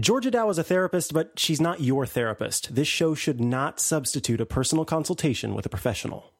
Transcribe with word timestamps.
Georgia 0.00 0.30
Dow 0.30 0.48
is 0.48 0.56
a 0.56 0.64
therapist, 0.64 1.12
but 1.12 1.38
she's 1.38 1.60
not 1.60 1.82
your 1.82 2.06
therapist. 2.06 2.74
This 2.74 2.88
show 2.88 3.14
should 3.14 3.42
not 3.42 3.78
substitute 3.78 4.40
a 4.40 4.46
personal 4.46 4.86
consultation 4.86 5.54
with 5.54 5.66
a 5.66 5.68
professional. 5.68 6.32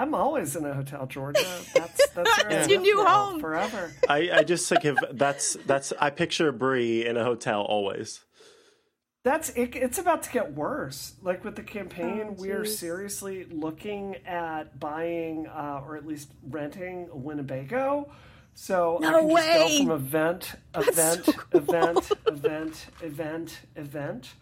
I'm 0.00 0.14
always 0.14 0.56
in 0.56 0.64
a 0.64 0.72
hotel, 0.72 1.06
Georgia. 1.06 1.44
That's 1.74 2.08
that's 2.14 2.42
where 2.42 2.50
I 2.52 2.54
It's 2.54 2.68
your 2.70 2.80
new 2.80 3.04
home. 3.04 3.38
forever. 3.38 3.92
I, 4.08 4.30
I 4.32 4.42
just 4.44 4.66
think 4.66 4.86
of 4.86 4.98
that's 5.12 5.58
that's 5.66 5.92
I 6.00 6.08
picture 6.08 6.50
Brie 6.52 7.06
in 7.06 7.18
a 7.18 7.24
hotel 7.24 7.60
always. 7.62 8.24
That's 9.22 9.50
it, 9.50 9.76
it's 9.76 9.98
about 9.98 10.22
to 10.22 10.30
get 10.30 10.54
worse. 10.54 11.12
Like 11.20 11.44
with 11.44 11.54
the 11.54 11.62
campaign, 11.62 12.28
Oh, 12.30 12.36
we 12.38 12.50
are 12.52 12.64
seriously 12.64 13.44
looking 13.44 14.16
at 14.26 14.80
buying 14.80 15.46
uh, 15.46 15.82
or 15.86 15.96
at 15.98 16.06
least 16.06 16.30
renting 16.48 17.10
a 17.12 17.16
Winnebago. 17.16 18.10
So 18.54 18.96
I 19.04 19.10
No 19.10 19.18
can 19.20 19.30
just 19.36 19.46
go 19.52 19.78
from 19.84 19.90
event, 19.90 20.54
event, 20.74 21.24
so 21.26 21.32
cool. 21.32 21.60
event, 21.60 22.12
event, 22.26 22.86
event, 23.02 23.60
event. 23.76 24.32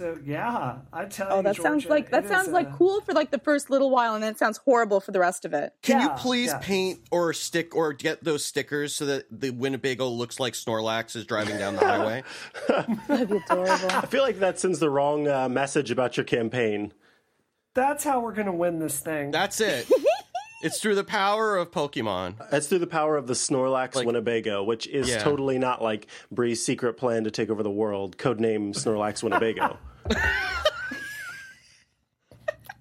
So 0.00 0.16
yeah, 0.24 0.76
I 0.94 1.04
tell 1.04 1.28
you, 1.28 1.34
Oh, 1.34 1.42
that 1.42 1.56
sounds 1.56 1.84
like 1.84 2.08
that 2.08 2.26
sounds 2.26 2.48
like 2.48 2.70
a- 2.70 2.72
cool 2.72 3.02
for 3.02 3.12
like 3.12 3.30
the 3.30 3.38
first 3.38 3.68
little 3.68 3.90
while, 3.90 4.14
and 4.14 4.22
then 4.24 4.32
it 4.32 4.38
sounds 4.38 4.56
horrible 4.56 4.98
for 4.98 5.12
the 5.12 5.20
rest 5.20 5.44
of 5.44 5.52
it. 5.52 5.74
Can 5.82 6.00
you 6.00 6.08
please 6.16 6.48
yeah. 6.48 6.58
paint 6.58 7.00
or 7.10 7.34
stick 7.34 7.76
or 7.76 7.92
get 7.92 8.24
those 8.24 8.42
stickers 8.42 8.94
so 8.94 9.04
that 9.04 9.26
the 9.30 9.50
Winnebago 9.50 10.08
looks 10.08 10.40
like 10.40 10.54
Snorlax 10.54 11.16
is 11.16 11.26
driving 11.26 11.58
down 11.58 11.74
the 11.76 11.80
highway? 11.86 12.22
That'd 13.08 13.28
be 13.28 13.36
adorable. 13.36 13.90
I 13.90 14.06
feel 14.06 14.22
like 14.22 14.38
that 14.38 14.58
sends 14.58 14.78
the 14.78 14.88
wrong 14.88 15.28
uh, 15.28 15.50
message 15.50 15.90
about 15.90 16.16
your 16.16 16.24
campaign. 16.24 16.94
That's 17.74 18.02
how 18.02 18.20
we're 18.20 18.32
gonna 18.32 18.54
win 18.54 18.78
this 18.78 18.98
thing. 19.00 19.32
That's 19.32 19.60
it. 19.60 19.86
it's 20.62 20.80
through 20.80 20.94
the 20.94 21.04
power 21.04 21.58
of 21.58 21.70
Pokemon. 21.72 22.36
It's 22.54 22.68
through 22.68 22.78
the 22.78 22.86
power 22.86 23.18
of 23.18 23.26
the 23.26 23.34
Snorlax 23.34 23.96
Like- 23.96 24.06
Winnebago, 24.06 24.64
which 24.64 24.86
is 24.86 25.10
Yeah. 25.10 25.18
totally 25.18 25.58
not 25.58 25.82
like 25.82 26.06
Bree's 26.32 26.64
secret 26.64 26.94
plan 26.94 27.24
to 27.24 27.30
take 27.30 27.50
over 27.50 27.62
the 27.62 27.70
world, 27.70 28.16
codename 28.16 28.70
Snorlax 28.74 29.22
Winnebago. 29.22 29.76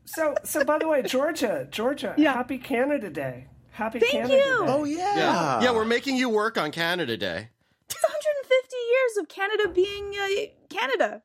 So, 0.06 0.34
so 0.44 0.64
by 0.66 0.80
the 0.80 0.88
way, 0.88 1.04
Georgia, 1.04 1.68
Georgia, 1.72 2.14
Yeah. 2.18 2.34
happy 2.34 2.58
Canada 2.58 3.10
Day. 3.10 3.48
Happy 3.72 4.00
Thank 4.00 4.12
Canada 4.14 4.34
you. 4.34 4.40
Day. 4.66 4.72
oh 4.72 4.84
yeah. 4.84 5.16
Yeah. 5.16 5.62
yeah, 5.62 5.72
we're 5.72 5.86
making 5.86 6.18
you 6.18 6.30
work 6.30 6.58
on 6.58 6.72
Canada 6.72 7.16
Day. 7.16 7.50
It's 7.90 8.04
150 8.04 8.76
years 8.76 9.18
of 9.20 9.30
Canada 9.30 9.70
being 9.70 10.14
uh, 10.20 10.76
Canada. 10.76 11.22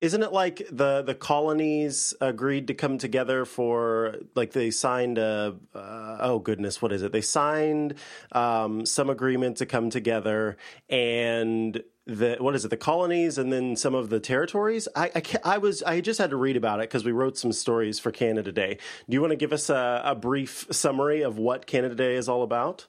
Isn't 0.00 0.22
it 0.22 0.32
like 0.32 0.66
the 0.70 1.02
the 1.02 1.14
colonies 1.14 2.12
agreed 2.20 2.66
to 2.68 2.74
come 2.74 2.96
together 2.98 3.44
for 3.44 4.16
like 4.34 4.52
they 4.52 4.70
signed 4.70 5.18
a 5.18 5.56
uh, 5.74 6.16
oh 6.20 6.38
goodness 6.40 6.82
what 6.82 6.90
is 6.92 7.02
it 7.02 7.12
they 7.12 7.20
signed 7.20 7.94
um, 8.32 8.84
some 8.84 9.10
agreement 9.10 9.58
to 9.58 9.66
come 9.66 9.90
together 9.90 10.56
and 10.88 11.82
the 12.06 12.36
what 12.40 12.54
is 12.56 12.64
it 12.64 12.68
the 12.68 12.76
colonies 12.76 13.38
and 13.38 13.52
then 13.52 13.76
some 13.76 13.94
of 13.94 14.08
the 14.10 14.18
territories 14.18 14.88
I 14.96 15.10
I, 15.14 15.22
I 15.54 15.58
was 15.58 15.82
I 15.84 16.00
just 16.00 16.18
had 16.18 16.30
to 16.30 16.36
read 16.36 16.56
about 16.56 16.80
it 16.80 16.84
because 16.90 17.04
we 17.04 17.12
wrote 17.12 17.38
some 17.38 17.52
stories 17.52 17.98
for 18.00 18.10
Canada 18.10 18.50
Day. 18.50 18.78
Do 19.08 19.14
you 19.14 19.20
want 19.20 19.30
to 19.30 19.36
give 19.36 19.52
us 19.52 19.70
a, 19.70 20.02
a 20.04 20.14
brief 20.16 20.66
summary 20.70 21.22
of 21.22 21.38
what 21.38 21.66
Canada 21.66 21.94
Day 21.94 22.16
is 22.16 22.28
all 22.28 22.42
about? 22.42 22.88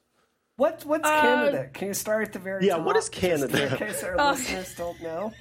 What 0.56 0.84
what's 0.86 1.08
Canada? 1.10 1.70
Can 1.74 1.90
you 1.90 1.94
start 1.94 2.28
at 2.28 2.34
the 2.34 2.40
very 2.40 2.66
Yeah, 2.66 2.78
top? 2.78 2.86
what 2.86 2.96
is 2.96 3.10
Canada? 3.10 3.72
in 3.72 3.78
case 3.78 4.04
our 4.04 4.16
listeners 4.32 4.74
don't 4.76 5.02
know. 5.02 5.32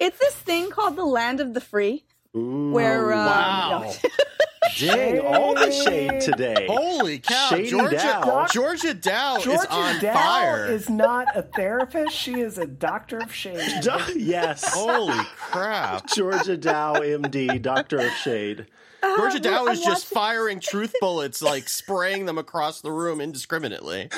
It's 0.00 0.18
this 0.18 0.34
thing 0.34 0.70
called 0.70 0.96
the 0.96 1.04
land 1.04 1.40
of 1.40 1.54
the 1.54 1.60
free, 1.60 2.04
where 2.32 3.12
um, 3.12 3.26
Wow. 3.26 3.92
Dang, 4.78 5.20
all 5.20 5.54
the 5.54 5.70
shade 5.70 6.20
today. 6.20 6.66
Holy 6.68 7.18
cow. 7.18 7.48
Shady 7.50 7.70
Georgia 7.70 7.96
Dow. 7.96 8.46
Georgia 8.46 8.94
Dow 8.94 9.36
is 9.36 9.66
on 9.66 10.00
Dow 10.00 10.14
fire. 10.14 10.66
is 10.66 10.88
not 10.88 11.28
a 11.36 11.42
therapist. 11.42 12.12
She 12.14 12.40
is 12.40 12.58
a 12.58 12.66
doctor 12.66 13.18
of 13.18 13.32
shade. 13.34 13.84
yes. 14.16 14.74
Holy 14.74 15.24
crap. 15.36 16.06
Georgia 16.08 16.56
Dow, 16.56 16.94
MD, 16.94 17.60
Doctor 17.60 17.98
of 17.98 18.12
Shade. 18.12 18.66
Georgia 19.02 19.38
Dow 19.40 19.66
I'm 19.66 19.72
is 19.72 19.80
just 19.80 20.06
watching- 20.06 20.14
firing 20.14 20.60
truth 20.60 20.94
bullets, 21.00 21.42
like 21.42 21.68
spraying 21.68 22.26
them 22.26 22.38
across 22.38 22.80
the 22.80 22.90
room 22.92 23.20
indiscriminately. 23.20 24.08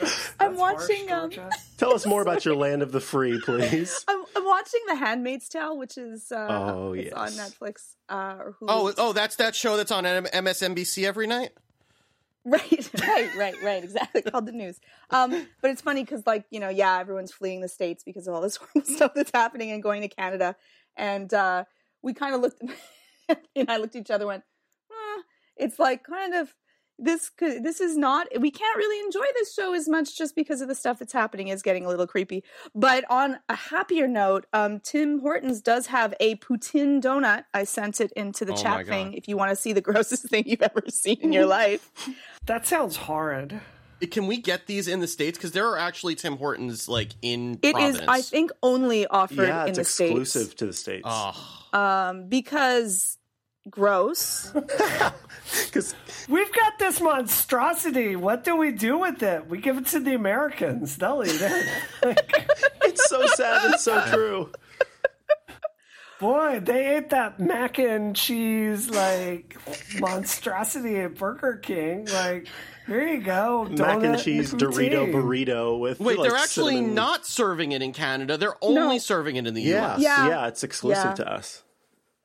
I'm 0.00 0.06
That's 0.38 0.40
harsh, 0.40 0.88
watching 0.88 1.10
um, 1.12 1.30
Tell 1.78 1.94
us 1.94 2.04
more 2.06 2.20
about 2.22 2.44
your 2.44 2.54
land 2.56 2.82
of 2.82 2.92
the 2.92 3.00
free, 3.00 3.40
please. 3.40 4.04
I'm, 4.08 4.24
I'm 4.36 4.44
watching 4.44 4.80
The 4.88 4.96
Handmaid's 4.96 5.48
Tale, 5.48 5.76
which 5.78 5.96
is 5.96 6.30
uh, 6.32 6.46
Oh, 6.50 6.92
it's 6.92 7.12
on. 7.12 7.28
Netflix 7.30 7.94
uh, 8.08 8.36
or 8.38 8.56
Hulu. 8.60 8.66
Oh, 8.68 8.94
oh, 8.98 9.12
that's 9.12 9.36
that 9.36 9.54
show 9.54 9.76
that's 9.76 9.92
on 9.92 10.04
M- 10.04 10.24
MSNBC 10.26 11.04
every 11.04 11.26
night. 11.26 11.50
Right, 12.44 12.90
right, 13.00 13.34
right, 13.36 13.54
right. 13.62 13.82
Exactly. 13.84 14.20
Called 14.22 14.44
the 14.46 14.52
news. 14.52 14.78
Um, 15.10 15.46
but 15.62 15.70
it's 15.70 15.80
funny 15.80 16.02
because, 16.04 16.26
like, 16.26 16.44
you 16.50 16.60
know, 16.60 16.68
yeah, 16.68 16.98
everyone's 16.98 17.32
fleeing 17.32 17.60
the 17.62 17.68
states 17.68 18.04
because 18.04 18.28
of 18.28 18.34
all 18.34 18.42
this 18.42 18.56
horrible 18.56 18.82
stuff 18.94 19.12
that's 19.14 19.30
happening 19.32 19.70
and 19.70 19.82
going 19.82 20.02
to 20.02 20.08
Canada, 20.08 20.54
and 20.96 21.32
uh, 21.32 21.64
we 22.02 22.12
kind 22.12 22.34
of 22.34 22.42
looked, 22.42 22.60
and 23.56 23.70
I 23.70 23.76
looked 23.78 23.96
at 23.96 24.00
each 24.02 24.10
other, 24.10 24.24
and 24.24 24.28
went, 24.28 24.42
"Uh, 24.90 25.22
it's 25.56 25.78
like 25.78 26.04
kind 26.04 26.34
of 26.34 26.54
this. 26.98 27.28
could- 27.30 27.64
This 27.64 27.80
is 27.80 27.96
not. 27.96 28.28
We 28.38 28.50
can't 28.50 28.76
really 28.76 29.04
enjoy 29.04 29.24
this 29.34 29.52
show 29.54 29.74
as 29.74 29.88
much 29.88 30.16
just 30.16 30.36
because 30.36 30.60
of 30.60 30.68
the 30.68 30.74
stuff 30.74 30.98
that's 31.00 31.12
happening. 31.12 31.48
Is 31.48 31.62
getting 31.62 31.84
a 31.84 31.88
little 31.88 32.06
creepy. 32.06 32.44
But 32.74 33.04
on 33.10 33.38
a 33.48 33.56
happier 33.56 34.06
note, 34.06 34.46
um, 34.52 34.80
Tim 34.80 35.20
Hortons 35.20 35.60
does 35.60 35.86
have 35.88 36.14
a 36.20 36.36
poutine 36.36 37.00
donut. 37.02 37.44
I 37.52 37.64
sent 37.64 38.00
it 38.00 38.12
into 38.12 38.44
the 38.44 38.52
Oh 38.52 38.56
chat 38.56 38.86
thing. 38.86 39.14
If 39.14 39.26
you 39.28 39.36
want 39.36 39.50
to 39.50 39.56
see 39.56 39.72
the 39.72 39.80
grossest 39.88 40.28
thing 40.28 40.44
you've 40.46 40.62
ever 40.62 40.82
seen 40.88 41.18
in 41.20 41.32
your 41.32 41.46
life. 41.46 41.90
That 42.46 42.66
sounds 42.66 42.96
horrid. 42.96 43.58
Can 44.10 44.26
we 44.26 44.36
get 44.36 44.66
these 44.66 44.86
in 44.86 45.00
the 45.00 45.06
states? 45.06 45.38
Because 45.38 45.52
there 45.52 45.66
are 45.66 45.78
actually 45.78 46.14
Tim 46.14 46.36
Hortons 46.36 46.88
like 46.90 47.12
in 47.22 47.58
It 47.62 47.68
is, 47.68 47.72
Providence. 47.72 48.04
I 48.06 48.20
think, 48.20 48.50
only 48.62 49.06
offered 49.06 49.48
Yeah, 49.48 49.62
in 49.62 49.68
it's 49.70 49.76
the 49.78 49.80
exclusive 49.80 50.26
states. 50.26 50.28
Exclusive 50.28 50.56
to 50.56 50.66
the 50.66 50.72
States. 50.74 51.02
Oh, 51.08 51.63
Um, 51.74 52.28
because 52.28 53.18
gross. 53.68 54.52
Because 55.66 55.94
We've 56.28 56.52
got 56.52 56.78
this 56.78 57.00
monstrosity. 57.00 58.16
What 58.16 58.44
do 58.44 58.56
we 58.56 58.72
do 58.72 58.98
with 58.98 59.22
it? 59.22 59.46
We 59.48 59.58
give 59.58 59.76
it 59.78 59.86
to 59.88 60.00
the 60.00 60.14
Americans. 60.14 60.96
They'll 60.96 61.22
eat 61.24 61.38
it. 61.40 61.66
Like, 62.02 62.48
it's 62.82 63.08
so 63.08 63.26
sad 63.26 63.66
and 63.72 63.78
so 63.80 64.00
true. 64.06 64.50
boy, 66.20 66.60
they 66.60 66.96
ate 66.96 67.10
that 67.10 67.38
mac 67.40 67.78
and 67.78 68.16
cheese 68.16 68.88
like 68.90 69.56
monstrosity 70.00 70.98
at 71.00 71.16
Burger 71.16 71.56
King. 71.62 72.06
Like, 72.06 72.48
here 72.86 73.06
you 73.06 73.20
go, 73.20 73.64
Mac 73.64 74.02
and 74.02 74.18
cheese 74.18 74.52
poutine. 74.54 74.92
Dorito 74.92 75.12
burrito 75.12 75.78
with 75.78 76.00
wait, 76.00 76.18
like, 76.18 76.28
they're 76.30 76.38
actually 76.38 76.74
cinnamon- 76.76 76.94
not 76.94 77.26
serving 77.26 77.72
it 77.72 77.82
in 77.82 77.92
Canada. 77.92 78.36
They're 78.38 78.56
only 78.62 78.96
No. 78.96 78.98
serving 78.98 79.36
it 79.36 79.46
in 79.46 79.54
the 79.54 79.62
Yeah, 79.62 79.92
U.S. 79.96 80.00
yeah, 80.00 80.28
Yeah. 80.28 80.46
it's 80.48 80.64
exclusive 80.64 81.04
Yeah. 81.04 81.14
to 81.14 81.32
us 81.32 81.62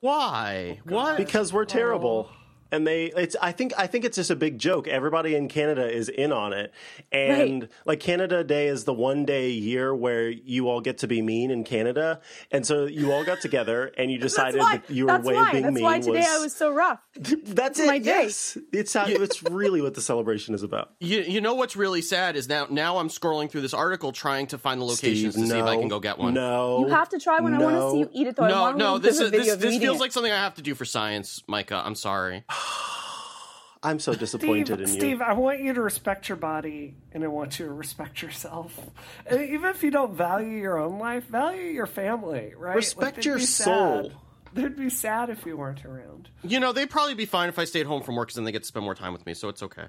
Why? 0.02 0.80
Oh, 0.90 0.94
what? 0.94 1.18
because 1.18 1.52
we're 1.52 1.66
terrible. 1.66 2.30
Oh. 2.32 2.36
And 2.72 2.86
they, 2.86 3.06
it's. 3.06 3.36
I 3.42 3.52
think. 3.52 3.74
I 3.78 3.88
think 3.88 4.06
it's 4.06 4.16
just 4.16 4.30
a 4.30 4.36
big 4.36 4.60
joke. 4.60 4.88
Everybody 4.88 5.36
in 5.36 5.48
Canada 5.48 5.92
is 5.92 6.08
in 6.10 6.32
on 6.32 6.54
it, 6.54 6.72
and 7.12 7.64
Right. 7.64 7.72
like 7.86 8.00
Canada 8.00 8.44
Day 8.44 8.68
is 8.68 8.84
the 8.84 8.94
one 8.94 9.26
day 9.26 9.46
a 9.48 9.50
year 9.50 9.96
where 9.96 10.30
you 10.30 10.70
all 10.70 10.80
get 10.82 11.00
to 11.00 11.08
be 11.08 11.22
mean 11.22 11.50
in 11.52 11.64
Canada, 11.64 12.22
and 12.52 12.66
so 12.66 12.86
you 12.86 13.12
all 13.12 13.24
got 13.24 13.42
together 13.42 13.92
and 13.98 14.12
you 14.12 14.20
That's 14.22 14.34
decided 14.34 14.60
why. 14.60 14.78
that 14.78 14.94
your 14.94 15.08
That's 15.08 15.26
way 15.26 15.34
why. 15.36 15.48
of 15.48 15.52
being 15.52 15.64
That's 15.64 15.76
mean 15.76 15.84
why 15.84 16.00
today 16.00 16.26
I 16.28 16.38
was 16.40 16.56
so 16.56 16.72
rough. 16.72 17.00
That's 17.16 17.80
my 17.80 17.96
it. 17.96 18.04
day. 18.04 18.24
Yes, 18.24 18.58
it's 18.72 18.94
how, 18.94 19.06
it's 19.08 19.42
really 19.44 19.82
what 19.82 19.94
the 19.96 20.02
celebration 20.02 20.54
is 20.54 20.62
about. 20.64 20.92
You, 21.00 21.22
you 21.22 21.42
know 21.42 21.56
what's 21.56 21.76
really 21.76 22.02
sad 22.02 22.36
is 22.36 22.48
now 22.48 22.68
now 22.70 22.98
I'm 22.98 23.10
scrolling 23.10 23.50
through 23.50 23.62
this 23.62 23.74
article 23.74 24.12
trying 24.12 24.48
to 24.48 24.58
find 24.58 24.80
the 24.80 24.86
locations 24.86 25.34
Steve, 25.36 25.46
to 25.48 25.52
see 25.54 25.58
if 25.60 25.66
I 25.66 25.76
can 25.78 25.88
go 25.88 26.00
get 26.00 26.18
one. 26.20 26.34
No, 26.36 26.82
You 26.82 26.88
have 26.88 27.10
to 27.10 27.20
try 27.20 27.40
one. 27.40 27.54
I 27.56 27.60
want 27.60 27.76
to 27.78 27.92
see 27.92 27.98
you 28.00 28.10
eat 28.14 28.28
it, 28.28 28.36
though. 28.36 28.48
No, 28.48 28.72
no. 28.74 28.98
This 29.00 29.20
is 29.20 29.32
this, 29.32 29.48
this 29.56 29.62
feels 29.62 29.76
eating 29.76 30.00
like 30.00 30.12
something 30.12 30.32
I 30.32 30.38
have 30.38 30.56
to 30.56 30.62
do 30.62 30.76
for 30.76 30.86
science, 30.86 31.42
Micah. 31.48 31.82
I'm 31.84 31.96
sorry. 31.96 32.44
I'm 33.84 34.00
so 34.00 34.12
Steve, 34.12 34.20
disappointed 34.20 34.82
in 34.82 34.88
you. 34.88 34.88
Steve, 34.88 35.22
I 35.22 35.34
want 35.34 35.62
you 35.62 35.74
to 35.74 35.82
respect 35.82 36.28
your 36.28 36.36
body 36.36 36.96
and 37.14 37.24
I 37.24 37.28
want 37.28 37.60
you 37.60 37.66
to 37.66 37.72
respect 37.72 38.22
yourself. 38.22 38.78
And 39.26 39.42
even 39.42 39.70
if 39.70 39.84
you 39.84 39.92
don't 39.92 40.14
value 40.14 40.58
your 40.58 40.78
own 40.78 41.00
life, 41.00 41.26
value 41.26 41.64
your 41.64 41.86
family, 41.86 42.54
right? 42.58 42.76
Respect 42.76 43.18
they'd 43.18 43.26
your 43.26 43.40
soul. 43.40 44.12
They'd 44.54 44.76
be 44.76 44.90
sad 44.90 45.30
if 45.30 45.46
you 45.46 45.56
weren't 45.56 45.86
around. 45.86 46.30
You 46.44 46.60
know, 46.60 46.74
they'd 46.74 46.90
probably 46.90 47.14
be 47.14 47.26
fine 47.26 47.50
if 47.50 47.60
I 47.60 47.66
stayed 47.66 47.86
home 47.86 48.02
from 48.02 48.16
work 48.16 48.30
because 48.30 48.36
then 48.36 48.46
they 48.46 48.52
get 48.52 48.64
to 48.64 48.68
spend 48.68 48.84
more 48.84 48.96
time 48.96 49.14
with 49.14 49.26
me, 49.26 49.34
so 49.34 49.48
it's 49.48 49.64
okay. 49.64 49.86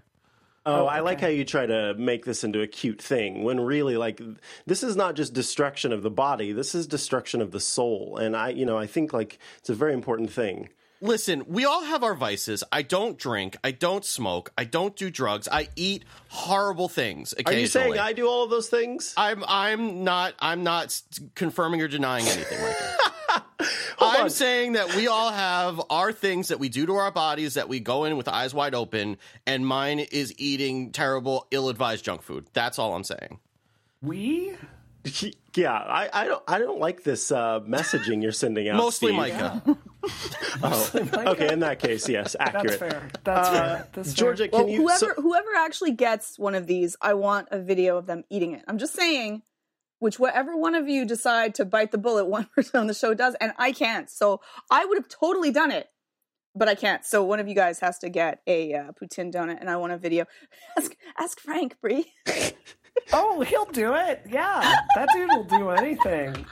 Oh, 0.66 0.82
Oh, 0.82 0.86
I 0.86 1.00
like 1.00 1.20
how 1.20 1.28
you 1.28 1.44
try 1.44 1.64
to 1.64 1.94
make 1.94 2.26
this 2.26 2.44
into 2.44 2.60
a 2.60 2.66
cute 2.66 3.00
thing 3.00 3.44
when 3.44 3.58
really 3.60 3.96
like 3.96 4.20
this 4.66 4.82
is 4.82 4.94
not 4.94 5.14
just 5.14 5.32
destruction 5.32 5.92
of 5.92 6.02
the 6.02 6.10
body, 6.10 6.52
this 6.52 6.74
is 6.74 6.86
destruction 6.86 7.40
of 7.40 7.50
the 7.50 7.60
soul. 7.60 8.18
And 8.18 8.36
I, 8.36 8.50
you 8.50 8.66
know, 8.66 8.76
I 8.76 8.86
think 8.86 9.12
like 9.14 9.38
it's 9.58 9.70
a 9.70 9.74
very 9.74 9.94
important 9.94 10.30
thing. 10.30 10.68
Listen, 11.02 11.44
we 11.46 11.64
all 11.64 11.82
have 11.84 12.04
our 12.04 12.14
vices. 12.14 12.62
I 12.70 12.82
don't 12.82 13.18
drink. 13.18 13.56
I 13.64 13.70
don't 13.70 14.04
smoke. 14.04 14.52
I 14.58 14.64
don't 14.64 14.94
do 14.94 15.10
drugs. 15.10 15.48
I 15.50 15.68
eat 15.74 16.04
horrible 16.28 16.88
things 16.88 17.32
Are 17.32 17.40
occasionally. 17.40 17.60
you 17.62 17.66
saying 17.68 17.98
I 17.98 18.12
do 18.12 18.28
all 18.28 18.44
of 18.44 18.50
those 18.50 18.68
things? 18.68 19.14
I'm 19.16 19.42
I'm 19.48 20.04
not 20.04 20.34
I'm 20.40 20.62
not 20.62 21.00
confirming 21.34 21.80
or 21.80 21.88
denying 21.88 22.26
anything 22.26 22.62
right 22.62 22.76
now. 23.28 23.40
I'm 23.98 24.24
on. 24.24 24.30
saying 24.30 24.72
that 24.72 24.94
we 24.94 25.08
all 25.08 25.30
have 25.30 25.80
our 25.90 26.12
things 26.12 26.48
that 26.48 26.58
we 26.58 26.68
do 26.68 26.86
to 26.86 26.94
our 26.94 27.10
bodies 27.10 27.54
that 27.54 27.68
we 27.68 27.80
go 27.80 28.04
in 28.04 28.16
with 28.16 28.28
eyes 28.28 28.54
wide 28.54 28.74
open, 28.74 29.18
and 29.46 29.66
mine 29.66 30.00
is 30.00 30.34
eating 30.38 30.90
terrible, 30.90 31.46
ill-advised 31.50 32.02
junk 32.04 32.22
food. 32.22 32.46
That's 32.54 32.78
all 32.78 32.94
I'm 32.94 33.04
saying. 33.04 33.38
We? 34.02 34.56
yeah, 35.54 35.72
I, 35.72 36.08
I 36.12 36.24
don't 36.26 36.42
I 36.48 36.58
don't 36.58 36.80
like 36.80 37.04
this 37.04 37.30
uh, 37.30 37.60
messaging 37.60 38.22
you're 38.22 38.32
sending 38.32 38.68
out. 38.68 38.76
Mostly 38.76 39.08
Steve. 39.08 39.16
Micah. 39.16 39.78
Okay, 40.62 41.52
in 41.52 41.60
that 41.60 41.78
case, 41.78 42.08
yes, 42.08 42.36
That's 42.38 42.54
accurate. 42.54 42.78
fair. 42.78 43.08
That's 43.24 43.48
fair. 43.48 43.88
That's 43.92 44.08
fair. 44.12 44.16
Georgia, 44.16 44.48
can 44.48 44.58
Well, 44.60 44.68
you? 44.68 44.82
whoever 44.82 44.98
so- 45.16 45.22
whoever 45.22 45.54
actually 45.56 45.92
gets 45.92 46.38
one 46.38 46.54
of 46.54 46.66
these, 46.66 46.96
I 47.00 47.14
want 47.14 47.48
a 47.50 47.58
video 47.60 47.96
of 47.96 48.06
them 48.06 48.24
eating 48.30 48.52
it. 48.52 48.64
I'm 48.68 48.78
just 48.78 48.94
saying, 48.94 49.42
which 49.98 50.18
whatever 50.18 50.56
one 50.56 50.74
of 50.74 50.88
you 50.88 51.04
decide 51.04 51.54
to 51.56 51.64
bite 51.64 51.90
the 51.92 51.98
bullet, 51.98 52.24
one 52.38 52.48
person 52.54 52.80
on 52.80 52.86
the 52.86 52.94
show 52.94 53.14
does, 53.14 53.34
and 53.40 53.52
I 53.58 53.72
can't. 53.72 54.10
So 54.10 54.40
I 54.70 54.84
would 54.84 54.96
have 54.98 55.08
totally 55.08 55.50
done 55.50 55.70
it, 55.70 55.88
but 56.54 56.68
I 56.68 56.74
can't. 56.74 57.04
So 57.04 57.22
one 57.24 57.40
of 57.40 57.48
you 57.48 57.54
guys 57.54 57.80
has 57.80 57.98
to 57.98 58.08
get 58.08 58.40
a 58.46 58.72
uh, 58.74 58.92
poutine 58.92 59.32
donut, 59.32 59.60
and 59.60 59.68
I 59.70 59.76
want 59.76 59.92
a 59.92 59.98
video. 59.98 60.24
Ask 60.76 60.94
ask 61.18 61.38
Frank, 61.40 61.76
Bree. 61.80 62.12
Oh, 63.12 63.40
he'll 63.40 63.66
do 63.66 63.94
it. 63.94 64.22
Yeah, 64.28 64.60
that 64.94 65.08
dude 65.14 65.30
will 65.30 65.44
do 65.44 65.70
anything. 65.70 66.44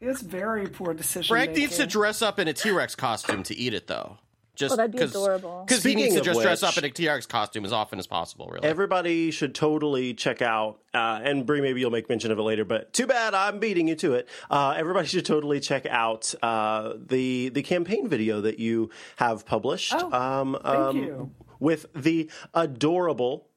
He 0.00 0.06
has 0.06 0.20
very 0.20 0.68
poor 0.68 0.94
decision. 0.94 1.28
Frank 1.28 1.56
needs 1.56 1.76
to 1.76 1.86
dress 1.86 2.22
up 2.22 2.38
in 2.38 2.46
a 2.48 2.52
T-Rex 2.52 2.94
costume 2.94 3.42
to 3.44 3.56
eat 3.56 3.74
it, 3.74 3.88
though. 3.88 4.18
Just 4.54 4.72
Oh, 4.72 4.76
that'd 4.76 4.90
be 4.90 4.98
adorable. 4.98 5.64
Because 5.66 5.84
he 5.84 5.94
needs 5.94 6.14
to 6.14 6.20
of 6.20 6.26
just 6.26 6.40
dress 6.40 6.64
up 6.64 6.76
in 6.76 6.84
a 6.84 6.90
T-Rex 6.90 7.26
costume 7.26 7.64
as 7.64 7.72
often 7.72 8.00
as 8.00 8.08
possible. 8.08 8.48
Really. 8.48 8.66
Everybody 8.66 9.30
should 9.30 9.54
totally 9.54 10.14
check 10.14 10.42
out, 10.42 10.80
uh, 10.92 11.20
and 11.22 11.46
Brie, 11.46 11.60
maybe 11.60 11.80
you'll 11.80 11.92
make 11.92 12.08
mention 12.08 12.32
of 12.32 12.38
it 12.40 12.42
later. 12.42 12.64
But 12.64 12.92
too 12.92 13.06
bad 13.06 13.34
I'm 13.34 13.60
beating 13.60 13.86
you 13.86 13.94
to 13.96 14.14
it. 14.14 14.28
Uh, 14.50 14.74
everybody 14.76 15.06
should 15.06 15.24
totally 15.24 15.60
check 15.60 15.86
out 15.86 16.34
uh, 16.42 16.94
the 16.96 17.50
the 17.50 17.62
campaign 17.62 18.08
video 18.08 18.40
that 18.40 18.58
you 18.58 18.90
have 19.16 19.46
published. 19.46 19.94
Oh, 19.96 20.12
um, 20.12 20.58
thank 20.60 20.76
um, 20.76 20.96
you. 20.96 21.30
With 21.60 21.86
the 21.94 22.28
adorable 22.52 23.47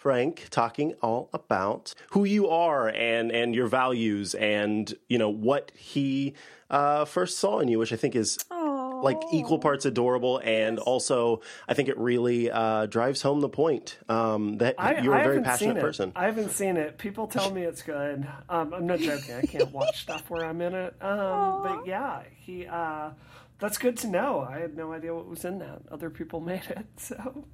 Frank 0.00 0.46
talking 0.48 0.94
all 1.02 1.28
about 1.34 1.92
who 2.12 2.24
you 2.24 2.48
are 2.48 2.88
and 2.88 3.30
and 3.30 3.54
your 3.54 3.66
values 3.66 4.34
and 4.34 4.94
you 5.10 5.18
know 5.18 5.28
what 5.28 5.72
he 5.76 6.32
uh, 6.70 7.04
first 7.04 7.36
saw 7.36 7.58
in 7.58 7.68
you, 7.68 7.78
which 7.78 7.92
I 7.92 7.96
think 7.96 8.16
is 8.16 8.38
like 8.50 9.20
equal 9.30 9.58
parts 9.58 9.84
adorable 9.84 10.40
and 10.42 10.78
also 10.78 11.42
I 11.68 11.74
think 11.74 11.90
it 11.90 11.98
really 11.98 12.50
uh, 12.50 12.86
drives 12.86 13.20
home 13.20 13.40
the 13.40 13.50
point 13.50 13.98
um, 14.08 14.56
that 14.58 14.76
I, 14.78 15.00
you're 15.00 15.14
I 15.14 15.20
a 15.20 15.24
very 15.24 15.42
passionate 15.42 15.80
person. 15.80 16.12
I 16.16 16.24
haven't 16.24 16.52
seen 16.52 16.78
it. 16.78 16.96
People 16.96 17.26
tell 17.26 17.50
me 17.50 17.64
it's 17.64 17.82
good. 17.82 18.26
Um, 18.48 18.72
I'm 18.72 18.86
not 18.86 19.00
joking. 19.00 19.34
I 19.34 19.42
can't 19.42 19.70
watch 19.70 20.00
stuff 20.02 20.30
where 20.30 20.46
I'm 20.46 20.62
in 20.62 20.74
it. 20.74 20.94
Um, 21.02 21.62
but 21.62 21.86
yeah, 21.86 22.22
he. 22.38 22.66
Uh, 22.66 23.10
that's 23.58 23.76
good 23.76 23.98
to 23.98 24.08
know. 24.08 24.40
I 24.40 24.60
had 24.60 24.74
no 24.74 24.92
idea 24.94 25.14
what 25.14 25.28
was 25.28 25.44
in 25.44 25.58
that. 25.58 25.82
Other 25.90 26.08
people 26.08 26.40
made 26.52 26.64
it. 26.70 26.86
So, 26.96 27.44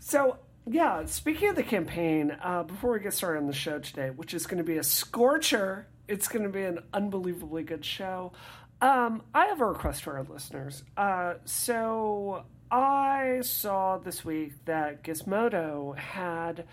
so 0.00 0.38
yeah. 0.68 1.04
Speaking 1.06 1.50
of 1.50 1.56
the 1.56 1.62
campaign, 1.62 2.36
uh, 2.42 2.64
before 2.64 2.92
we 2.92 3.00
get 3.00 3.14
started 3.14 3.40
on 3.40 3.46
the 3.46 3.52
show 3.52 3.78
today, 3.78 4.10
which 4.10 4.34
is 4.34 4.46
going 4.46 4.58
to 4.58 4.64
be 4.64 4.78
a 4.78 4.84
scorcher, 4.84 5.86
it's 6.08 6.28
going 6.28 6.44
to 6.44 6.48
be 6.48 6.62
an 6.62 6.80
unbelievably 6.92 7.64
good 7.64 7.84
show. 7.84 8.32
Um, 8.80 9.22
I 9.34 9.46
have 9.46 9.60
a 9.60 9.66
request 9.66 10.02
for 10.02 10.16
our 10.16 10.24
listeners. 10.24 10.82
Uh, 10.96 11.34
so 11.44 12.44
I 12.70 13.40
saw 13.42 13.98
this 13.98 14.24
week 14.24 14.64
that 14.66 15.02
Gizmodo 15.02 15.96
had 15.96 16.64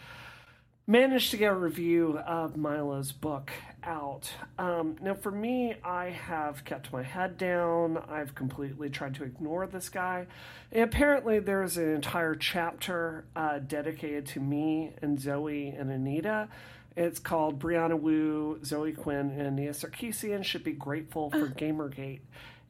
managed 0.85 1.31
to 1.31 1.37
get 1.37 1.51
a 1.51 1.55
review 1.55 2.19
of 2.19 2.57
Milo's 2.57 3.11
book 3.11 3.51
out. 3.83 4.31
Um, 4.57 4.97
now, 5.01 5.13
for 5.13 5.31
me, 5.31 5.75
I 5.83 6.09
have 6.09 6.65
kept 6.65 6.91
my 6.91 7.03
head 7.03 7.37
down. 7.37 8.03
I've 8.09 8.35
completely 8.35 8.89
tried 8.89 9.15
to 9.15 9.23
ignore 9.23 9.65
this 9.67 9.89
guy. 9.89 10.27
And 10.71 10.83
apparently, 10.83 11.39
there's 11.39 11.77
an 11.77 11.89
entire 11.95 12.35
chapter 12.35 13.25
uh, 13.35 13.59
dedicated 13.59 14.25
to 14.27 14.39
me 14.39 14.93
and 15.01 15.19
Zoe 15.19 15.69
and 15.69 15.89
Anita. 15.89 16.49
It's 16.95 17.19
called 17.19 17.59
Brianna 17.59 17.99
Wu, 17.99 18.59
Zoe 18.63 18.91
Quinn, 18.91 19.31
and 19.31 19.41
Anita 19.41 19.71
Sarkeesian 19.71 20.43
should 20.43 20.63
be 20.63 20.73
grateful 20.73 21.31
for 21.31 21.47
Gamergate. 21.47 22.21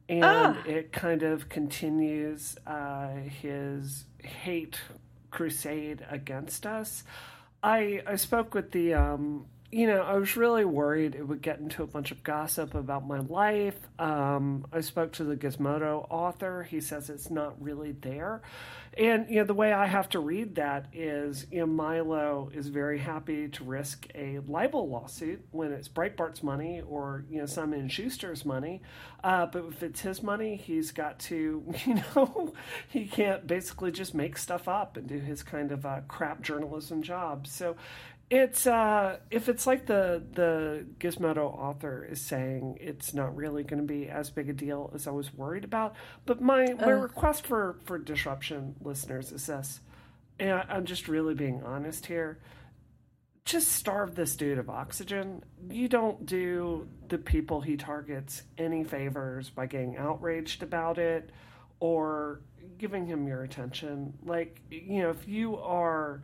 And 0.08 0.58
it 0.66 0.92
kind 0.92 1.24
of 1.24 1.50
continues 1.50 2.58
uh, 2.68 3.10
his 3.42 4.06
hate 4.24 4.80
crusade 5.32 6.06
against 6.10 6.66
us. 6.66 7.04
I 7.64 8.02
I 8.06 8.18
spoke 8.18 8.54
with 8.54 8.72
the 8.72 8.94
um 8.94 9.46
you 9.74 9.88
know, 9.88 10.04
I 10.04 10.18
was 10.20 10.38
really 10.38 10.66
worried 10.66 11.16
it 11.16 11.28
would 11.28 11.42
get 11.42 11.58
into 11.58 11.82
a 11.82 11.88
bunch 11.88 12.12
of 12.12 12.22
gossip 12.22 12.76
about 12.76 13.08
my 13.08 13.22
life. 13.22 13.80
Um, 13.98 14.68
I 14.72 14.82
spoke 14.82 15.14
to 15.14 15.24
the 15.24 15.36
Gizmodo 15.36 16.06
author. 16.12 16.62
He 16.62 16.80
says 16.80 17.10
it's 17.10 17.32
not 17.32 17.60
really 17.60 17.92
there. 17.94 18.44
And, 18.96 19.28
you 19.28 19.38
know, 19.38 19.44
the 19.46 19.56
way 19.56 19.74
I 19.74 19.88
have 19.88 20.10
to 20.10 20.20
read 20.20 20.56
that 20.56 20.86
is, 20.94 21.48
you 21.52 21.62
know, 21.62 21.66
Milo 21.66 22.52
is 22.54 22.68
very 22.68 23.00
happy 23.00 23.48
to 23.48 23.64
risk 23.64 24.08
a 24.14 24.40
libel 24.48 24.88
lawsuit 24.88 25.44
when 25.52 25.72
it's 25.72 25.88
Breitbart's 25.88 26.44
money 26.44 26.82
or, 26.88 27.26
you 27.30 27.40
know, 27.40 27.48
Simon 27.48 27.90
Schuster's 27.90 28.46
money. 28.46 28.84
Uh, 29.24 29.48
but 29.48 29.66
if 29.66 29.82
it's 29.82 30.02
his 30.02 30.22
money, 30.22 30.56
he's 30.58 30.92
got 30.92 31.18
to, 31.20 31.64
you 31.86 31.96
know, 31.96 32.54
he 32.88 33.06
can't 33.08 33.48
basically 33.48 33.92
just 33.92 34.14
make 34.14 34.38
stuff 34.38 34.68
up 34.68 34.96
and 34.96 35.08
do 35.08 35.18
his 35.18 35.42
kind 35.42 35.72
of 35.72 35.86
uh, 35.88 36.02
crap 36.08 36.42
journalism 36.42 37.02
job. 37.02 37.48
So, 37.48 37.76
it's 38.34 38.66
uh, 38.66 39.18
if 39.30 39.48
it's 39.48 39.68
like 39.68 39.86
the 39.86 40.24
the 40.34 40.88
Gizmodo 41.00 41.56
author 41.56 42.04
is 42.10 42.20
saying, 42.20 42.80
it's 42.82 43.14
not 43.14 43.36
really 43.36 43.64
going 43.64 43.82
to 43.82 43.88
be 43.88 44.10
as 44.10 44.32
big 44.32 44.50
a 44.50 44.54
deal 44.54 44.92
as 44.96 45.08
I 45.08 45.12
was 45.12 45.32
worried 45.36 45.64
about. 45.64 45.96
But 46.26 46.42
my 46.42 46.74
my 46.74 46.90
request 46.90 47.46
for 47.46 47.78
for 47.86 48.00
disruption 48.00 48.76
listeners 48.82 49.32
is 49.32 49.46
this, 49.46 49.82
and 50.40 50.64
I'm 50.68 50.86
just 50.86 51.08
really 51.08 51.36
being 51.36 51.62
honest 51.64 52.08
here. 52.08 52.40
Just 53.46 53.74
starve 53.74 54.16
this 54.16 54.36
dude 54.36 54.58
of 54.58 54.68
oxygen. 54.68 55.44
You 55.70 55.88
don't 55.88 56.26
do 56.26 56.88
the 57.10 57.20
people 57.20 57.62
he 57.62 57.78
targets 57.78 58.42
any 58.58 58.84
favors 58.84 59.52
by 59.52 59.68
getting 59.68 59.96
outraged 59.96 60.64
about 60.64 60.98
it 60.98 61.30
or 61.80 62.42
giving 62.80 63.06
him 63.06 63.28
your 63.28 63.44
attention. 63.44 64.14
Like, 64.26 64.60
you 64.72 65.04
know, 65.04 65.12
if 65.12 65.28
you 65.28 65.58
are 65.58 66.22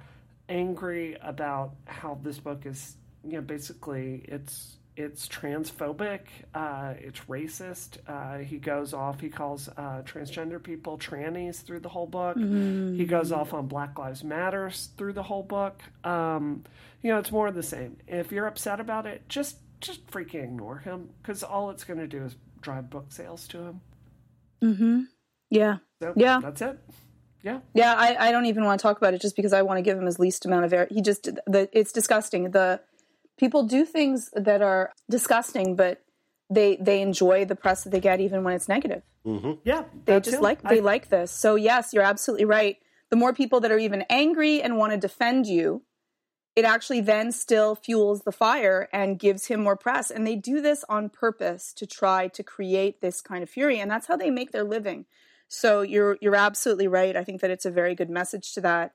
angry 0.50 1.16
about 1.22 1.76
how 1.86 2.20
this 2.22 2.40
book 2.40 2.66
is, 2.66 2.96
you 3.24 3.34
know, 3.34 3.42
basically 3.42 4.26
it's 4.28 4.76
it's 4.98 5.30
transphobic, 5.30 6.22
uh, 6.54 6.94
it's 7.00 7.22
racist. 7.22 8.00
Uh, 8.06 8.40
he 8.40 8.58
goes 8.58 8.94
off. 8.94 9.22
He 9.22 9.30
calls 9.30 9.70
uh, 9.70 10.02
transgender 10.04 10.62
people 10.62 10.98
trannies 10.98 11.62
through 11.62 11.80
the 11.80 11.88
whole 11.88 12.08
book. 12.08 12.36
He 12.38 13.06
goes 13.06 13.32
off 13.32 13.54
on 13.54 13.68
Black 13.68 13.98
Lives 13.98 14.26
Matters 14.26 14.90
through 14.98 15.14
the 15.14 15.24
whole 15.24 15.44
book. 15.44 15.82
Um, 16.04 16.66
you 17.02 17.12
know, 17.12 17.18
it's 17.20 17.32
more 17.32 17.48
of 17.48 17.56
the 17.56 17.64
same. 17.64 17.96
If 18.10 18.34
you're 18.34 18.48
upset 18.48 18.82
about 18.82 19.06
it, 19.06 19.22
just 19.30 19.58
just 19.80 20.06
freaking 20.08 20.44
ignore 20.44 20.80
him 20.80 21.10
because 21.22 21.44
all 21.44 21.70
it's 21.70 21.86
going 21.86 22.00
to 22.00 22.08
do 22.08 22.26
is 22.26 22.36
drive 22.60 22.90
book 22.90 23.06
sales 23.14 23.48
to 23.50 23.58
him. 23.60 23.82
Mm-hmm. 24.62 25.02
Yeah. 25.50 25.78
So 26.02 26.14
Yeah. 26.18 26.40
that's 26.44 26.62
it. 26.62 26.78
Yeah. 27.44 27.60
Yeah, 27.74 27.94
I, 27.94 28.28
I 28.28 28.32
don't 28.32 28.46
even 28.46 28.66
want 28.66 28.80
to 28.80 28.84
talk 28.84 28.98
about 28.98 29.14
it 29.14 29.22
just 29.22 29.36
because 29.36 29.54
I 29.54 29.62
want 29.62 29.78
to 29.78 29.82
give 29.82 29.98
him 29.98 30.06
his 30.06 30.20
least 30.20 30.46
amount 30.46 30.66
of 30.66 30.74
air. 30.74 30.88
He 30.90 31.02
just 31.02 31.24
the 31.24 31.70
it's 31.72 31.92
disgusting. 31.92 32.52
The 32.52 32.82
people 33.38 33.64
do 33.64 33.86
things 33.86 34.30
that 34.34 34.62
are 34.62 34.92
disgusting, 35.10 35.76
but 35.76 36.02
they 36.50 36.78
they 36.82 37.02
enjoy 37.02 37.46
the 37.46 37.56
press 37.56 37.84
that 37.84 37.92
they 37.92 38.00
get 38.02 38.20
even 38.20 38.44
when 38.44 38.54
it's 38.54 38.68
negative. 38.68 39.04
Mm-hmm. 39.26 39.54
Yeah. 39.64 39.84
They 40.06 40.20
just 40.20 40.38
him. 40.38 40.42
like 40.44 40.60
I- 40.66 40.76
they 40.76 40.82
like 40.82 41.10
this. 41.10 41.32
So 41.32 41.56
yes, 41.56 41.94
you're 41.94 42.04
absolutely 42.04 42.46
right. 42.46 42.78
The 43.10 43.16
more 43.16 43.34
people 43.34 43.60
that 43.62 43.72
are 43.72 43.80
even 43.80 44.04
angry 44.10 44.62
and 44.62 44.78
want 44.78 44.92
to 44.94 44.98
defend 44.98 45.48
you, 45.48 45.82
it 46.56 46.66
actually 46.66 47.02
then 47.02 47.32
still 47.32 47.74
fuels 47.74 48.22
the 48.22 48.32
fire 48.32 48.88
and 48.94 49.18
gives 49.18 49.48
him 49.48 49.64
more 49.64 49.76
press. 49.78 50.12
And 50.12 50.28
they 50.28 50.36
do 50.36 50.62
this 50.62 50.84
on 50.90 51.10
purpose 51.10 51.74
to 51.74 51.88
try 51.88 52.28
to 52.28 52.44
create 52.44 53.02
this 53.02 53.22
kind 53.22 53.42
of 53.44 53.50
fury, 53.50 53.80
and 53.80 53.90
that's 53.90 54.08
how 54.08 54.18
they 54.18 54.30
make 54.30 54.52
their 54.52 54.64
living. 54.64 55.06
So 55.50 55.82
you're 55.82 56.18
you're 56.22 56.36
absolutely 56.36 56.88
right. 56.88 57.16
I 57.16 57.24
think 57.24 57.42
that 57.42 57.52
it's 57.52 57.66
a 57.66 57.72
very 57.72 57.96
good 57.96 58.10
message 58.10 58.54
to 58.54 58.62
that 58.62 58.94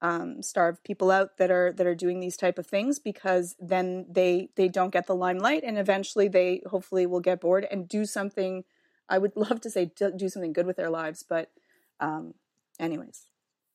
um, 0.00 0.42
starve 0.42 0.82
people 0.84 1.10
out 1.10 1.38
that 1.38 1.50
are 1.50 1.72
that 1.72 1.86
are 1.86 1.94
doing 1.94 2.20
these 2.20 2.36
type 2.36 2.58
of 2.58 2.66
things 2.66 2.98
because 2.98 3.56
then 3.58 4.06
they 4.08 4.50
they 4.54 4.68
don't 4.68 4.92
get 4.92 5.06
the 5.06 5.16
limelight 5.16 5.64
and 5.64 5.78
eventually 5.78 6.28
they 6.28 6.62
hopefully 6.66 7.06
will 7.06 7.20
get 7.20 7.40
bored 7.40 7.66
and 7.70 7.88
do 7.88 8.04
something. 8.04 8.64
I 9.08 9.18
would 9.18 9.32
love 9.36 9.60
to 9.62 9.70
say 9.70 9.90
do, 9.96 10.28
something 10.28 10.52
good 10.52 10.66
with 10.66 10.76
their 10.76 10.90
lives, 10.90 11.24
but 11.28 11.50
um, 11.98 12.34
anyways, 12.78 13.26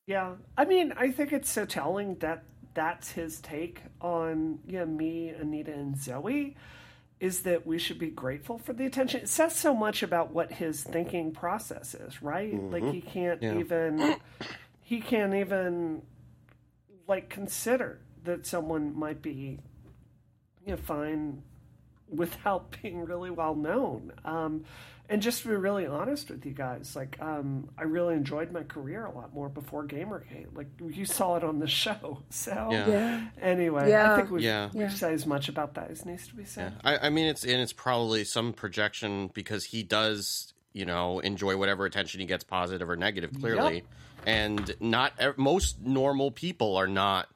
Yeah, 0.05 0.33
I 0.57 0.65
mean, 0.65 0.93
I 0.95 1.11
think 1.11 1.33
it's 1.33 1.49
so 1.49 1.65
telling 1.65 2.15
that 2.19 2.43
that's 2.73 3.11
his 3.11 3.41
take 3.41 3.81
on 3.99 4.59
you 4.65 4.79
know, 4.79 4.85
me, 4.85 5.29
Anita, 5.29 5.73
and 5.73 5.97
Zoe. 5.97 6.55
Is 7.21 7.41
that 7.41 7.67
we 7.67 7.77
should 7.77 7.99
be 7.99 8.09
grateful 8.09 8.57
for 8.57 8.73
the 8.73 8.83
attention? 8.85 9.21
It 9.21 9.29
says 9.29 9.55
so 9.55 9.75
much 9.75 10.01
about 10.01 10.33
what 10.33 10.51
his 10.51 10.83
thinking 10.83 11.31
process 11.31 11.93
is, 11.93 12.23
right? 12.23 12.51
Mm-hmm. 12.51 12.73
Like 12.73 12.91
he 12.91 12.99
can't 12.99 13.43
yeah. 13.43 13.59
even 13.59 14.15
he 14.81 14.99
can't 14.99 15.35
even 15.35 16.01
like 17.07 17.29
consider 17.29 17.99
that 18.23 18.47
someone 18.47 18.97
might 18.97 19.21
be 19.21 19.59
you 20.65 20.71
know 20.71 20.77
fine 20.77 21.43
without 22.09 22.75
being 22.81 23.05
really 23.05 23.29
well 23.29 23.53
known. 23.53 24.11
Um, 24.25 24.65
and 25.11 25.21
just 25.21 25.41
to 25.41 25.49
be 25.49 25.55
really 25.55 25.85
honest 25.85 26.29
with 26.29 26.45
you 26.45 26.53
guys, 26.53 26.95
like 26.95 27.17
um, 27.21 27.69
I 27.77 27.83
really 27.83 28.15
enjoyed 28.15 28.49
my 28.53 28.63
career 28.63 29.05
a 29.05 29.11
lot 29.11 29.33
more 29.33 29.49
before 29.49 29.85
Gamergate. 29.85 30.55
Like 30.55 30.67
you 30.79 31.05
saw 31.05 31.35
it 31.35 31.43
on 31.43 31.59
the 31.59 31.67
show. 31.67 32.19
So 32.31 32.69
yeah. 32.71 32.87
Yeah. 32.87 33.27
anyway, 33.41 33.89
yeah. 33.89 34.13
I 34.13 34.15
think 34.15 34.31
we've, 34.31 34.41
yeah. 34.41 34.69
we've 34.73 34.91
said 34.91 35.13
as 35.13 35.25
much 35.25 35.49
about 35.49 35.75
that 35.75 35.91
as 35.91 36.05
needs 36.05 36.27
to 36.29 36.35
be 36.35 36.45
said. 36.45 36.73
I, 36.83 36.97
I 36.97 37.09
mean, 37.09 37.27
it's 37.27 37.43
and 37.43 37.61
it's 37.61 37.73
probably 37.73 38.23
some 38.23 38.53
projection 38.53 39.29
because 39.33 39.65
he 39.65 39.83
does, 39.83 40.53
you 40.71 40.85
know, 40.85 41.19
enjoy 41.19 41.57
whatever 41.57 41.85
attention 41.85 42.21
he 42.21 42.25
gets, 42.25 42.43
positive 42.43 42.89
or 42.89 42.95
negative, 42.95 43.31
clearly. 43.37 43.75
Yep. 43.75 43.83
And 44.25 44.75
not 44.79 45.37
most 45.37 45.81
normal 45.81 46.31
people 46.31 46.77
are 46.77 46.87
not 46.87 47.27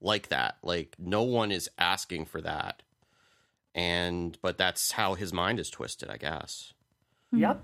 like 0.00 0.28
that. 0.28 0.56
Like 0.62 0.96
no 0.98 1.22
one 1.22 1.52
is 1.52 1.68
asking 1.78 2.24
for 2.24 2.40
that. 2.40 2.82
And 3.74 4.38
but 4.40 4.56
that's 4.56 4.92
how 4.92 5.14
his 5.14 5.32
mind 5.32 5.60
is 5.60 5.68
twisted, 5.68 6.08
I 6.08 6.16
guess. 6.16 6.72
Yep. 7.32 7.62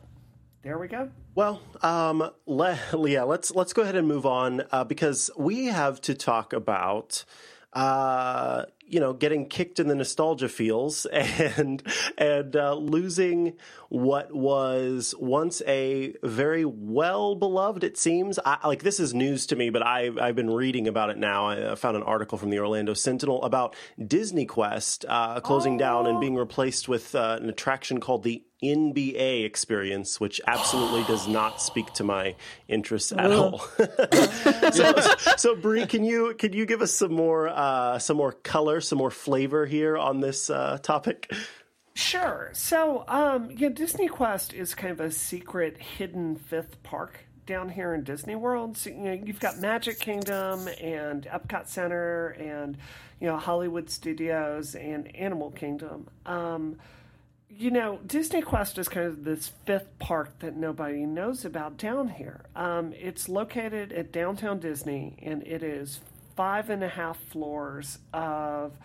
There 0.63 0.79
we 0.79 0.89
go. 0.89 1.11
Well, 1.35 1.61
um, 1.83 2.31
le- 2.47 2.79
yeah, 3.07 3.23
let's 3.25 3.55
let's 3.55 3.73
go 3.73 3.83
ahead 3.83 3.97
and 3.97 4.09
move 4.09 4.25
on 4.25 4.63
uh, 4.73 4.85
because 4.85 5.31
we 5.37 5.67
have 5.67 6.01
to 6.03 6.15
talk 6.15 6.53
about 6.53 7.25
uh, 7.73 8.65
you 8.87 9.01
know, 9.01 9.13
getting 9.13 9.47
kicked 9.49 9.81
in 9.81 9.89
the 9.89 9.95
nostalgia 9.95 10.49
feels 10.49 11.07
and 11.13 11.83
and 12.19 12.57
uh, 12.57 12.75
losing 12.75 13.55
what 13.89 14.35
was 14.35 15.15
once 15.19 15.63
a 15.67 16.15
very 16.23 16.65
well 16.65 17.35
beloved. 17.35 17.85
It 17.85 17.97
seems 17.97 18.39
I, 18.45 18.67
like 18.67 18.83
this 18.83 19.01
is 19.01 19.15
news 19.15 19.47
to 19.47 19.57
me, 19.57 19.71
but 19.71 19.83
I 19.83 20.11
I've 20.21 20.37
been 20.37 20.51
reading 20.51 20.89
about 20.89 21.11
it 21.11 21.19
now. 21.19 21.47
I 21.47 21.75
found 21.75 21.97
an 21.97 22.03
article 22.03 22.39
from 22.39 22.51
the 22.51 22.59
Orlando 22.59 22.95
Sentinel 22.95 23.43
about 23.43 23.75
Disney 24.05 24.47
Quest 24.47 25.05
uh, 25.09 25.41
closing 25.41 25.77
oh. 25.77 25.79
down 25.79 26.07
and 26.07 26.21
being 26.21 26.37
replaced 26.37 26.89
with 26.89 27.15
uh, 27.15 27.39
an 27.41 27.49
attraction 27.49 28.01
called 28.01 28.23
the 28.23 28.45
NBA 28.65 29.45
experience, 29.45 30.21
which 30.21 30.41
absolutely 30.47 31.05
does 31.05 31.29
not 31.29 31.61
speak 31.61 31.93
to 31.95 32.05
my 32.05 32.35
interests 32.69 33.13
at 33.13 33.31
all. 33.31 33.59
so, 34.73 34.95
so 35.37 35.55
Brie, 35.57 35.87
can 35.87 36.05
you 36.05 36.35
can 36.39 36.53
you 36.53 36.67
give 36.67 36.83
us 36.83 36.93
some 36.93 37.13
more 37.13 37.49
uh, 37.49 37.99
some 37.99 38.17
more 38.17 38.33
color, 38.33 38.74
some 38.81 38.99
more 38.99 39.11
flavor 39.11 39.67
here 39.67 39.97
on 39.97 40.21
this 40.21 40.51
uh, 40.51 40.79
topic? 40.83 41.33
Sure. 41.95 42.51
So, 42.55 43.05
um, 43.07 43.51
yeah, 43.57 43.69
Disney 43.69 44.09
Quest 44.09 44.53
is 44.53 44.75
kind 44.75 44.93
of 44.93 45.01
a 45.01 45.13
secret, 45.13 45.79
hidden 45.79 46.37
fifth 46.37 46.83
park 46.83 47.21
down 47.47 47.69
here 47.69 47.95
in 47.95 48.03
Disney 48.03 48.35
World. 48.35 48.77
So, 48.77 48.91
you 48.91 48.97
know, 48.97 49.13
you've 49.13 49.41
got 49.41 49.59
Magic 49.59 50.01
Kingdom 50.01 50.69
and 50.81 51.25
Epcot 51.25 51.69
Center 51.69 52.29
and 52.31 52.77
you 53.21 53.29
know 53.29 53.37
Hollywood 53.37 53.91
Studios 53.91 54.75
and 54.75 55.15
Animal 55.17 55.51
Kingdom. 55.51 56.09
Um, 56.27 56.77
you 57.49 57.71
know, 57.71 58.01
Disney 58.05 58.43
Quest 58.43 58.79
is 58.79 58.89
kind 58.89 59.07
of 59.07 59.25
this 59.25 59.53
fifth 59.65 59.99
park 59.99 60.41
that 60.41 60.57
nobody 60.57 61.07
knows 61.07 61.45
about 61.45 61.77
down 61.77 62.09
here. 62.09 62.47
Um, 62.57 62.93
it's 62.95 63.29
located 63.29 63.93
at 63.93 64.11
downtown 64.11 64.59
Disney, 64.59 65.17
and 65.23 65.47
it 65.47 65.63
is 65.63 66.01
five 66.37 66.71
and 66.71 66.83
a 66.83 66.89
half 66.89 67.19
floors 67.31 67.99
of 68.13 68.77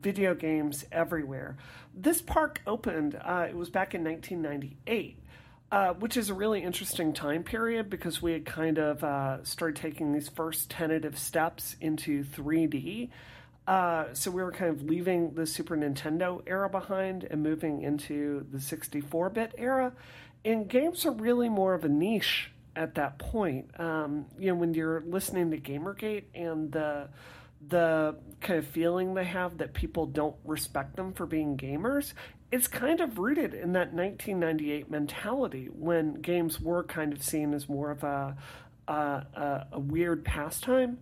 video 0.00 0.34
games 0.34 0.84
everywhere. 0.90 1.56
This 1.94 2.20
park 2.20 2.60
opened, 2.66 3.18
uh, 3.22 3.46
it 3.48 3.56
was 3.56 3.70
back 3.70 3.94
in 3.94 4.04
1998. 4.04 5.18
Uh, 5.72 5.92
which 5.94 6.16
is 6.16 6.30
a 6.30 6.34
really 6.34 6.62
interesting 6.62 7.12
time 7.12 7.42
period 7.42 7.90
because 7.90 8.22
we 8.22 8.30
had 8.30 8.44
kind 8.44 8.78
of 8.78 9.02
uh, 9.02 9.42
started 9.42 9.74
taking 9.74 10.12
these 10.12 10.28
first 10.28 10.70
tentative 10.70 11.18
steps 11.18 11.74
into 11.80 12.22
3D. 12.22 13.08
Uh, 13.66 14.04
so 14.12 14.30
we 14.30 14.40
were 14.40 14.52
kind 14.52 14.70
of 14.70 14.82
leaving 14.82 15.34
the 15.34 15.46
Super 15.46 15.76
Nintendo 15.76 16.40
era 16.46 16.68
behind 16.68 17.26
and 17.28 17.42
moving 17.42 17.82
into 17.82 18.46
the 18.52 18.60
64 18.60 19.30
bit 19.30 19.52
era. 19.58 19.92
And 20.44 20.68
games 20.68 21.06
are 21.06 21.10
really 21.10 21.48
more 21.48 21.74
of 21.74 21.84
a 21.84 21.88
niche 21.88 22.52
at 22.76 22.94
that 22.96 23.18
point. 23.18 23.78
Um, 23.78 24.26
you 24.38 24.48
know, 24.48 24.54
when 24.54 24.74
you're 24.74 25.02
listening 25.06 25.50
to 25.50 25.58
Gamergate 25.58 26.24
and 26.34 26.70
the 26.72 27.08
the 27.66 28.14
kind 28.40 28.58
of 28.58 28.66
feeling 28.66 29.14
they 29.14 29.24
have 29.24 29.56
that 29.58 29.72
people 29.72 30.04
don't 30.04 30.36
respect 30.44 30.96
them 30.96 31.14
for 31.14 31.24
being 31.24 31.56
gamers, 31.56 32.12
it's 32.52 32.68
kind 32.68 33.00
of 33.00 33.18
rooted 33.18 33.54
in 33.54 33.72
that 33.72 33.94
1998 33.94 34.90
mentality 34.90 35.70
when 35.72 36.14
games 36.20 36.60
were 36.60 36.84
kind 36.84 37.12
of 37.12 37.22
seen 37.22 37.54
as 37.54 37.68
more 37.68 37.90
of 37.90 38.04
a 38.04 38.36
a, 38.86 39.66
a, 39.72 39.80
weird 39.80 40.26
pastime. 40.26 40.98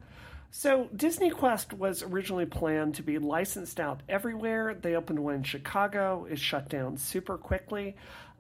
So, 0.52 0.88
Disney 0.94 1.30
Quest 1.30 1.72
was 1.72 2.02
originally 2.02 2.46
planned 2.46 2.94
to 2.96 3.02
be 3.02 3.18
licensed 3.18 3.80
out 3.80 4.02
everywhere. 4.08 4.74
They 4.74 4.94
opened 4.94 5.18
one 5.18 5.34
in 5.34 5.42
Chicago, 5.42 6.26
it 6.30 6.38
shut 6.38 6.68
down 6.68 6.96
super 6.96 7.36
quickly. 7.36 7.96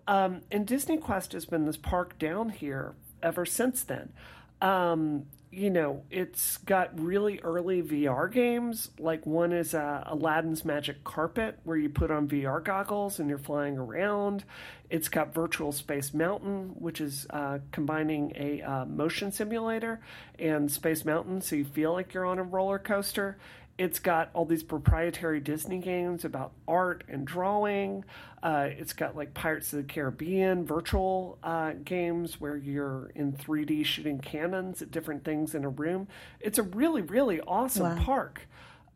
Um, 0.06 0.42
and 0.50 0.66
Disney 0.66 0.98
Quest 0.98 1.32
has 1.32 1.44
been 1.44 1.64
this 1.64 1.76
park 1.76 2.18
down 2.18 2.50
here 2.50 2.94
ever 3.22 3.44
since 3.46 3.82
then. 3.82 4.12
Um, 4.60 5.26
you 5.52 5.68
know, 5.68 6.02
it's 6.10 6.56
got 6.58 6.98
really 6.98 7.38
early 7.40 7.82
VR 7.82 8.32
games. 8.32 8.88
Like 8.98 9.26
one 9.26 9.52
is 9.52 9.74
uh, 9.74 10.02
Aladdin's 10.06 10.64
Magic 10.64 11.04
Carpet, 11.04 11.58
where 11.64 11.76
you 11.76 11.90
put 11.90 12.10
on 12.10 12.26
VR 12.26 12.64
goggles 12.64 13.18
and 13.18 13.28
you're 13.28 13.36
flying 13.36 13.76
around. 13.76 14.44
It's 14.88 15.10
got 15.10 15.34
Virtual 15.34 15.70
Space 15.70 16.14
Mountain, 16.14 16.76
which 16.78 17.02
is 17.02 17.26
uh, 17.28 17.58
combining 17.70 18.32
a 18.34 18.62
uh, 18.62 18.84
motion 18.86 19.30
simulator 19.30 20.00
and 20.38 20.70
Space 20.70 21.04
Mountain, 21.04 21.42
so 21.42 21.54
you 21.56 21.66
feel 21.66 21.92
like 21.92 22.14
you're 22.14 22.24
on 22.24 22.38
a 22.38 22.42
roller 22.42 22.78
coaster. 22.78 23.36
It's 23.78 23.98
got 23.98 24.30
all 24.34 24.44
these 24.44 24.62
proprietary 24.62 25.40
Disney 25.40 25.78
games 25.78 26.24
about 26.24 26.52
art 26.68 27.04
and 27.08 27.26
drawing. 27.26 28.04
Uh, 28.42 28.68
it's 28.70 28.92
got 28.92 29.16
like 29.16 29.34
Pirates 29.34 29.72
of 29.72 29.78
the 29.78 29.92
Caribbean 29.92 30.64
virtual 30.66 31.38
uh, 31.42 31.72
games 31.84 32.40
where 32.40 32.56
you're 32.56 33.10
in 33.14 33.32
3D 33.32 33.84
shooting 33.84 34.18
cannons 34.18 34.82
at 34.82 34.90
different 34.90 35.24
things 35.24 35.54
in 35.54 35.64
a 35.64 35.68
room. 35.68 36.06
It's 36.38 36.58
a 36.58 36.62
really, 36.62 37.02
really 37.02 37.40
awesome 37.40 37.96
wow. 37.96 38.04
park. 38.04 38.42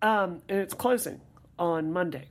Um, 0.03 0.43
and 0.49 0.59
it's 0.59 0.75
closing 0.75 1.21
on 1.59 1.93
Monday. 1.93 2.29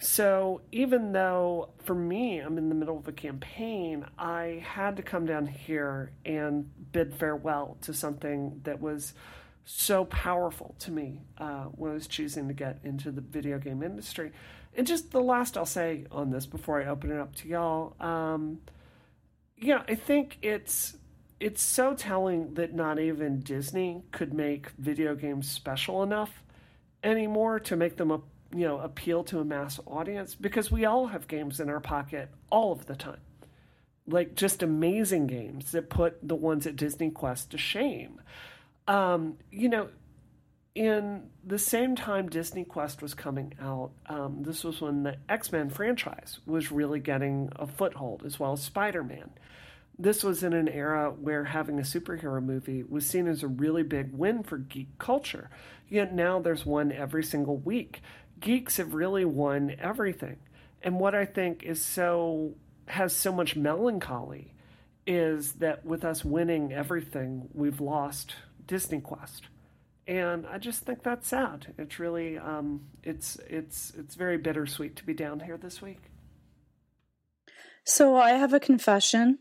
So 0.00 0.60
even 0.70 1.12
though 1.12 1.70
for 1.82 1.94
me, 1.94 2.38
I'm 2.38 2.56
in 2.56 2.68
the 2.68 2.74
middle 2.74 2.96
of 2.96 3.08
a 3.08 3.12
campaign, 3.12 4.06
I 4.16 4.64
had 4.64 4.96
to 4.96 5.02
come 5.02 5.26
down 5.26 5.46
here 5.46 6.12
and 6.24 6.70
bid 6.92 7.14
farewell 7.14 7.76
to 7.82 7.92
something 7.92 8.60
that 8.62 8.80
was 8.80 9.14
so 9.70 10.06
powerful 10.06 10.74
to 10.78 10.90
me 10.90 11.20
uh, 11.36 11.64
when 11.64 11.90
I 11.90 11.94
was 11.94 12.06
choosing 12.06 12.48
to 12.48 12.54
get 12.54 12.78
into 12.84 13.10
the 13.10 13.20
video 13.20 13.58
game 13.58 13.82
industry. 13.82 14.32
And 14.74 14.86
just 14.86 15.10
the 15.10 15.20
last 15.20 15.58
I'll 15.58 15.66
say 15.66 16.06
on 16.10 16.30
this 16.30 16.46
before 16.46 16.80
I 16.80 16.86
open 16.86 17.12
it 17.12 17.18
up 17.18 17.34
to 17.36 17.48
y'all, 17.48 17.94
um, 18.00 18.60
yeah, 19.58 19.82
I 19.86 19.94
think 19.94 20.38
it's 20.40 20.96
it's 21.38 21.62
so 21.62 21.94
telling 21.94 22.54
that 22.54 22.74
not 22.74 22.98
even 22.98 23.40
Disney 23.40 24.02
could 24.10 24.32
make 24.32 24.70
video 24.78 25.14
games 25.14 25.50
special 25.50 26.02
enough 26.02 26.42
anymore 27.04 27.60
to 27.60 27.76
make 27.76 27.96
them 27.96 28.10
a 28.10 28.20
you 28.54 28.66
know 28.66 28.78
appeal 28.78 29.22
to 29.24 29.38
a 29.38 29.44
mass 29.44 29.78
audience 29.86 30.34
because 30.34 30.70
we 30.70 30.86
all 30.86 31.08
have 31.08 31.28
games 31.28 31.60
in 31.60 31.68
our 31.68 31.80
pocket 31.80 32.30
all 32.50 32.72
of 32.72 32.86
the 32.86 32.96
time 32.96 33.20
like 34.06 34.34
just 34.34 34.62
amazing 34.62 35.26
games 35.26 35.72
that 35.72 35.90
put 35.90 36.16
the 36.26 36.34
ones 36.34 36.66
at 36.66 36.74
Disney 36.74 37.10
Quest 37.10 37.50
to 37.50 37.58
shame 37.58 38.20
um, 38.88 39.36
you 39.52 39.68
know, 39.68 39.88
in 40.74 41.28
the 41.44 41.58
same 41.58 41.94
time 41.94 42.28
Disney 42.28 42.64
Quest 42.64 43.02
was 43.02 43.14
coming 43.14 43.52
out, 43.60 43.90
um, 44.06 44.42
this 44.42 44.64
was 44.64 44.80
when 44.80 45.02
the 45.02 45.16
X 45.28 45.52
Men 45.52 45.70
franchise 45.70 46.40
was 46.46 46.72
really 46.72 46.98
getting 46.98 47.50
a 47.56 47.66
foothold, 47.66 48.22
as 48.24 48.40
well 48.40 48.52
as 48.52 48.62
Spider 48.62 49.04
Man. 49.04 49.30
This 49.98 50.22
was 50.22 50.42
in 50.42 50.52
an 50.52 50.68
era 50.68 51.10
where 51.10 51.44
having 51.44 51.78
a 51.78 51.82
superhero 51.82 52.42
movie 52.42 52.84
was 52.84 53.04
seen 53.04 53.26
as 53.26 53.42
a 53.42 53.48
really 53.48 53.82
big 53.82 54.12
win 54.12 54.44
for 54.44 54.56
geek 54.56 54.96
culture. 54.98 55.50
Yet 55.88 56.14
now 56.14 56.38
there's 56.38 56.64
one 56.64 56.92
every 56.92 57.24
single 57.24 57.56
week. 57.56 58.00
Geeks 58.38 58.76
have 58.76 58.94
really 58.94 59.24
won 59.24 59.74
everything. 59.80 60.36
And 60.82 61.00
what 61.00 61.14
I 61.14 61.24
think 61.24 61.64
is 61.64 61.84
so 61.84 62.54
has 62.86 63.12
so 63.12 63.32
much 63.32 63.56
melancholy 63.56 64.54
is 65.06 65.54
that 65.54 65.84
with 65.84 66.04
us 66.04 66.24
winning 66.24 66.72
everything, 66.72 67.48
we've 67.52 67.80
lost 67.80 68.36
Disney 68.68 69.00
Quest, 69.00 69.48
and 70.06 70.46
I 70.46 70.58
just 70.58 70.82
think 70.82 71.02
that's 71.02 71.26
sad. 71.26 71.74
It's 71.76 71.98
really 71.98 72.38
um, 72.38 72.82
it's 73.02 73.36
it's 73.48 73.92
it's 73.98 74.14
very 74.14 74.38
bittersweet 74.38 74.94
to 74.96 75.04
be 75.04 75.14
down 75.14 75.40
here 75.40 75.56
this 75.56 75.82
week. 75.82 76.02
So 77.84 78.16
I 78.16 78.30
have 78.32 78.52
a 78.52 78.60
confession. 78.60 79.40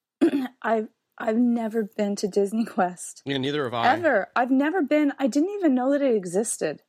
I've 0.62 0.88
I've 1.18 1.36
never 1.36 1.82
been 1.82 2.16
to 2.16 2.28
Disney 2.28 2.64
Quest. 2.64 3.22
Yeah, 3.26 3.36
neither 3.36 3.64
have 3.64 3.74
I. 3.74 3.92
Ever. 3.92 4.30
I've 4.34 4.50
never 4.50 4.80
been. 4.80 5.12
I 5.18 5.26
didn't 5.26 5.50
even 5.50 5.74
know 5.74 5.90
that 5.90 6.00
it 6.00 6.14
existed. 6.14 6.82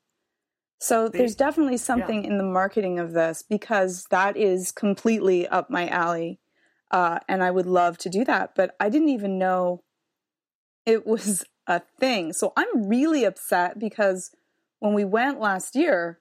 So 0.79 1.09
there's 1.09 1.35
definitely 1.35 1.77
something 1.77 2.25
in 2.25 2.39
the 2.39 2.43
marketing 2.43 2.97
of 2.97 3.13
this 3.13 3.43
because 3.47 4.05
that 4.09 4.35
is 4.35 4.71
completely 4.71 5.47
up 5.47 5.69
my 5.69 5.87
alley. 5.87 6.39
Uh, 6.89 7.19
and 7.29 7.43
I 7.43 7.51
would 7.51 7.67
love 7.67 7.99
to 7.99 8.09
do 8.09 8.25
that, 8.25 8.55
but 8.55 8.75
I 8.79 8.89
didn't 8.89 9.09
even 9.09 9.37
know 9.37 9.83
it 10.85 11.05
was 11.05 11.45
a 11.67 11.81
thing. 11.99 12.33
So 12.33 12.53
I'm 12.57 12.87
really 12.87 13.23
upset 13.23 13.79
because 13.79 14.31
when 14.79 14.93
we 14.93 15.05
went 15.05 15.39
last 15.39 15.75
year, 15.75 16.19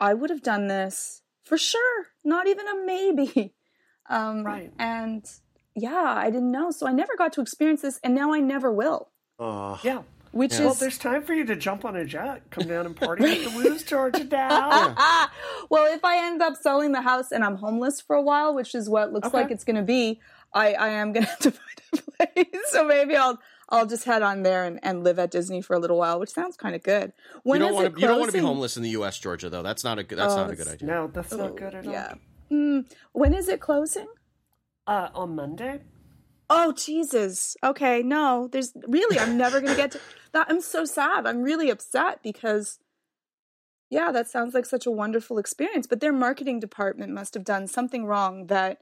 I 0.00 0.14
would 0.14 0.30
have 0.30 0.42
done 0.42 0.66
this 0.68 1.22
for 1.44 1.56
sure, 1.58 2.06
not 2.24 2.46
even 2.48 2.66
a 2.68 2.84
maybe. 2.84 3.54
Um, 4.10 4.44
Right. 4.44 4.72
And 4.80 5.24
yeah, 5.76 6.14
I 6.16 6.28
didn't 6.28 6.50
know. 6.50 6.72
So 6.72 6.88
I 6.88 6.92
never 6.92 7.14
got 7.16 7.32
to 7.34 7.40
experience 7.40 7.82
this, 7.82 8.00
and 8.02 8.16
now 8.16 8.32
I 8.34 8.40
never 8.40 8.70
will. 8.72 9.10
Oh, 9.38 9.78
Yeah. 9.84 10.02
Which 10.32 10.58
Well, 10.58 10.70
is 10.70 10.78
there's 10.80 10.98
time 10.98 11.22
for 11.22 11.34
you 11.34 11.44
to 11.44 11.54
jump 11.54 11.84
on 11.84 11.94
a 11.94 12.04
jet, 12.04 12.42
come 12.50 12.66
down 12.66 12.84
and 12.84 12.96
party 12.96 13.22
at 13.22 13.44
the 13.44 13.50
Woos, 13.56 13.84
Georgia 13.84 14.24
now. 14.30 14.94
well, 15.70 15.94
if 15.94 16.04
I 16.04 16.26
end 16.26 16.42
up 16.42 16.56
selling 16.56 16.92
the 16.92 17.00
house 17.02 17.30
and 17.30 17.44
I'm 17.44 17.56
homeless 17.56 18.00
for 18.00 18.16
a 18.16 18.22
while, 18.22 18.54
which 18.54 18.74
is 18.74 18.88
what 18.88 19.12
looks 19.12 19.28
Okay. 19.28 19.36
like 19.38 19.50
it's 19.52 19.62
going 19.64 19.76
to 19.76 19.82
be, 19.82 20.20
I, 20.52 20.72
I 20.72 20.88
am 20.88 21.12
going 21.12 21.24
to 21.26 21.30
have 21.30 21.38
to 21.40 21.50
find 21.52 21.80
a 21.92 22.26
place. 22.42 22.62
So 22.70 22.84
maybe 22.86 23.14
I'll 23.14 23.38
I'll 23.72 23.86
just 23.86 24.04
head 24.04 24.22
on 24.22 24.42
there 24.42 24.64
and, 24.64 24.78
and 24.82 25.02
live 25.02 25.18
at 25.18 25.30
Disney 25.30 25.62
for 25.62 25.74
a 25.74 25.78
little 25.78 25.98
while, 25.98 26.20
which 26.20 26.30
sounds 26.30 26.56
kind 26.56 26.74
of 26.76 26.82
good. 26.82 27.12
When 27.42 27.60
you 27.60 27.66
don't 27.66 27.74
want 27.74 27.86
it 27.88 27.94
to. 27.94 28.00
You 28.00 28.06
don't 28.06 28.20
want 28.20 28.30
to 28.30 28.36
be 28.36 28.44
homeless 28.44 28.76
in 28.76 28.82
the 28.82 28.90
U.S., 28.90 29.18
Georgia, 29.18 29.48
though. 29.48 29.62
That's 29.62 29.82
not 29.82 29.98
a 29.98 30.04
good. 30.04 30.18
That's 30.18 30.34
Oh, 30.34 30.36
not 30.36 30.50
a 30.50 30.54
good 30.56 30.68
idea. 30.68 30.86
No, 30.86 31.10
that's 31.12 31.32
not 31.32 31.56
good 31.56 31.74
at 31.74 31.86
all. 31.86 31.92
Yeah. 31.92 32.14
Hmm. 32.50 32.80
when 33.12 33.32
is 33.32 33.48
it 33.48 33.60
closing? 33.60 34.08
Uh, 34.86 35.08
on 35.14 35.34
Monday? 35.34 35.80
Oh 36.50 36.72
Jesus. 36.72 37.56
Okay, 37.64 38.02
no. 38.02 38.48
There's 38.52 38.72
really 38.86 39.18
I'm 39.18 39.38
never 39.38 39.58
going 39.60 39.72
to 39.72 39.76
get 39.76 39.92
to 39.92 40.00
that. 40.32 40.48
I'm 40.50 40.60
so 40.60 40.84
sad. 40.84 41.26
I'm 41.26 41.40
really 41.40 41.70
upset 41.70 42.22
because 42.22 42.78
yeah, 43.88 44.12
that 44.12 44.28
sounds 44.28 44.52
like 44.52 44.66
such 44.66 44.84
a 44.84 44.90
wonderful 44.90 45.38
experience, 45.38 45.86
but 45.86 46.00
their 46.00 46.12
marketing 46.12 46.60
department 46.60 47.12
must 47.12 47.32
have 47.32 47.44
done 47.44 47.66
something 47.68 48.04
wrong 48.04 48.48
that 48.48 48.78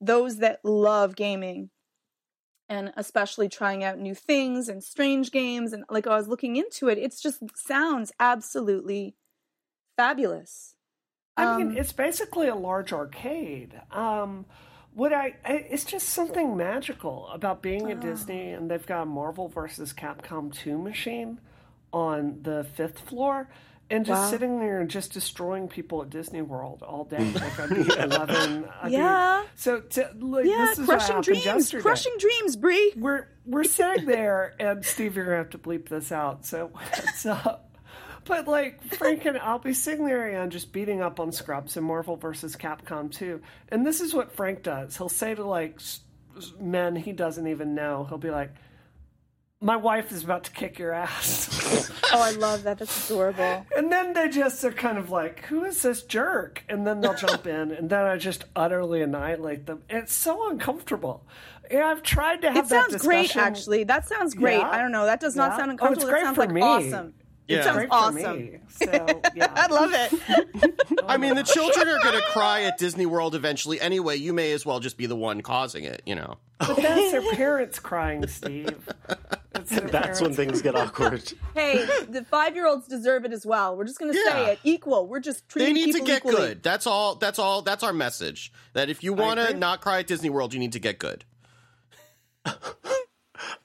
those 0.00 0.38
that 0.38 0.58
love 0.64 1.14
gaming 1.14 1.70
and 2.72 2.92
especially 2.96 3.48
trying 3.48 3.84
out 3.84 3.98
new 3.98 4.14
things 4.14 4.68
and 4.68 4.82
strange 4.82 5.30
games 5.30 5.72
and 5.74 5.84
like 5.90 6.06
I 6.06 6.16
was 6.16 6.26
looking 6.28 6.56
into 6.56 6.88
it, 6.88 6.96
it's 6.98 7.20
just 7.20 7.40
sounds 7.54 8.12
absolutely 8.18 9.14
fabulous. 9.96 10.74
I 11.36 11.56
mean, 11.58 11.68
Um, 11.68 11.76
it's 11.76 11.92
basically 11.92 12.48
a 12.48 12.54
large 12.54 12.92
arcade. 12.92 13.80
Um, 13.90 14.46
what 14.94 15.12
I, 15.12 15.36
I 15.44 15.52
it's 15.70 15.84
just 15.84 16.08
something 16.10 16.56
magical 16.56 17.28
about 17.28 17.62
being 17.62 17.86
Oh. 17.86 17.90
at 17.90 18.00
Disney, 18.00 18.50
and 18.50 18.70
they've 18.70 18.86
got 18.86 19.02
a 19.02 19.06
Marvel 19.06 19.48
versus 19.48 19.92
Capcom 19.92 20.52
2 20.52 20.76
machine 20.78 21.40
on 21.92 22.40
the 22.42 22.64
fifth 22.64 23.00
floor. 23.00 23.48
And 23.92 24.06
just 24.06 24.20
Wow. 24.22 24.30
sitting 24.30 24.58
there 24.58 24.80
and 24.80 24.88
just 24.90 25.12
destroying 25.12 25.68
people 25.68 26.02
at 26.02 26.10
Disney 26.10 26.42
World 26.42 26.82
all 26.82 27.04
day. 27.04 27.18
Like 27.32 27.60
I'd 27.60 27.68
be 27.70 27.80
eleven. 27.98 28.64
I'd 28.82 28.86
be- 28.88 28.92
Yeah. 28.92 29.44
so 29.54 29.80
to, 29.80 30.10
like, 30.20 30.46
yeah, 30.46 30.66
this 30.66 30.78
is 30.78 30.86
crushing 30.86 31.06
happened 31.08 31.24
dreams, 31.24 31.44
yesterday 31.44 31.82
crushing 31.82 32.12
dreams, 32.18 32.56
Brie. 32.56 32.92
we're 32.96 33.26
we're 33.46 33.64
sitting 33.78 34.06
there, 34.06 34.54
and 34.58 34.84
Steve, 34.84 35.14
you're 35.16 35.26
gonna 35.26 35.36
have 35.36 35.50
to 35.50 35.58
bleep 35.58 35.88
this 35.88 36.10
out. 36.10 36.44
So 36.46 36.66
what's 36.72 37.26
up? 37.26 37.68
But 38.24 38.46
like 38.48 38.82
Frank 38.94 39.24
and 39.24 39.36
I'll 39.36 39.58
be 39.58 39.74
sitting 39.74 40.06
there 40.06 40.28
and 40.40 40.50
just 40.52 40.72
beating 40.72 41.00
up 41.02 41.18
on 41.20 41.32
Scrubs 41.32 41.76
and 41.76 41.84
Marvel 41.84 42.16
versus 42.16 42.54
Capcom 42.56 43.10
2. 43.10 43.40
And 43.70 43.84
this 43.84 44.00
is 44.00 44.14
what 44.14 44.32
Frank 44.32 44.62
does. 44.62 44.96
He'll 44.96 45.08
say 45.08 45.34
to 45.34 45.44
like 45.44 45.74
s- 45.76 46.00
s- 46.36 46.52
men 46.60 46.94
he 46.94 47.12
doesn't 47.12 47.48
even 47.48 47.74
know. 47.74 48.04
He'll 48.08 48.18
be 48.18 48.30
like, 48.30 48.52
"My 49.62 49.76
wife 49.76 50.12
is 50.12 50.24
about 50.24 50.44
to 50.44 50.50
kick 50.50 50.78
your 50.78 50.92
ass," 50.92 51.90
Oh, 52.12 52.20
I 52.20 52.32
love 52.32 52.64
that. 52.64 52.78
That's 52.78 53.08
adorable. 53.10 53.64
and 53.76 53.90
then 53.90 54.12
they 54.12 54.28
just 54.28 54.62
are 54.64 54.72
kind 54.72 54.98
of 54.98 55.08
like, 55.10 55.44
"Who 55.46 55.64
is 55.64 55.80
this 55.82 56.02
jerk?" 56.02 56.62
And 56.68 56.86
then 56.86 57.00
they'll 57.00 57.14
jump 57.14 57.46
in, 57.46 57.70
and 57.72 57.88
then 57.88 58.04
I 58.04 58.16
just 58.18 58.44
utterly 58.54 59.00
annihilate 59.02 59.66
them. 59.66 59.82
It's 59.88 60.12
so 60.12 60.50
uncomfortable. 60.50 61.24
Yeah, 61.70 61.86
I've 61.86 62.02
tried 62.02 62.42
to 62.42 62.48
have 62.52 62.66
It 62.66 62.68
that 62.68 62.90
sounds 62.90 63.02
great, 63.02 63.34
actually. 63.36 63.84
That 63.84 64.06
sounds 64.06 64.34
great. 64.34 64.58
Yeah. 64.58 64.68
I 64.68 64.76
don't 64.78 64.92
know. 64.92 65.06
That 65.06 65.20
does 65.20 65.36
not 65.36 65.52
Yeah. 65.52 65.56
sound 65.58 65.70
Oh, 65.70 65.72
it's 65.74 66.04
uncomfortable. 66.04 66.10
great 66.10 66.20
that 66.20 66.24
sounds 66.26 66.36
for 66.36 66.42
like 66.42 66.50
me. 66.52 66.60
awesome. 66.60 67.14
Yeah. 67.48 67.58
It 67.58 67.64
sounds 67.64 67.76
Great 67.76 67.88
awesome. 67.90 68.38
me. 68.38 68.58
So 68.68 69.22
yeah, 69.34 69.52
I 69.54 69.66
love 69.66 69.90
it. 69.94 70.74
I 71.06 71.16
mean, 71.16 71.34
the 71.34 71.42
children 71.42 71.88
are 71.88 71.98
going 72.02 72.14
to 72.14 72.22
cry 72.28 72.62
at 72.62 72.78
Disney 72.78 73.04
World 73.06 73.34
eventually 73.34 73.80
anyway. 73.80 74.16
You 74.16 74.32
may 74.32 74.52
as 74.52 74.64
well 74.66 74.80
just 74.80 74.96
be 74.96 75.06
the 75.06 75.16
one 75.16 75.40
causing 75.40 75.84
it, 75.84 76.02
you 76.06 76.14
know. 76.14 76.36
but 76.58 76.76
that's 76.76 77.10
their 77.10 77.22
parents 77.32 77.78
crying, 77.78 78.26
Steve. 78.28 78.88
It's 79.54 79.70
their 79.70 79.80
That's 79.88 80.20
when 80.20 80.32
things 80.34 80.62
get 80.62 80.74
awkward. 80.74 81.32
hey, 81.54 81.84
the 82.08 82.24
five 82.24 82.54
year 82.54 82.66
olds 82.66 82.86
deserve 82.88 83.24
it 83.24 83.32
as 83.32 83.44
well. 83.46 83.76
We're 83.76 83.84
just 83.84 83.98
going 83.98 84.12
to 84.12 84.18
Yeah. 84.18 84.32
say 84.32 84.52
it. 84.52 84.58
Equal. 84.64 85.06
We're 85.06 85.20
just 85.20 85.48
treating. 85.48 85.74
They 85.74 85.80
treating 85.82 85.94
need 85.94 86.00
to 86.00 86.06
get 86.06 86.18
equally. 86.18 86.36
good. 86.36 86.62
That's 86.62 86.86
all. 86.86 87.16
That's 87.16 87.38
all. 87.38 87.62
That's 87.62 87.82
our 87.82 87.92
message. 87.92 88.52
That 88.72 88.88
if 88.90 89.02
you 89.02 89.12
want 89.12 89.40
to 89.40 89.54
not 89.54 89.80
cry 89.80 90.00
at 90.00 90.06
Disney 90.06 90.30
World, 90.30 90.52
you 90.54 90.60
need 90.60 90.72
to 90.72 90.80
get 90.80 90.98
good. 90.98 91.24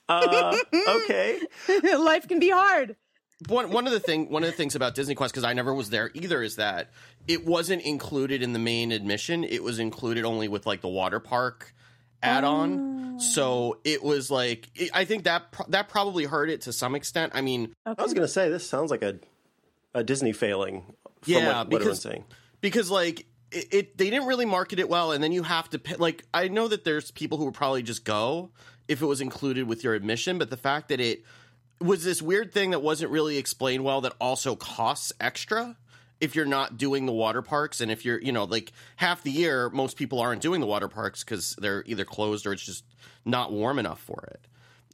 Uh, 0.10 0.56
okay. 0.88 1.40
Life 1.84 2.28
can 2.30 2.40
be 2.40 2.50
hard. 2.50 2.96
one 3.50 3.72
one 3.72 3.86
of 3.86 3.92
the 3.94 4.00
thing 4.00 4.30
one 4.32 4.42
of 4.44 4.50
the 4.50 4.56
things 4.56 4.74
about 4.74 4.96
Disney 4.96 5.16
Quest 5.16 5.34
because 5.34 5.44
I 5.44 5.52
never 5.52 5.74
was 5.74 5.90
there 5.90 6.10
either 6.14 6.42
is 6.42 6.56
that 6.56 6.92
it 7.28 7.46
wasn't 7.46 7.82
included 7.84 8.42
in 8.42 8.54
the 8.54 8.60
main 8.60 8.94
admission. 8.94 9.44
It 9.44 9.62
was 9.64 9.80
included 9.80 10.24
only 10.24 10.48
with 10.48 10.66
like 10.66 10.80
the 10.82 10.88
water 10.88 11.20
park 11.20 11.74
add-on. 12.24 13.20
So 13.20 13.44
oh. 13.46 13.78
it 13.84 14.04
was 14.04 14.30
like 14.30 14.70
it, 14.76 14.92
I 14.94 15.06
think 15.06 15.24
that 15.24 15.52
pro- 15.52 15.66
that 15.70 15.90
probably 15.90 16.26
hurt 16.26 16.50
it 16.50 16.62
to 16.62 16.74
some 16.74 16.94
extent. 16.96 17.34
I 17.36 17.42
mean, 17.42 17.74
I 17.86 17.94
was 18.02 18.14
gonna 18.14 18.28
say 18.28 18.50
this 18.50 18.68
sounds 18.68 18.92
like 18.92 19.02
a 19.02 19.20
a 19.94 20.04
Disney 20.04 20.34
failing. 20.34 20.84
From 21.22 21.34
Yeah, 21.34 21.48
what, 21.48 21.56
what 21.56 21.70
because- 21.70 21.82
everyone's 21.82 22.02
saying. 22.02 22.24
because 22.62 22.92
like 22.92 23.26
it, 23.52 23.74
it 23.74 23.98
they 23.98 24.10
didn't 24.10 24.28
really 24.28 24.46
market 24.46 24.78
it 24.80 24.88
well 24.90 25.12
and 25.12 25.24
then 25.24 25.32
you 25.32 25.42
have 25.44 25.70
to 25.70 25.80
pay, 25.80 25.96
like 25.96 26.26
i 26.34 26.48
know 26.48 26.68
that 26.68 26.84
there's 26.84 27.12
people 27.12 27.38
who 27.38 27.46
would 27.46 27.54
probably 27.54 27.82
just 27.82 28.04
go 28.04 28.52
if 28.88 29.02
it 29.02 29.06
was 29.06 29.22
included 29.22 29.68
with 29.68 29.84
your 29.84 29.94
admission 29.94 30.38
but 30.38 30.50
the 30.50 30.58
fact 30.58 30.90
that 30.90 31.00
it 31.00 31.24
was 31.80 32.04
this 32.04 32.22
weird 32.22 32.52
thing 32.54 32.72
that 32.72 32.82
wasn't 32.82 33.10
really 33.10 33.38
explained 33.38 33.84
well 33.84 34.02
that 34.02 34.14
also 34.20 34.56
costs 34.56 35.14
extra 35.22 35.78
if 36.20 36.36
you're 36.36 36.46
not 36.46 36.78
doing 36.78 37.06
the 37.06 37.12
water 37.14 37.42
parks 37.42 37.80
and 37.82 37.92
if 37.92 38.04
you're 38.06 38.20
you 38.22 38.32
know 38.32 38.44
like 38.46 38.72
half 38.96 39.22
the 39.24 39.32
year 39.32 39.70
most 39.70 39.98
people 39.98 40.20
aren't 40.20 40.42
doing 40.42 40.62
the 40.62 40.68
water 40.68 40.88
parks 40.88 41.24
because 41.24 41.56
they're 41.60 41.84
either 41.86 42.06
closed 42.06 42.46
or 42.48 42.54
it's 42.54 42.66
just 42.66 42.84
not 43.26 43.52
warm 43.52 43.78
enough 43.80 44.00
for 44.00 44.24
it. 44.32 44.48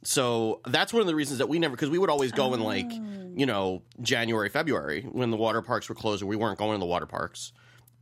So 0.06 0.60
that's 0.66 0.92
one 0.92 1.00
of 1.00 1.06
the 1.06 1.14
reasons 1.14 1.38
that 1.38 1.48
we 1.48 1.58
never 1.58 1.74
because 1.74 1.88
we 1.88 1.98
would 1.98 2.10
always 2.10 2.30
go 2.32 2.52
in 2.54 2.60
like 2.60 2.90
you 3.36 3.46
know 3.46 3.82
january 4.02 4.48
february 4.50 5.02
when 5.10 5.30
the 5.30 5.36
water 5.36 5.62
parks 5.62 5.88
were 5.88 5.94
closed 5.94 6.22
or 6.22 6.26
we 6.26 6.36
weren't 6.36 6.58
going 6.58 6.72
to 6.74 6.78
the 6.78 6.86
water 6.86 7.06
parks. 7.06 7.52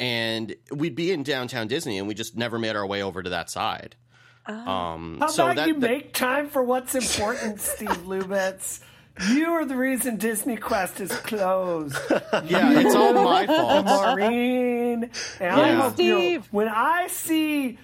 And 0.01 0.57
we'd 0.73 0.97
be 0.97 1.13
in 1.13 1.23
downtown 1.23 1.69
disney 1.69 1.99
and 1.99 2.09
we 2.09 2.15
just 2.15 2.37
never 2.37 2.59
made 2.59 2.75
our 2.75 2.87
way 2.87 3.03
over 3.03 3.23
to 3.23 3.31
that 3.31 3.51
side. 3.51 3.95
Um 4.47 5.19
How 5.21 5.29
so 5.29 5.45
about 5.45 5.57
that, 5.57 5.69
you 5.69 5.75
that- 5.75 5.81
make 5.81 6.13
time 6.13 6.49
for 6.49 6.63
what's 6.65 6.97
important, 6.97 7.61
Steve 7.61 8.05
Lubitz? 8.05 8.81
You 9.31 9.51
are 9.53 9.65
the 9.65 9.77
reason 9.77 10.17
Disney 10.17 10.57
Quest 10.57 11.01
is 11.01 11.13
closed. 11.13 11.97
yeah 12.11 12.79
it's 12.81 12.95
all 12.95 13.13
my 13.13 13.47
fault 13.47 13.85
Maureen. 13.85 15.11
And 15.39 15.53
I 15.61 15.69
Yeah. 15.69 15.81
hope 15.83 15.99
you 15.99 16.17
Steve. 16.19 16.49
when 16.51 16.69
I 16.69 17.09
see 17.09 17.79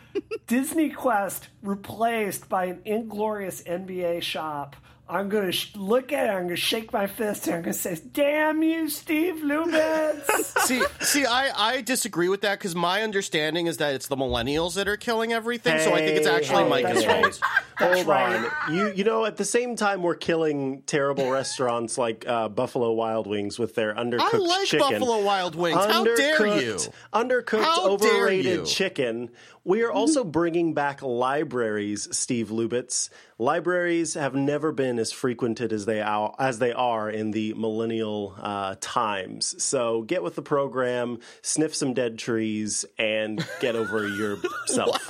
Disney 0.46 0.88
Quest 0.90 1.48
replaced 1.62 2.48
by 2.48 2.64
an 2.66 2.80
inglorious 2.84 3.62
NBA 3.62 4.22
shop, 4.22 4.74
I'm 5.10 5.28
going 5.30 5.46
to 5.46 5.52
sh- 5.52 5.74
look 5.74 6.12
at 6.12 6.26
it, 6.26 6.30
I'm 6.30 6.42
going 6.44 6.48
to 6.50 6.56
shake 6.56 6.92
my 6.92 7.06
fist, 7.06 7.46
and 7.46 7.56
I'm 7.56 7.62
going 7.62 7.72
to 7.72 7.78
say, 7.78 7.98
Damn 8.12 8.62
you, 8.62 8.88
Steve 8.90 9.36
Lubitz. 9.36 10.24
see 10.66 10.82
see 11.00 11.24
i 11.24 11.50
i 11.76 11.80
disagree 11.80 12.28
with 12.28 12.42
that 12.42 12.58
because 12.58 12.74
my 12.74 13.02
understanding 13.02 13.66
is 13.66 13.78
that 13.78 13.94
it's 13.94 14.06
the 14.08 14.16
millennials 14.16 14.74
that 14.74 14.86
are 14.88 14.96
killing 14.96 15.32
everything 15.32 15.78
so 15.80 15.94
i 15.94 15.98
think 15.98 16.18
it's 16.18 16.26
actually 16.26 16.64
hey, 16.64 16.68
mike's 16.68 17.04
that's 17.04 17.04
fault 17.04 17.40
right. 17.80 17.94
Hold 17.94 18.06
right. 18.06 18.50
on. 18.68 18.74
You 18.74 18.92
you 18.92 19.04
know 19.04 19.24
at 19.24 19.36
the 19.36 19.44
same 19.44 19.76
time 19.76 20.02
we're 20.02 20.14
killing 20.16 20.82
terrible 20.82 21.30
restaurants 21.30 21.96
like 21.96 22.26
uh, 22.28 22.48
Buffalo 22.48 22.92
Wild 22.92 23.26
Wings 23.26 23.58
with 23.58 23.74
their 23.76 23.94
undercooked 23.94 24.34
i 24.34 24.36
like 24.38 24.66
chicken. 24.66 24.90
buffalo 24.98 25.22
wild 25.24 25.54
wings 25.54 25.76
how 25.76 26.04
dare 26.04 26.46
you 26.60 26.74
Undercooked- 26.74 26.90
Undercooked, 27.14 27.62
How 27.64 27.96
dare 27.96 28.10
overrated 28.16 28.44
you. 28.60 28.64
chicken. 28.66 29.30
We 29.68 29.82
are 29.82 29.92
also 29.92 30.24
bringing 30.24 30.72
back 30.72 31.02
libraries, 31.02 32.08
Steve 32.16 32.48
Lubitz. 32.48 33.10
Libraries 33.36 34.14
have 34.14 34.34
never 34.34 34.72
been 34.72 34.98
as 34.98 35.12
frequented 35.12 35.74
as 35.74 35.84
they 35.84 36.00
are, 36.00 36.34
as 36.38 36.58
they 36.58 36.72
are 36.72 37.10
in 37.10 37.32
the 37.32 37.52
millennial 37.52 38.34
uh, 38.40 38.76
times. 38.80 39.62
So 39.62 40.00
get 40.02 40.22
with 40.22 40.36
the 40.36 40.42
program, 40.42 41.18
sniff 41.42 41.74
some 41.74 41.92
dead 41.92 42.18
trees, 42.18 42.86
and 42.98 43.46
get 43.60 43.76
over 43.76 44.06
yourself. 44.66 45.06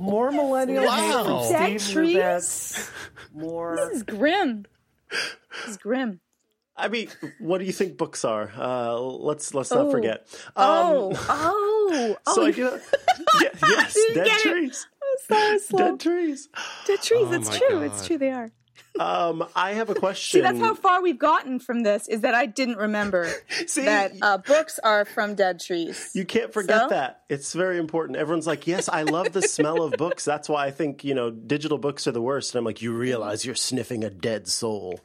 More 0.00 0.32
millennial 0.32 0.82
hate 0.82 0.88
Wow. 1.14 1.24
from 1.44 1.52
Dead 1.52 1.80
Steve 1.80 1.92
trees? 1.94 2.16
Lubitz. 2.16 2.90
More. 3.32 3.76
This 3.76 3.98
is 3.98 4.02
grim. 4.02 4.66
This 5.12 5.68
is 5.68 5.76
grim. 5.76 6.18
I 6.74 6.88
mean, 6.88 7.08
what 7.38 7.58
do 7.58 7.66
you 7.66 7.72
think 7.72 7.98
books 7.98 8.24
are? 8.24 8.50
Uh, 8.56 8.98
let's 8.98 9.54
let's 9.54 9.70
not 9.70 9.86
Oh. 9.86 9.90
forget. 9.92 10.26
Um, 10.56 10.64
Oh, 10.66 11.12
oh, 11.28 11.81
oh! 11.92 12.16
so 12.34 12.46
I 12.46 12.50
do. 12.50 12.62
Yeah, 13.42 13.48
yes, 13.66 13.94
didn't 13.94 14.14
dead 14.16 14.26
get 14.26 14.46
it. 14.46 14.50
trees. 14.50 14.86
I'm 15.30 15.58
so 15.58 15.66
slow. 15.66 15.78
Dead 15.78 16.00
trees. 16.00 16.48
Dead 16.86 17.02
trees. 17.02 17.26
Oh 17.28 17.32
it's 17.32 17.48
my 17.50 17.58
true. 17.58 17.80
It's 17.82 18.06
true. 18.06 18.18
They 18.18 18.30
are. 18.30 18.50
Um, 18.98 19.46
I 19.56 19.72
have 19.72 19.88
a 19.88 19.94
question. 20.04 20.38
See, 20.38 20.42
that's 20.42 20.58
how 20.58 20.74
far 20.74 21.00
we've 21.02 21.18
gotten 21.18 21.58
from 21.60 21.82
this. 21.82 22.08
Is 22.08 22.20
that 22.22 22.34
I 22.34 22.44
didn't 22.44 22.76
remember 22.76 23.26
See, 23.66 23.86
that 23.86 24.12
uh, 24.20 24.36
books 24.36 24.78
are 24.84 25.06
from 25.06 25.34
dead 25.34 25.60
trees. 25.60 26.10
You 26.14 26.26
can't 26.26 26.52
forget 26.52 26.78
So? 26.82 26.88
that. 26.90 27.22
It's 27.30 27.54
very 27.54 27.78
important. 27.78 28.18
Everyone's 28.18 28.46
like, 28.46 28.66
yes, 28.66 28.90
I 28.90 29.04
love 29.04 29.32
the 29.32 29.40
smell 29.40 29.82
of 29.82 29.92
books. 29.92 30.26
That's 30.26 30.46
why 30.46 30.66
I 30.66 30.70
think, 30.72 31.04
you 31.04 31.14
know, 31.14 31.30
digital 31.30 31.78
books 31.78 32.06
are 32.06 32.12
the 32.12 32.20
worst. 32.20 32.54
And 32.54 32.58
I'm 32.58 32.64
like, 32.66 32.82
you 32.82 32.92
realize 32.92 33.46
you're 33.46 33.54
sniffing 33.54 34.04
a 34.04 34.10
dead 34.10 34.46
soul. 34.46 35.00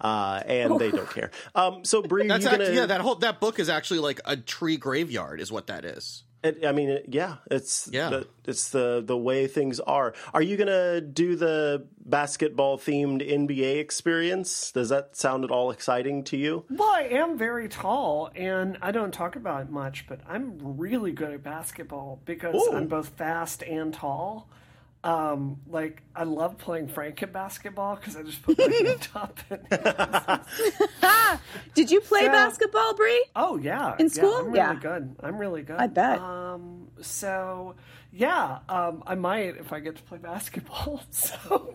Uh, 0.00 0.40
and 0.46 0.78
they 0.78 0.92
don't 0.92 1.10
care. 1.14 1.32
Um, 1.56 1.84
so, 1.84 2.00
Bree, 2.00 2.28
That's 2.28 2.44
you 2.44 2.50
actually, 2.50 2.66
gonna, 2.66 2.76
yeah. 2.78 2.86
That 2.86 3.00
whole 3.00 3.16
that 3.16 3.40
book 3.40 3.58
is 3.58 3.68
actually 3.68 4.00
like 4.00 4.20
a 4.24 4.36
tree 4.36 4.76
graveyard, 4.76 5.40
is 5.40 5.50
what 5.50 5.66
that 5.66 5.84
is. 5.84 6.22
It- 6.42 6.64
I 6.66 6.72
mean, 6.72 6.88
it- 6.90 7.06
yeah, 7.08 7.36
it's, 7.50 7.88
Yeah. 7.92 8.10
The, 8.10 8.26
it's 8.46 8.70
the, 8.70 9.02
the 9.04 9.16
way 9.16 9.46
things 9.46 9.78
are. 9.80 10.14
Are 10.34 10.42
you 10.42 10.56
going 10.56 10.66
to 10.68 11.00
do 11.00 11.36
the 11.36 11.86
basketball 12.04 12.78
themed 12.78 13.22
NBA 13.28 13.78
experience? 13.78 14.72
Does 14.72 14.88
that 14.88 15.16
sound 15.16 15.44
at 15.44 15.50
all 15.50 15.70
exciting 15.70 16.24
to 16.24 16.36
you? 16.36 16.64
Well, 16.70 16.90
I 16.90 17.02
am 17.10 17.38
very 17.38 17.68
tall, 17.68 18.30
and 18.34 18.78
I 18.82 18.90
don't 18.90 19.12
talk 19.12 19.36
about 19.36 19.62
it 19.62 19.70
much, 19.70 20.06
but 20.08 20.20
I'm 20.28 20.58
really 20.76 21.12
good 21.12 21.32
at 21.32 21.42
basketball 21.42 22.20
because 22.24 22.54
Ooh. 22.56 22.72
I'm 22.76 22.88
both 22.88 23.10
fast 23.10 23.62
and 23.62 23.94
tall. 23.94 24.48
Um, 25.04 25.60
like 25.68 26.00
I 26.14 26.22
love 26.24 26.58
playing 26.58 26.86
Franken 26.88 27.32
basketball 27.32 27.96
because 27.96 28.16
I 28.16 28.22
just 28.22 28.40
put 28.42 28.56
my 28.56 28.64
hand 28.64 29.08
up. 29.16 29.40
And, 29.50 30.40
Did 31.74 31.90
you 31.90 32.00
play 32.00 32.20
So- 32.20 32.28
basketball, 32.28 32.94
Bree? 32.94 33.24
oh 33.34 33.56
yeah, 33.56 33.96
In 33.98 34.06
yeah, 34.06 34.12
school? 34.12 34.36
I'm 34.36 34.46
really 34.46 34.56
Yeah. 34.58 34.74
good. 34.74 35.16
I'm 35.20 35.38
really 35.38 35.62
good. 35.62 35.76
I 35.78 35.86
bet. 35.88 36.18
Um, 36.20 36.88
so 37.00 37.74
yeah, 38.14 38.58
um, 38.68 39.02
I 39.06 39.14
might 39.14 39.56
if 39.56 39.72
I 39.72 39.80
get 39.80 39.96
to 39.96 40.02
play 40.02 40.18
basketball. 40.18 41.02
So, 41.12 41.74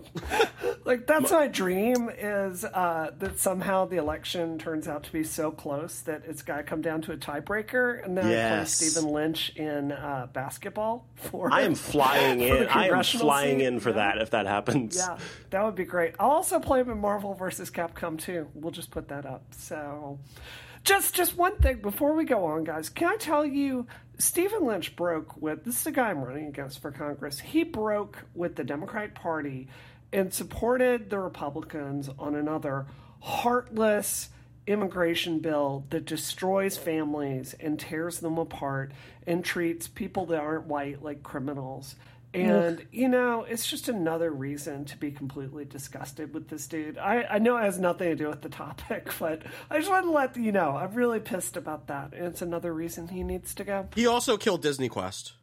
like, 0.86 1.08
that's 1.08 1.32
my 1.32 1.47
dream 1.47 2.10
is 2.10 2.63
uh, 2.63 3.12
that 3.17 3.39
somehow 3.39 3.86
the 3.86 3.97
election 3.97 4.58
turns 4.60 4.88
out 4.88 5.04
to 5.04 5.12
be 5.12 5.23
so 5.23 5.52
close 5.52 6.02
that 6.02 6.23
it's 6.28 6.41
got 6.43 6.58
to 6.58 6.63
come 6.63 6.82
down 6.82 7.02
to 7.04 7.12
a 7.13 7.17
tiebreaker, 7.17 8.04
and 8.04 8.17
then 8.17 8.26
I 8.26 8.28
play 8.28 8.36
Yes. 8.38 8.71
Stephen 8.73 9.12
Lynch 9.12 9.56
in 9.56 9.91
uh, 9.91 10.28
basketball. 10.34 11.08
For 11.15 11.52
I 11.52 11.62
am 11.62 11.76
flying 11.76 12.41
in. 12.41 12.67
I 12.67 12.88
am 12.89 13.04
flying 13.04 13.60
seat, 13.60 13.65
in 13.65 13.80
for 13.80 13.89
yeah. 13.89 13.95
that 13.95 14.17
if 14.19 14.30
that 14.32 14.45
happens. 14.45 14.97
Yeah, 14.97 15.17
that 15.52 15.63
would 15.63 15.76
be 15.76 15.86
great. 15.86 16.13
I'll 16.19 16.32
also 16.32 16.60
play 16.60 16.82
him 16.82 16.89
in 16.89 17.00
Marvel 17.00 17.34
versus 17.34 17.69
Capcom 17.71 18.19
too. 18.19 18.47
We'll 18.54 18.71
just 18.71 18.91
put 18.91 19.08
that 19.10 19.26
up. 19.26 19.43
So, 19.52 20.19
just 20.84 21.15
just 21.15 21.36
one 21.38 21.56
thing 21.58 21.78
before 21.82 22.13
we 22.13 22.26
go 22.26 22.45
on, 22.45 22.63
guys. 22.63 22.89
Can 22.89 23.08
I 23.10 23.15
tell 23.17 23.45
you, 23.45 23.88
Stephen 24.19 24.65
Lynch 24.65 24.95
broke 24.95 25.39
with 25.39 25.63
this 25.63 25.77
is 25.77 25.84
the 25.84 25.91
guy 25.91 26.10
I'm 26.10 26.23
running 26.23 26.47
against 26.47 26.82
for 26.82 26.91
Congress. 26.91 27.39
He 27.39 27.63
broke 27.63 28.23
with 28.34 28.56
the 28.56 28.63
Democratic 28.63 29.13
Party 29.13 29.67
and 30.12 30.34
supported 30.34 31.10
the 31.10 31.19
Republicans 31.19 32.10
on 32.17 32.34
another 32.34 32.88
heartless 33.21 34.30
immigration 34.65 35.39
bill 35.39 35.86
that 35.91 36.06
destroys 36.06 36.77
families 36.77 37.53
and 37.60 37.80
tears 37.80 38.19
them 38.19 38.39
apart 38.39 38.91
and 39.27 39.45
treats 39.45 39.88
people 39.88 40.25
that 40.25 40.41
aren't 40.41 40.65
white 40.65 41.03
like 41.03 41.21
criminals. 41.21 41.95
And, 42.45 42.86
you 42.91 43.08
know, 43.08 43.43
it's 43.43 43.65
just 43.67 43.89
another 43.89 44.32
reason 44.32 44.86
to 44.86 44.97
be 44.97 45.12
completely 45.12 45.65
disgusted 45.65 46.34
with 46.34 46.50
this 46.50 46.67
dude. 46.67 46.97
I, 46.97 47.23
I 47.23 47.39
know 47.39 47.58
it 47.58 47.63
has 47.63 47.80
nothing 47.80 48.10
to 48.10 48.15
do 48.15 48.28
with 48.28 48.41
the 48.41 48.50
topic, 48.50 49.10
but 49.19 49.43
I 49.69 49.78
just 49.78 49.89
want 49.89 50.06
to 50.06 50.12
let 50.12 50.36
you 50.38 50.52
know 50.52 50.76
I'm 50.76 50.93
really 50.93 51.19
pissed 51.19 51.58
about 51.58 51.88
that. 51.88 52.13
And 52.13 52.28
it's 52.28 52.41
another 52.41 52.73
reason 52.73 53.08
he 53.08 53.23
needs 53.23 53.54
to 53.56 53.63
go. 53.63 53.88
He 53.95 54.06
also 54.06 54.38
killed 54.38 54.62
Disney 54.62 54.89
Quest. 54.89 55.34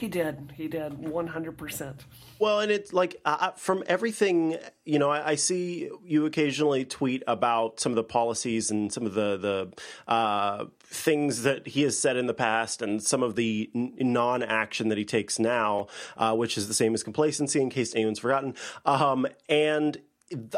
He 0.00 0.08
did. 0.08 0.54
He 0.56 0.66
did 0.66 0.94
100%. 0.94 1.94
Well, 2.38 2.60
and 2.60 2.72
it's 2.72 2.94
like 2.94 3.20
uh, 3.26 3.50
from 3.50 3.84
everything, 3.86 4.56
you 4.86 4.98
know, 4.98 5.10
I, 5.10 5.32
I 5.32 5.34
see 5.34 5.90
you 6.02 6.24
occasionally 6.24 6.86
tweet 6.86 7.22
about 7.26 7.80
some 7.80 7.92
of 7.92 7.96
the 7.96 8.02
policies 8.02 8.70
and 8.70 8.90
some 8.90 9.04
of 9.04 9.12
the 9.12 9.36
the 9.36 10.10
uh, 10.10 10.64
things 10.80 11.42
that 11.42 11.68
he 11.68 11.82
has 11.82 11.98
said 11.98 12.16
in 12.16 12.26
the 12.26 12.32
past, 12.32 12.80
and 12.80 13.02
some 13.02 13.22
of 13.22 13.36
the 13.36 13.70
n- 13.74 13.92
non-action 13.98 14.88
that 14.88 14.96
he 14.96 15.04
takes 15.04 15.38
now, 15.38 15.86
uh, 16.16 16.34
which 16.34 16.56
is 16.56 16.66
the 16.66 16.72
same 16.72 16.94
as 16.94 17.02
complacency. 17.02 17.60
In 17.60 17.68
case 17.68 17.94
anyone's 17.94 18.20
forgotten, 18.20 18.54
um, 18.86 19.26
and 19.50 19.98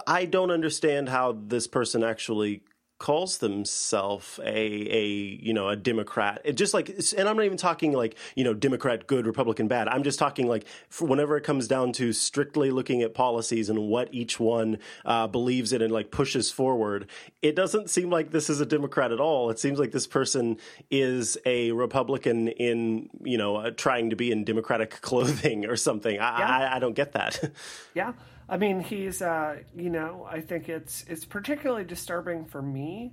I 0.07 0.25
don't 0.25 0.53
understand 0.53 1.09
how 1.09 1.33
this 1.33 1.67
person 1.67 2.05
actually 2.05 2.63
calls 3.03 3.38
themselves 3.38 4.38
a 4.45 4.49
a 4.49 5.05
you 5.43 5.53
know 5.53 5.69
a 5.69 5.75
Democrat. 5.75 6.41
It 6.45 6.53
just 6.53 6.73
like, 6.73 6.88
and 6.88 7.29
I'm 7.29 7.37
not 7.37 7.45
even 7.45 7.59
talking 7.59 7.93
like 7.93 8.15
you 8.37 8.45
know 8.45 8.55
Democrat 8.55 9.09
good, 9.09 9.27
Republican 9.27 9.67
bad. 9.67 9.88
I'm 9.88 10.05
just 10.05 10.21
talking 10.21 10.47
like 10.47 10.65
whenever 11.01 11.37
it 11.37 11.43
comes 11.43 11.67
down 11.67 11.93
to 11.95 12.12
strictly 12.12 12.71
looking 12.71 13.03
at 13.03 13.12
policies 13.12 13.69
and 13.69 13.81
what 13.88 14.09
each 14.15 14.38
one 14.38 14.79
uh, 15.05 15.27
believes 15.27 15.73
in 15.73 15.83
and 15.83 15.93
like 15.93 16.12
pushes 16.12 16.53
forward. 16.53 17.09
It 17.43 17.57
doesn't 17.57 17.91
seem 17.91 18.09
like 18.09 18.31
this 18.31 18.49
is 18.49 18.61
a 18.61 18.67
Democrat 18.67 19.11
at 19.11 19.19
all. 19.19 19.51
It 19.51 19.59
seems 19.59 19.81
like 19.81 19.91
this 19.91 20.07
person 20.07 20.59
is 20.88 21.37
a 21.45 21.73
Republican 21.73 22.49
in 22.49 23.11
you 23.25 23.37
know 23.37 23.57
uh, 23.57 23.71
trying 23.73 24.11
to 24.11 24.17
be 24.17 24.31
in 24.31 24.45
Democratic 24.45 24.91
clothing 25.01 25.67
or 25.67 25.77
something. 25.77 26.21
I, 26.21 26.38
Yeah. 26.38 26.49
I, 26.49 26.77
I 26.77 26.79
don't 26.79 26.95
get 26.95 27.12
that. 27.12 27.51
Yeah, 27.95 28.12
I 28.49 28.57
mean, 28.57 28.81
he's, 28.81 29.23
uh, 29.23 29.59
you 29.75 29.91
know, 29.91 30.27
I 30.31 30.41
think 30.41 30.69
it's 30.69 31.05
it's 31.09 31.25
particularly 31.25 31.85
disturbing 31.85 32.45
for 32.45 32.61
me 32.63 33.13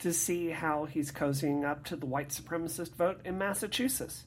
to 0.00 0.12
see 0.12 0.48
how 0.50 0.86
he's 0.86 1.12
cozying 1.12 1.64
up 1.64 1.84
to 1.86 1.96
the 1.96 2.06
white 2.06 2.30
supremacist 2.30 2.94
vote 2.94 3.20
in 3.24 3.36
Massachusetts. 3.38 4.24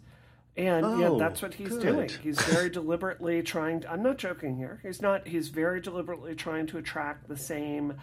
And 0.55 0.99
yeah, 0.99 1.07
Oh, 1.07 1.17
that's 1.17 1.41
what 1.41 1.55
he's 1.55 1.69
good. 1.69 1.81
doing. 1.81 2.09
He's 2.21 2.39
very 2.43 2.69
deliberately 2.69 3.41
trying. 3.41 3.81
To, 3.81 3.91
I'm 3.91 4.03
not 4.03 4.19
joking 4.19 4.55
here. 4.55 4.79
He's 4.83 5.01
not. 5.01 5.27
He's 5.27 5.47
very 5.49 5.81
deliberately 5.81 6.35
trying 6.35 6.67
to 6.67 6.77
attract 6.77 7.27
the 7.27 7.37
same 7.37 7.95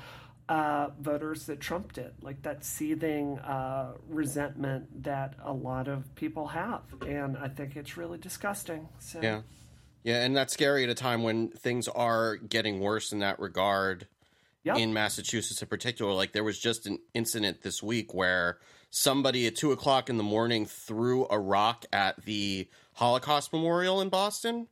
uh, 0.48 0.88
voters 1.00 1.46
that 1.46 1.60
Trump 1.60 1.92
did, 1.92 2.10
like 2.22 2.42
that 2.42 2.64
seething 2.64 3.38
uh, 3.38 3.92
resentment 4.08 5.04
that 5.04 5.34
a 5.44 5.52
lot 5.52 5.86
of 5.86 6.12
people 6.16 6.48
have. 6.48 6.82
And 7.06 7.38
I 7.38 7.46
think 7.46 7.76
it's 7.76 7.96
really 7.96 8.18
disgusting. 8.18 8.88
So, 8.98 9.20
Yeah. 9.22 9.42
Yeah, 10.02 10.24
and 10.24 10.36
that's 10.36 10.52
scary 10.52 10.84
at 10.84 10.90
a 10.90 10.94
time 10.94 11.22
when 11.22 11.48
things 11.48 11.86
are 11.88 12.36
getting 12.36 12.80
worse 12.80 13.12
in 13.12 13.18
that 13.20 13.38
regard 13.40 14.06
Yep. 14.64 14.76
in 14.76 14.92
Massachusetts 14.92 15.62
in 15.62 15.68
particular. 15.68 16.12
Like 16.12 16.32
there 16.32 16.44
was 16.44 16.58
just 16.58 16.86
an 16.86 16.98
incident 17.14 17.62
this 17.62 17.82
week 17.82 18.12
where 18.12 18.58
somebody 18.90 19.46
at 19.46 19.56
two 19.56 19.72
o'clock 19.72 20.10
in 20.10 20.18
the 20.18 20.22
morning 20.22 20.66
threw 20.66 21.26
a 21.30 21.38
rock 21.38 21.86
at 21.92 22.22
the 22.26 22.68
Holocaust 22.94 23.52
Memorial 23.54 24.02
in 24.02 24.10
Boston, 24.10 24.66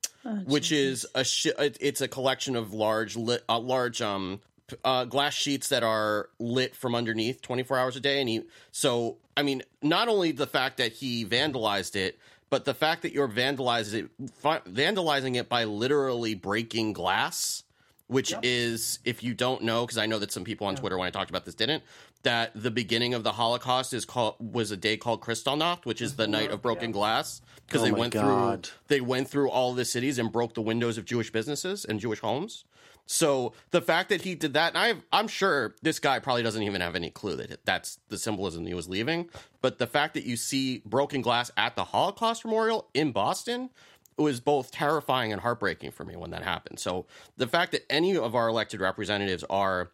which 0.45 0.73
is 0.73 1.07
a 1.15 1.25
shi 1.25 1.51
it- 1.59 1.79
it's 1.81 2.03
a 2.03 2.09
collection 2.09 2.55
of 2.55 2.75
large 2.75 3.17
lit, 3.17 3.43
uh, 3.49 3.59
large 3.59 4.03
um 4.03 4.41
uh, 4.85 5.07
glass 5.07 5.33
sheets 5.33 5.69
that 5.71 5.83
are 5.83 6.29
lit 6.39 6.77
from 6.77 6.95
underneath 6.95 7.41
24 7.41 7.79
hours 7.79 7.97
a 7.97 8.01
day 8.01 8.21
and 8.21 8.29
he 8.29 8.43
so 8.71 9.17
i 9.35 9.43
mean 9.43 9.63
not 9.81 10.09
only 10.09 10.31
the 10.31 10.47
fact 10.47 10.77
that 10.77 10.93
he 10.93 11.25
vandalized 11.25 11.97
it 11.97 12.19
but 12.51 12.65
the 12.65 12.75
fact 12.75 13.03
that 13.03 13.13
you're 13.13 13.29
vandalizing 13.29 14.05
it 14.05 14.11
vandalizing 14.43 15.37
it 15.37 15.49
by 15.49 15.65
literally 15.65 16.35
breaking 16.35 16.93
glass 16.93 17.65
which 18.07 18.33
is 18.43 18.99
if 19.05 19.23
you 19.23 19.35
don't 19.35 19.63
know 19.63 19.83
because 19.85 19.99
i 19.99 20.07
know 20.07 20.19
that 20.19 20.33
some 20.33 20.45
people 20.45 20.67
on 20.67 20.77
twitter 20.77 20.99
when 20.99 21.07
i 21.07 21.11
talked 21.11 21.31
about 21.31 21.45
this 21.45 21.55
didn't 21.55 21.83
that 22.23 22.51
the 22.55 22.71
beginning 22.71 23.15
of 23.15 23.23
the 23.23 23.33
holocaust 23.33 23.93
is 23.93 24.05
called 24.05 24.35
was 24.39 24.71
a 24.71 24.77
day 24.77 24.97
called 24.97 25.21
kristallnacht 25.21 25.85
which 25.85 26.01
is 26.01 26.17
the 26.17 26.25
mm-hmm. 26.25 26.33
night 26.33 26.51
of 26.51 26.63
broken 26.63 26.91
glass 26.91 27.41
because 27.67 27.83
Oh 27.83 27.85
they 27.85 27.93
went 27.93 28.13
God. 28.15 28.67
through 28.67 28.75
they 28.89 29.01
went 29.01 29.29
through 29.29 29.51
all 29.51 29.75
the 29.75 29.85
cities 29.85 30.19
and 30.19 30.33
broke 30.33 30.55
the 30.55 30.63
windows 30.63 30.99
of 30.99 31.05
jewish 31.05 31.31
businesses 31.31 31.85
and 31.85 32.01
jewish 32.01 32.21
homes 32.21 32.65
so 33.11 33.55
the 33.71 33.81
fact 33.81 34.11
that 34.11 34.21
he 34.21 34.35
did 34.35 34.53
that, 34.53 34.75
and 34.75 34.79
I, 34.79 35.19
I'm 35.19 35.29
sure 35.29 35.75
this 35.81 35.99
guy 35.99 36.19
probably 36.19 36.43
doesn't 36.43 36.63
even 36.63 36.83
have 36.83 36.95
any 36.95 37.09
clue 37.09 37.37
that 37.37 37.65
that's 37.65 37.99
the 38.11 38.19
symbolism 38.19 38.67
he 38.67 38.75
was 38.75 38.87
leaving. 38.87 39.31
But 39.63 39.79
the 39.79 39.87
fact 39.87 40.13
that 40.13 40.25
you 40.25 40.37
see 40.37 40.83
broken 40.85 41.23
glass 41.23 41.51
at 41.57 41.75
the 41.75 41.85
Holocaust 41.85 42.45
Memorial 42.45 42.87
in 42.93 43.13
Boston 43.13 43.71
was 44.19 44.41
both 44.41 44.71
terrifying 44.73 45.33
and 45.33 45.41
heartbreaking 45.41 45.93
for 45.93 46.05
me 46.05 46.17
when 46.17 46.33
that 46.33 46.43
happened. 46.43 46.81
So 46.81 47.07
the 47.39 47.47
fact 47.47 47.73
that 47.73 47.91
any 47.91 48.15
of 48.15 48.35
our 48.35 48.47
elected 48.49 48.83
representatives 48.83 49.43
are 49.49 49.91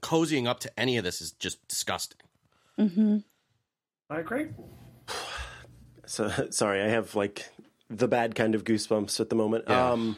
cozying 0.00 0.46
up 0.46 0.60
to 0.60 0.80
any 0.80 0.96
of 0.96 1.04
this 1.04 1.20
is 1.20 1.32
just 1.32 1.68
disgusting. 1.68 2.20
I 4.08 4.20
agree. 4.20 4.48
So 6.06 6.48
sorry, 6.50 6.82
I 6.82 6.88
have 6.88 7.14
like 7.14 7.48
the 7.88 8.08
bad 8.08 8.34
kind 8.34 8.56
of 8.56 8.64
goosebumps 8.64 9.20
at 9.20 9.28
the 9.28 9.36
moment. 9.36 9.66
Yeah. 9.68 9.92
Um, 9.92 10.16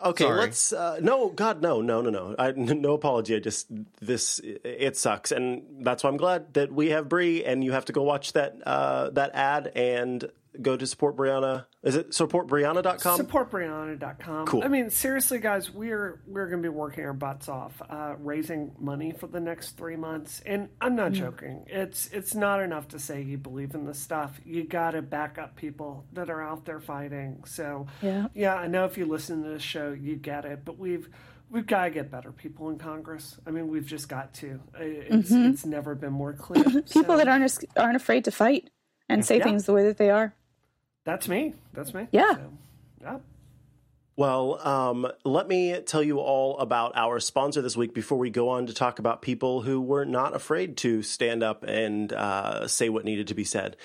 okay, 0.00 0.24
Sorry. 0.24 0.38
let's. 0.38 0.72
Uh, 0.72 0.98
no, 1.00 1.30
God, 1.30 1.62
no, 1.62 1.80
no, 1.80 2.00
no, 2.00 2.10
no. 2.10 2.34
I, 2.38 2.50
no 2.56 2.94
apology. 2.94 3.36
I 3.36 3.40
just 3.40 3.66
this 4.00 4.40
it 4.42 4.96
sucks, 4.96 5.32
and 5.32 5.62
that's 5.80 6.04
why 6.04 6.10
I'm 6.10 6.16
glad 6.16 6.54
that 6.54 6.72
we 6.72 6.90
have 6.90 7.08
Brie, 7.08 7.44
and 7.44 7.62
you 7.62 7.72
have 7.72 7.86
to 7.86 7.92
go 7.92 8.02
watch 8.02 8.32
that 8.34 8.56
uh, 8.66 9.10
that 9.10 9.34
ad 9.34 9.72
and 9.74 10.30
go 10.62 10.76
to 10.76 10.86
support 10.86 11.16
Brianna. 11.16 11.66
Is 11.82 11.94
it 11.96 12.10
supportbrianna.com? 12.10 13.20
supportbrianna.com. 13.20 14.46
Cool. 14.46 14.64
I 14.64 14.68
mean, 14.68 14.90
seriously, 14.90 15.38
guys, 15.38 15.70
we're 15.72 16.20
we're 16.26 16.48
going 16.48 16.62
to 16.62 16.68
be 16.68 16.74
working 16.74 17.04
our 17.04 17.12
butts 17.12 17.48
off, 17.48 17.80
uh, 17.88 18.14
raising 18.18 18.72
money 18.78 19.12
for 19.12 19.26
the 19.26 19.40
next 19.40 19.76
three 19.76 19.96
months. 19.96 20.42
And 20.46 20.68
I'm 20.80 20.96
not 20.96 21.12
joking. 21.12 21.64
It's 21.68 22.08
it's 22.08 22.34
not 22.34 22.60
enough 22.62 22.88
to 22.88 22.98
say 22.98 23.22
you 23.22 23.38
believe 23.38 23.74
in 23.74 23.84
this 23.84 23.98
stuff. 23.98 24.40
You 24.44 24.64
got 24.64 24.92
to 24.92 25.02
back 25.02 25.38
up 25.38 25.56
people 25.56 26.04
that 26.12 26.30
are 26.30 26.42
out 26.42 26.64
there 26.64 26.80
fighting. 26.80 27.44
So 27.46 27.86
Yeah. 28.02 28.26
yeah, 28.34 28.54
I 28.54 28.66
know 28.66 28.84
if 28.84 28.98
you 28.98 29.06
listen 29.06 29.42
to 29.44 29.48
this 29.50 29.62
show, 29.62 29.92
you 29.92 30.16
get 30.16 30.44
it. 30.44 30.64
But 30.64 30.78
we've 30.78 31.08
we've 31.50 31.66
got 31.66 31.84
to 31.84 31.90
get 31.90 32.10
better 32.10 32.32
people 32.32 32.70
in 32.70 32.78
Congress. 32.78 33.36
I 33.46 33.50
mean, 33.50 33.68
we've 33.68 33.86
just 33.86 34.08
got 34.08 34.34
to. 34.34 34.60
It's 34.78 35.30
it's 35.30 35.64
never 35.66 35.94
been 35.94 36.12
more 36.12 36.32
clear. 36.32 36.64
People 36.64 36.82
So, 36.86 37.16
that 37.16 37.28
aren't 37.28 37.64
aren't 37.76 37.96
afraid 37.96 38.24
to 38.24 38.30
fight 38.32 38.70
and 39.08 39.24
say 39.24 39.38
Yeah. 39.38 39.44
things 39.44 39.64
the 39.66 39.72
way 39.72 39.84
that 39.84 39.98
they 39.98 40.10
are. 40.10 40.34
That's 41.06 41.28
me. 41.28 41.54
That's 41.72 41.94
me. 41.94 42.08
Yeah. 42.10 42.34
So, 42.34 42.52
yeah. 43.00 43.18
Well, 44.16 44.66
um, 44.66 45.06
let 45.24 45.46
me 45.46 45.78
tell 45.80 46.02
you 46.02 46.18
all 46.18 46.58
about 46.58 46.96
our 46.96 47.20
sponsor 47.20 47.62
this 47.62 47.76
week 47.76 47.94
before 47.94 48.18
we 48.18 48.28
go 48.28 48.48
on 48.48 48.66
to 48.66 48.74
talk 48.74 48.98
about 48.98 49.22
people 49.22 49.62
who 49.62 49.80
were 49.80 50.04
not 50.04 50.34
afraid 50.34 50.78
to 50.78 51.02
stand 51.02 51.42
up 51.42 51.62
and 51.64 52.12
uh, 52.12 52.66
say 52.66 52.88
what 52.88 53.04
needed 53.04 53.28
to 53.28 53.34
be 53.34 53.44
said. 53.44 53.76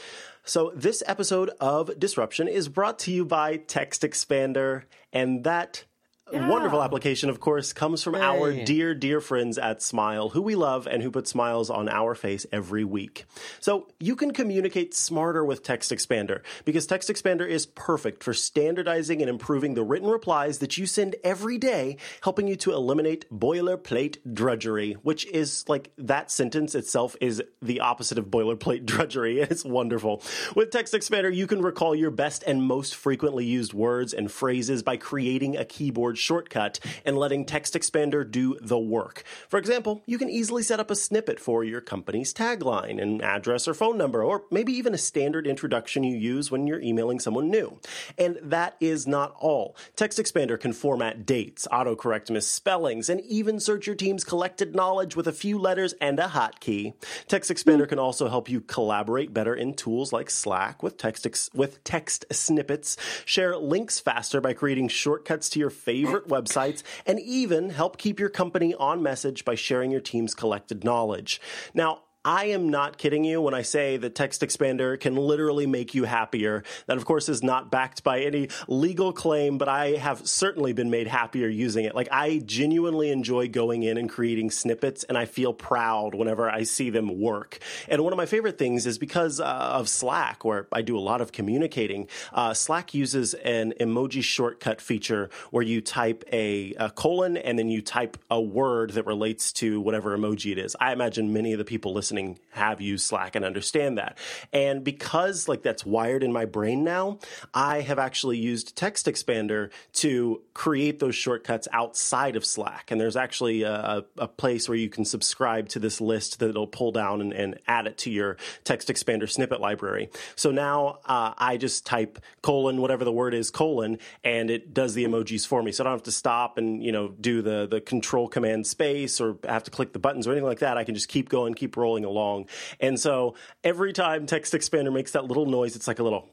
So, 0.44 0.72
this 0.76 1.04
episode 1.06 1.52
of 1.60 2.00
Disruption 2.00 2.48
is 2.48 2.68
brought 2.68 2.98
to 3.00 3.12
you 3.12 3.24
by 3.24 3.58
Text 3.58 4.02
Expander, 4.02 4.84
and 5.14 5.44
that 5.44 5.84
wonderful 6.34 6.82
application, 6.82 7.30
of 7.30 7.40
course, 7.40 7.74
comes 7.74 8.04
from 8.04 8.16
our 8.16 8.54
dear, 8.54 8.94
dear 8.94 9.22
friends 9.22 9.58
at 9.58 9.82
Smile, 9.82 10.30
who 10.30 10.42
we 10.42 10.56
love 10.56 10.88
and 10.88 11.04
who 11.04 11.12
put 11.12 11.28
smiles 11.28 11.70
on 11.70 11.90
our 11.90 12.16
face 12.16 12.46
every 12.52 12.84
week. 12.84 13.26
So 13.60 13.88
you 14.00 14.16
can 14.16 14.32
communicate 14.32 14.94
smarter 14.94 15.44
with 15.44 15.64
Text 15.64 15.92
Expander 15.92 16.42
because 16.66 16.86
Text 16.86 17.10
Expander 17.10 17.48
is 17.48 17.66
perfect 17.66 18.24
for 18.24 18.34
standardizing 18.34 19.22
and 19.22 19.30
improving 19.30 19.74
the 19.74 19.84
written 19.84 20.10
replies 20.10 20.60
that 20.60 20.78
you 20.78 20.86
send 20.86 21.16
every 21.24 21.58
day, 21.58 21.98
helping 22.22 22.48
you 22.48 22.56
to 22.58 22.72
eliminate 22.72 23.30
boilerplate 23.32 24.18
drudgery, 24.34 24.94
which 25.04 25.26
is 25.28 25.66
like 25.68 25.92
that 25.98 26.32
sentence 26.32 26.76
itself 26.76 27.16
is 27.20 27.44
the 27.62 27.80
opposite 27.80 28.18
of 28.18 28.26
boilerplate 28.26 28.86
drudgery. 28.86 29.40
It's 29.42 29.66
wonderful. 29.66 30.24
With 30.56 30.72
Text 30.72 30.94
Expander, 30.94 31.34
you 31.34 31.48
can 31.48 31.62
recall 31.62 31.94
your 31.94 32.12
best 32.12 32.44
and 32.48 32.64
most 32.64 32.96
frequently 32.96 33.46
used 33.46 33.74
words 33.74 34.14
and 34.14 34.32
phrases 34.32 34.84
by 34.84 34.98
creating 34.98 35.58
a 35.58 35.66
keyboard 35.66 36.18
shortcut 36.22 36.80
and 37.04 37.18
letting 37.18 37.46
Text 37.46 37.74
Expander 37.74 38.30
do 38.30 38.58
the 38.62 38.80
work. 38.80 39.24
For 39.50 39.58
example, 39.58 40.04
you 40.06 40.18
can 40.18 40.30
easily 40.30 40.64
set 40.64 40.80
up 40.80 40.92
a 40.92 40.96
snippet 40.96 41.40
for 41.40 41.64
your 41.64 41.82
company's 41.82 42.34
tagline, 42.34 43.02
an 43.02 43.22
address 43.22 43.68
or 43.68 43.74
phone 43.74 43.98
number, 43.98 44.24
or 44.24 44.44
maybe 44.52 44.72
even 44.74 44.94
a 44.94 44.98
standard 44.98 45.48
introduction 45.48 46.04
you 46.04 46.16
use 46.16 46.52
when 46.52 46.68
you're 46.68 46.82
emailing 46.82 47.20
someone 47.20 47.50
new. 47.50 47.80
And 48.18 48.38
that 48.44 48.76
is 48.80 49.08
not 49.08 49.36
all. 49.40 49.76
Text 49.96 50.20
Expander 50.20 50.60
can 50.60 50.74
format 50.74 51.26
dates, 51.26 51.68
autocorrect 51.72 52.30
misspellings, 52.30 53.10
and 53.10 53.22
even 53.22 53.60
search 53.60 53.88
your 53.88 53.96
team's 53.96 54.24
collected 54.24 54.76
knowledge 54.76 55.16
with 55.16 55.28
a 55.28 55.34
few 55.34 55.58
letters 55.58 55.94
and 56.00 56.20
a 56.20 56.28
hotkey. 56.28 56.94
Text 57.28 57.52
Expander 57.52 57.88
can 57.88 58.00
also 58.00 58.30
help 58.30 58.50
you 58.50 58.62
collaborate 58.62 59.34
better 59.34 59.56
in 59.56 59.74
tools 59.74 60.14
like 60.14 60.30
Slack 60.30 60.84
with 60.84 60.98
text 60.98 61.26
ex- 61.26 61.50
with 61.54 61.84
text 61.84 62.26
snippets, 62.32 62.98
share 63.26 63.58
links 63.58 64.00
faster 64.00 64.42
by 64.42 64.54
creating 64.54 64.88
shortcuts 64.88 65.50
to 65.50 65.60
your 65.60 65.70
favorite 65.70 66.01
websites, 66.06 66.84
and 67.06 67.20
even 67.20 67.72
help 67.72 67.98
keep 67.98 68.20
your 68.20 68.30
company 68.30 68.74
on 68.76 69.02
message 69.02 69.46
by 69.46 69.56
sharing 69.56 69.92
your 69.92 70.02
team's 70.02 70.34
collected 70.34 70.84
knowledge. 70.84 71.42
Now, 71.74 72.04
I 72.24 72.46
am 72.50 72.70
not 72.70 73.00
kidding 73.00 73.24
you 73.24 73.42
when 73.42 73.56
I 73.56 73.64
say 73.64 73.98
that 73.98 74.14
Text 74.14 74.42
Expander 74.42 75.00
can 75.00 75.16
literally 75.16 75.66
make 75.66 75.96
you 75.96 76.04
happier. 76.04 76.64
That, 76.86 76.98
of 76.98 77.06
course, 77.06 77.28
is 77.30 77.42
not 77.42 77.72
backed 77.72 78.04
by 78.04 78.20
any 78.20 78.50
legal 78.68 79.12
claim, 79.12 79.58
but 79.58 79.68
I 79.68 79.94
have 79.94 80.28
certainly 80.28 80.72
been 80.72 80.92
made 80.92 81.08
happier 81.08 81.48
using 81.48 81.86
it. 81.86 81.96
Like, 81.96 82.10
I 82.12 82.44
genuinely 82.46 83.10
enjoy 83.10 83.50
going 83.50 83.82
in 83.82 83.98
and 83.98 84.08
creating 84.08 84.52
snippets, 84.52 85.04
and 85.04 85.18
I 85.18 85.26
feel 85.26 85.52
proud 85.52 86.14
whenever 86.14 86.48
I 86.48 86.62
see 86.62 86.92
them 86.92 87.20
work. 87.20 87.58
And 87.88 88.04
one 88.04 88.14
of 88.14 88.18
my 88.18 88.28
favorite 88.28 88.60
things 88.60 88.86
is 88.86 89.00
because 89.00 89.40
uh, 89.40 89.46
of 89.46 89.90
Slack, 89.90 90.46
where 90.46 90.68
I 90.72 90.84
do 90.84 90.96
a 90.96 91.02
lot 91.02 91.22
of 91.22 91.32
communicating. 91.32 92.08
Uh, 92.32 92.54
Slack 92.54 92.94
uses 92.94 93.34
an 93.34 93.74
emoji 93.80 94.24
shortcut 94.24 94.80
feature 94.80 95.32
where 95.50 95.64
you 95.64 95.82
type 95.82 96.24
a, 96.32 96.76
a 96.76 96.92
colon 96.92 97.36
and 97.36 97.58
then 97.58 97.70
you 97.70 97.82
type 97.82 98.16
a 98.30 98.40
word 98.40 98.92
that 98.92 99.08
relates 99.08 99.52
to 99.54 99.82
whatever 99.82 100.16
emoji 100.16 100.52
it 100.52 100.60
is. 100.60 100.76
I 100.80 100.94
imagine 100.94 101.34
many 101.34 101.54
of 101.54 101.58
the 101.58 101.66
people 101.66 101.94
listening 101.94 102.11
have 102.52 102.82
used 102.82 103.06
Slack 103.06 103.36
and 103.36 103.46
understand 103.46 103.98
that. 103.98 104.18
And 104.52 104.84
because 104.84 105.48
like 105.48 105.64
that's 105.64 105.86
wired 105.86 106.24
in 106.24 106.32
my 106.32 106.46
brain 106.46 106.84
now, 106.84 107.20
I 107.54 107.82
have 107.82 108.00
actually 108.00 108.38
used 108.38 108.76
Text 108.76 109.06
Expander 109.06 109.70
to 109.94 110.42
create 110.54 111.00
those 111.00 111.16
shortcuts 111.16 111.68
outside 111.72 112.36
of 112.36 112.46
Slack. 112.46 112.92
And 112.92 113.00
there's 113.00 113.16
actually 113.16 113.64
a, 113.64 114.04
a 114.18 114.28
place 114.28 114.68
where 114.68 114.78
you 114.78 114.90
can 114.90 115.06
subscribe 115.06 115.70
to 115.70 115.80
this 115.80 116.02
list 116.02 116.40
that 116.40 116.50
it'll 116.50 116.68
pull 116.68 116.92
down 116.92 117.22
and, 117.22 117.34
and 117.34 117.60
add 117.68 117.88
it 117.88 117.98
to 118.00 118.12
your 118.12 118.38
Text 118.64 118.90
Expander 118.90 119.30
snippet 119.30 119.62
library. 119.62 120.10
So 120.36 120.52
now 120.52 121.00
uh, 121.06 121.34
I 121.38 121.58
just 121.58 121.86
type 121.86 122.20
colon, 122.42 122.82
whatever 122.82 123.06
the 123.06 123.12
word 123.12 123.34
is, 123.34 123.50
colon, 123.50 124.00
and 124.24 124.50
it 124.50 124.74
does 124.74 124.94
the 124.94 125.06
emojis 125.06 125.48
for 125.48 125.64
me. 125.64 125.72
So 125.72 125.84
I 125.84 125.86
don't 125.86 125.94
have 125.94 126.04
to 126.04 126.12
stop 126.12 126.58
and, 126.58 126.84
you 126.84 126.92
know, 126.92 127.08
do 127.10 127.42
the, 127.42 127.68
the 127.68 127.82
control 127.82 128.28
command 128.28 128.68
space 128.68 129.22
or 129.22 129.38
have 129.48 129.64
to 129.64 129.72
click 129.72 129.94
the 129.94 130.00
buttons 130.00 130.28
or 130.28 130.32
anything 130.32 130.48
like 130.48 130.60
that. 130.60 130.78
I 130.78 130.84
can 130.84 130.96
just 130.96 131.08
keep 131.08 131.30
going, 131.30 131.54
keep 131.54 131.78
rolling 131.78 132.01
along. 132.06 132.48
And 132.80 133.00
so 133.00 133.36
every 133.64 133.94
time 133.94 134.26
Text 134.26 134.54
Expander 134.54 134.94
makes 134.94 135.12
that 135.12 135.26
little 135.26 135.46
noise, 135.46 135.76
it's 135.76 135.88
like 135.88 136.00
a 136.00 136.04
little 136.04 136.30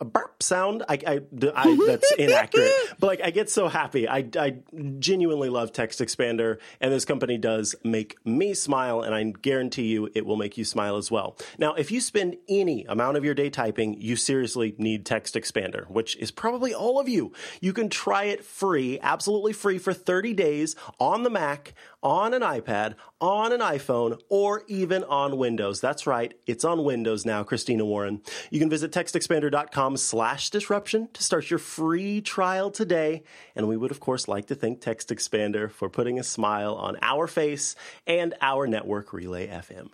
a 0.00 0.04
burp 0.04 0.42
sound. 0.42 0.82
I, 0.88 0.98
I, 1.06 1.20
I- 1.54 1.76
that's 1.86 2.12
inaccurate, 2.12 2.72
but 2.98 3.06
like 3.06 3.20
I 3.22 3.30
get 3.30 3.48
so 3.48 3.68
happy. 3.68 4.08
I, 4.08 4.26
I 4.36 4.56
genuinely 4.98 5.48
love 5.48 5.72
Text 5.72 6.00
Expander, 6.00 6.58
and 6.80 6.92
this 6.92 7.04
company 7.04 7.38
does 7.38 7.74
make 7.84 8.16
me 8.26 8.54
smile, 8.54 9.02
and 9.02 9.14
I 9.14 9.22
guarantee 9.40 9.84
you 9.86 10.10
it 10.14 10.26
will 10.26 10.36
make 10.36 10.58
you 10.58 10.64
smile 10.64 10.96
as 10.96 11.10
well. 11.10 11.36
Now, 11.58 11.74
if 11.74 11.90
you 11.92 12.00
spend 12.00 12.36
any 12.48 12.84
amount 12.86 13.16
of 13.16 13.24
your 13.24 13.34
day 13.34 13.50
typing, 13.50 14.00
you 14.00 14.16
seriously 14.16 14.74
need 14.78 15.06
Text 15.06 15.34
Expander, 15.34 15.88
which 15.88 16.16
is 16.16 16.30
probably 16.32 16.74
all 16.74 16.98
of 16.98 17.08
you. 17.08 17.32
You 17.60 17.72
can 17.72 17.88
try 17.88 18.24
it 18.24 18.44
free, 18.44 18.98
absolutely 19.00 19.52
free 19.52 19.78
for 19.78 19.92
30 19.92 20.32
days 20.34 20.74
on 20.98 21.22
the 21.22 21.30
Mac, 21.30 21.74
on 22.02 22.34
an 22.34 22.42
iPad, 22.42 22.94
on 23.20 23.52
an 23.52 23.60
iPhone, 23.60 24.18
or 24.28 24.62
even 24.66 25.04
on 25.04 25.38
Windows. 25.38 25.80
That's 25.80 26.06
right, 26.06 26.34
it's 26.46 26.64
on 26.64 26.82
Windows 26.84 27.24
now, 27.24 27.44
Christina 27.44 27.84
Warren. 27.84 28.20
You 28.50 28.58
can 28.58 28.68
visit 28.68 28.90
textexpander.com 28.90 29.83
slash 29.96 30.50
disruption 30.50 31.08
to 31.12 31.22
start 31.22 31.50
your 31.50 31.58
free 31.58 32.20
trial 32.20 32.70
today. 32.70 33.22
And 33.54 33.68
we 33.68 33.76
would, 33.76 33.90
of 33.90 34.00
course, 34.00 34.26
like 34.28 34.46
to 34.46 34.54
thank 34.54 34.80
Text 34.80 35.10
Expander 35.10 35.70
for 35.70 35.88
putting 35.88 36.18
a 36.18 36.22
smile 36.24 36.74
on 36.74 36.96
our 37.02 37.26
face 37.26 37.76
and 38.06 38.34
our 38.40 38.66
network, 38.66 39.12
Relay 39.12 39.46
FM. 39.48 39.90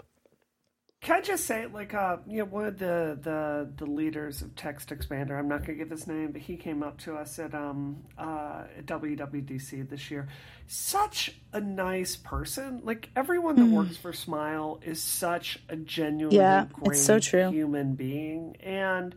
Can 1.02 1.16
I 1.16 1.20
just 1.22 1.46
say, 1.46 1.66
like, 1.66 1.94
uh, 1.94 2.18
you 2.26 2.40
know, 2.40 2.44
one 2.44 2.66
of 2.66 2.78
the, 2.78 3.18
the 3.22 3.72
the 3.74 3.86
leaders 3.90 4.42
of 4.42 4.54
Text 4.54 4.90
Expander, 4.90 5.30
I'm 5.38 5.48
not 5.48 5.64
going 5.64 5.78
to 5.78 5.82
give 5.84 5.88
his 5.90 6.06
name, 6.06 6.30
but 6.32 6.42
he 6.42 6.56
came 6.58 6.82
up 6.82 6.98
to 7.00 7.14
us 7.16 7.38
at 7.38 7.54
um 7.54 8.04
uh 8.18 8.64
at 8.76 8.84
WWDC 8.84 9.88
this 9.88 10.10
year. 10.10 10.28
Such 10.66 11.34
a 11.54 11.60
nice 11.60 12.16
person. 12.16 12.82
Like 12.84 13.08
everyone 13.16 13.56
that 13.56 13.64
works 13.64 13.96
for 13.96 14.12
Smile 14.12 14.78
is 14.84 15.02
such 15.02 15.58
a 15.70 15.76
genuinely 15.76 16.36
Yeah, 16.36 16.66
great 16.70 16.98
it's 16.98 17.06
so 17.06 17.18
true. 17.18 17.50
human 17.50 17.94
being, 17.94 18.56
and 18.60 19.14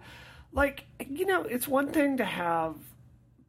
like 0.53 0.85
you 1.09 1.25
know, 1.25 1.43
it's 1.43 1.67
one 1.67 1.89
thing 1.91 2.17
to 2.17 2.25
have 2.25 2.75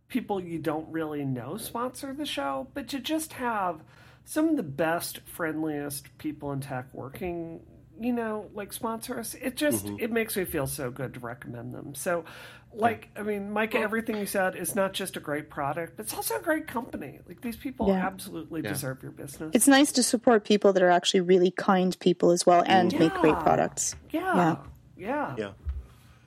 people 0.08 0.40
you 0.40 0.58
don't 0.58 0.88
really 0.90 1.24
know 1.24 1.56
sponsor 1.56 2.12
the 2.12 2.26
show, 2.26 2.66
but 2.74 2.88
to 2.88 3.00
just 3.00 3.32
have 3.34 3.80
some 4.24 4.48
of 4.48 4.56
the 4.56 4.62
best, 4.62 5.20
friendliest 5.26 6.16
people 6.18 6.52
in 6.52 6.60
tech 6.60 6.86
working, 6.92 7.60
you 8.00 8.12
know, 8.12 8.48
like 8.54 8.72
sponsor 8.72 9.18
us, 9.18 9.34
it 9.34 9.56
just 9.56 9.84
mm-hmm. 9.86 9.96
it 9.98 10.10
makes 10.10 10.36
me 10.36 10.44
feel 10.44 10.66
so 10.66 10.90
good 10.90 11.14
to 11.14 11.20
recommend 11.20 11.74
them. 11.74 11.94
So, 11.94 12.24
like, 12.72 13.08
I 13.16 13.22
mean, 13.22 13.52
Micah, 13.52 13.78
everything 13.78 14.16
you 14.16 14.26
said 14.26 14.56
is 14.56 14.74
not 14.74 14.94
just 14.94 15.16
a 15.16 15.20
great 15.20 15.48
product, 15.50 15.96
but 15.96 16.06
it's 16.06 16.14
also 16.14 16.36
a 16.38 16.42
great 16.42 16.66
company. 16.66 17.20
Like 17.28 17.40
these 17.40 17.56
people 17.56 17.88
Yeah. 17.88 18.04
absolutely 18.04 18.62
deserve 18.62 19.02
your 19.02 19.12
business. 19.12 19.50
It's 19.54 19.68
nice 19.68 19.92
to 19.92 20.02
support 20.02 20.44
people 20.44 20.72
that 20.72 20.82
are 20.82 20.90
actually 20.90 21.20
really 21.20 21.50
kind 21.50 21.96
people 22.00 22.30
as 22.30 22.44
well 22.44 22.64
and 22.66 22.96
make 22.98 23.14
great 23.14 23.34
Yeah. 23.34 23.42
products. 23.42 23.94
yeah, 24.10 24.56
yeah, 24.96 25.34
Yeah. 25.36 25.50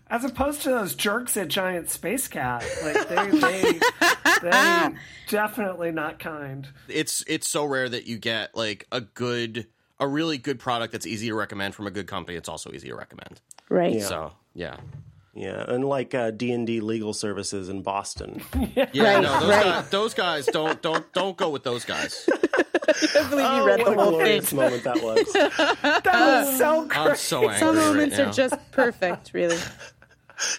As 0.09 0.23
opposed 0.23 0.61
to 0.63 0.69
those 0.69 0.95
jerks 0.95 1.35
at 1.37 1.49
Giant 1.49 1.87
Spacekat, 1.87 2.63
like 2.83 3.09
they 3.09 3.39
they 3.39 3.79
they 4.49 4.89
definitely 5.29 5.91
not 5.91 6.19
kind. 6.19 6.67
it's 6.87 7.23
it's 7.27 7.47
so 7.47 7.65
rare 7.65 7.89
that 7.89 8.07
you 8.07 8.17
get 8.17 8.55
like 8.55 8.87
a 8.91 9.01
good 9.01 9.67
a 9.99 10.07
really 10.07 10.37
good 10.37 10.59
product 10.59 10.91
that's 10.93 11.05
easy 11.07 11.27
to 11.27 11.35
recommend 11.35 11.75
from 11.75 11.87
a 11.87 11.91
good 11.91 12.07
company 12.07 12.37
it's 12.37 12.47
also 12.47 12.71
easy 12.71 12.87
to 12.87 12.95
recommend 12.95 13.41
Right. 13.69 14.01
so 14.01 14.31
yeah 14.53 14.77
Yeah, 15.33 15.65
and 15.67 15.83
like 15.83 16.13
uh, 16.15 16.31
D 16.31 16.51
and 16.51 16.65
D 16.67 16.79
Legal 16.79 17.13
Services 17.13 17.67
in 17.67 17.81
Boston. 17.81 18.41
yeah 18.75 18.85
Right, 18.95 19.21
no 19.21 19.39
those, 19.39 19.49
right. 19.49 19.63
guys, 19.65 19.89
those 19.89 20.13
guys 20.13 20.45
don't 20.45 20.81
don't 20.81 21.11
don't 21.13 21.35
go 21.35 21.49
with 21.49 21.63
those 21.63 21.83
guys 21.83 22.29
I 22.89 23.29
believe 23.29 23.53
you 23.53 23.65
read 23.67 23.79
what 23.79 23.85
the 23.85 23.91
a 23.91 23.95
whole 23.95 24.11
thing. 24.11 24.19
glorious 24.19 24.53
moment 24.53 24.83
that 24.85 25.03
was. 25.03 25.33
That 25.33 26.05
was 26.05 26.57
so 26.57 26.85
great. 26.85 26.97
i'm 26.97 27.15
so 27.17 27.41
angry 27.49 27.57
Some 27.59 27.75
right 27.75 27.85
moments 27.87 28.17
now. 28.17 28.29
are 28.29 28.31
just 28.31 28.71
perfect, 28.71 29.31
really. 29.33 29.57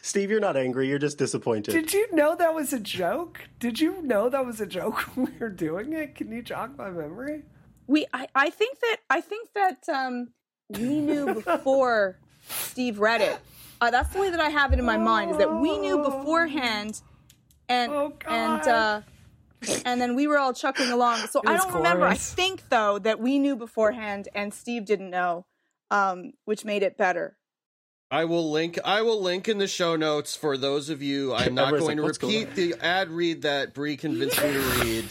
Steve, 0.02 0.30
you're 0.30 0.40
not 0.40 0.56
angry. 0.56 0.88
You're 0.88 0.98
just 0.98 1.18
disappointed. 1.18 1.72
Did 1.72 1.92
you 1.92 2.14
know 2.14 2.34
that 2.36 2.54
was 2.54 2.72
a 2.72 2.80
joke? 2.80 3.40
Did 3.60 3.80
you 3.80 4.02
know 4.02 4.28
that 4.28 4.44
was 4.44 4.60
a 4.60 4.66
joke 4.66 4.98
when 5.14 5.26
we 5.26 5.38
were 5.38 5.48
doing 5.50 5.92
it? 5.92 6.14
Can 6.14 6.32
you 6.32 6.42
jog 6.42 6.76
my 6.76 6.90
memory? 6.90 7.42
We, 7.86 8.06
I, 8.12 8.28
I 8.34 8.50
think 8.50 8.80
that 8.80 8.96
I 9.08 9.20
think 9.20 9.48
that 9.54 9.88
um, 9.88 10.28
we 10.68 11.00
knew 11.00 11.34
before 11.42 12.18
Steve 12.48 12.98
read 12.98 13.20
it. 13.20 13.38
Uh, 13.80 13.90
that's 13.90 14.12
the 14.12 14.18
way 14.20 14.30
that 14.30 14.40
I 14.40 14.48
have 14.50 14.72
it 14.72 14.78
in 14.78 14.84
my 14.84 14.98
mind. 14.98 15.30
Is 15.30 15.38
that 15.38 15.60
we 15.60 15.78
knew 15.78 15.98
beforehand, 16.02 17.00
and 17.68 17.92
Oh, 17.92 18.12
and 18.26 18.62
uh, 18.66 19.00
and 19.84 20.00
then 20.00 20.16
we 20.16 20.26
were 20.26 20.38
all 20.38 20.52
chuckling 20.52 20.90
along. 20.90 21.18
So 21.28 21.40
I 21.46 21.56
don't 21.56 21.72
remember. 21.72 22.04
I 22.04 22.14
think 22.14 22.68
though 22.68 22.98
that 22.98 23.20
we 23.20 23.38
knew 23.38 23.54
beforehand, 23.56 24.28
and 24.34 24.52
Steve 24.52 24.84
didn't 24.84 25.10
know, 25.10 25.46
um, 25.90 26.32
which 26.44 26.64
made 26.64 26.82
it 26.82 26.96
better. 26.98 27.36
I 28.10 28.24
will 28.24 28.50
link. 28.50 28.78
I 28.84 29.02
will 29.02 29.20
link 29.20 29.48
in 29.48 29.58
the 29.58 29.66
show 29.66 29.94
notes 29.94 30.34
for 30.34 30.56
those 30.56 30.88
of 30.88 31.02
you. 31.02 31.34
I'm 31.34 31.54
not 31.54 31.70
going 31.72 31.84
like, 31.84 31.96
to 31.96 32.02
"What's 32.02 32.18
going 32.18 32.40
repeat 32.40 32.54
the 32.54 32.74
ad 32.82 33.10
read 33.10 33.42
that 33.42 33.74
Bree 33.74 33.98
convinced 33.98 34.42
me 34.42 34.52
to 34.52 34.60
read, 34.82 35.04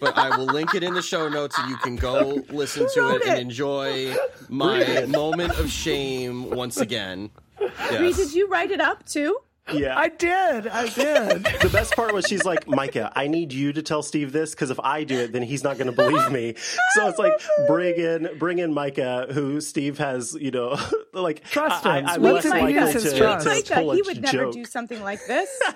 but 0.00 0.18
I 0.18 0.36
will 0.36 0.46
link 0.46 0.74
it 0.74 0.82
in 0.82 0.94
the 0.94 1.02
show 1.02 1.28
notes, 1.28 1.56
and 1.58 1.70
you 1.70 1.76
can 1.76 1.94
go 1.94 2.42
listen 2.48 2.88
to 2.92 3.00
wrote 3.02 3.20
it 3.20 3.28
and 3.28 3.38
enjoy 3.38 4.16
my 4.48 5.06
moment 5.06 5.56
of 5.58 5.70
shame 5.70 6.50
once 6.50 6.78
again. 6.78 7.30
Bree, 7.56 8.12
did 8.12 8.34
you 8.34 8.48
write 8.48 8.72
it 8.72 8.80
up 8.80 9.06
too? 9.06 9.38
Yeah. 9.72 9.98
I 9.98 10.08
did. 10.08 10.66
I 10.66 10.88
did. 10.88 11.44
the 11.62 11.70
best 11.72 11.94
part 11.94 12.12
was 12.12 12.26
she's 12.26 12.44
like, 12.44 12.68
Micah, 12.68 13.12
I 13.14 13.28
need 13.28 13.52
you 13.52 13.72
to 13.72 13.82
tell 13.82 14.02
Steve 14.02 14.32
this 14.32 14.50
because 14.50 14.70
if 14.70 14.80
I 14.80 15.04
do 15.04 15.20
it, 15.20 15.32
then 15.32 15.42
he's 15.42 15.64
not 15.64 15.78
going 15.78 15.86
to 15.86 15.92
believe 15.92 16.30
me. 16.30 16.54
So 16.94 17.08
it's 17.08 17.18
like 17.18 17.32
bring 17.66 17.96
in 17.96 18.38
bring 18.38 18.58
in 18.58 18.74
Micah, 18.74 19.28
who 19.30 19.60
Steve 19.60 19.98
has, 19.98 20.34
you 20.34 20.50
know, 20.50 20.78
like 21.12 21.44
Trust 21.44 21.86
I, 21.86 21.98
him. 22.00 22.06
I, 22.06 22.12
I 22.12 22.14
Sweet 22.16 22.32
left 22.32 22.48
Micah 22.48 22.82
is 22.82 22.92
his 22.94 23.12
to, 23.12 23.18
trust. 23.18 23.46
to 23.46 23.52
Micah, 23.52 23.74
pull 23.74 23.92
a 23.92 23.94
he 23.96 24.02
would 24.02 24.22
never 24.22 24.36
joke. 24.36 24.54
do 24.54 24.64
something 24.64 25.02
like 25.02 25.24
this. 25.26 25.48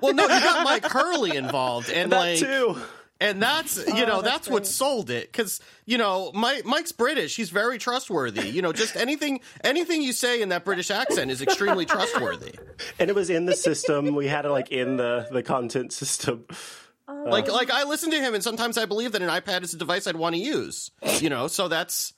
Well, 0.00 0.12
no, 0.12 0.24
you 0.24 0.28
got 0.28 0.64
Mike 0.64 0.84
Hurley 0.84 1.36
involved, 1.36 1.88
and 1.88 2.12
that 2.12 2.18
like, 2.18 2.38
too. 2.38 2.76
And 3.20 3.42
that's 3.42 3.76
you 3.86 4.06
know 4.06 4.18
Oh, 4.18 4.22
that's 4.22 4.46
that's, 4.46 4.48
what 4.48 4.66
sold 4.66 5.10
it 5.10 5.30
because 5.30 5.60
you 5.86 5.98
know 5.98 6.30
Mike 6.34 6.64
Mike's 6.64 6.92
British. 6.92 7.36
He's 7.36 7.50
very 7.50 7.78
trustworthy. 7.78 8.48
You 8.48 8.62
know, 8.62 8.72
just 8.72 8.96
anything 8.96 9.40
anything 9.62 10.02
you 10.02 10.12
say 10.12 10.42
in 10.42 10.50
that 10.50 10.64
British 10.64 10.90
accent 10.90 11.30
is 11.30 11.42
extremely 11.42 11.86
trustworthy. 11.86 12.54
And 12.98 13.10
it 13.10 13.16
was 13.16 13.30
in 13.30 13.46
the 13.46 13.56
system. 13.56 14.14
We 14.14 14.26
had 14.26 14.44
it 14.44 14.50
like 14.50 14.70
in 14.70 14.96
the 14.96 15.28
the 15.30 15.42
content 15.42 15.92
system. 15.92 16.46
Like 17.06 17.50
like 17.50 17.70
I 17.70 17.84
listen 17.84 18.10
to 18.12 18.18
him, 18.18 18.34
and 18.34 18.42
sometimes 18.42 18.78
I 18.78 18.86
believe 18.86 19.12
that 19.12 19.22
an 19.22 19.28
iPad 19.28 19.62
is 19.62 19.74
a 19.74 19.76
device 19.76 20.06
I'd 20.06 20.16
want 20.16 20.34
to 20.34 20.40
use. 20.40 20.90
You 21.20 21.28
know, 21.28 21.48
so 21.48 21.68
that's 21.68 22.14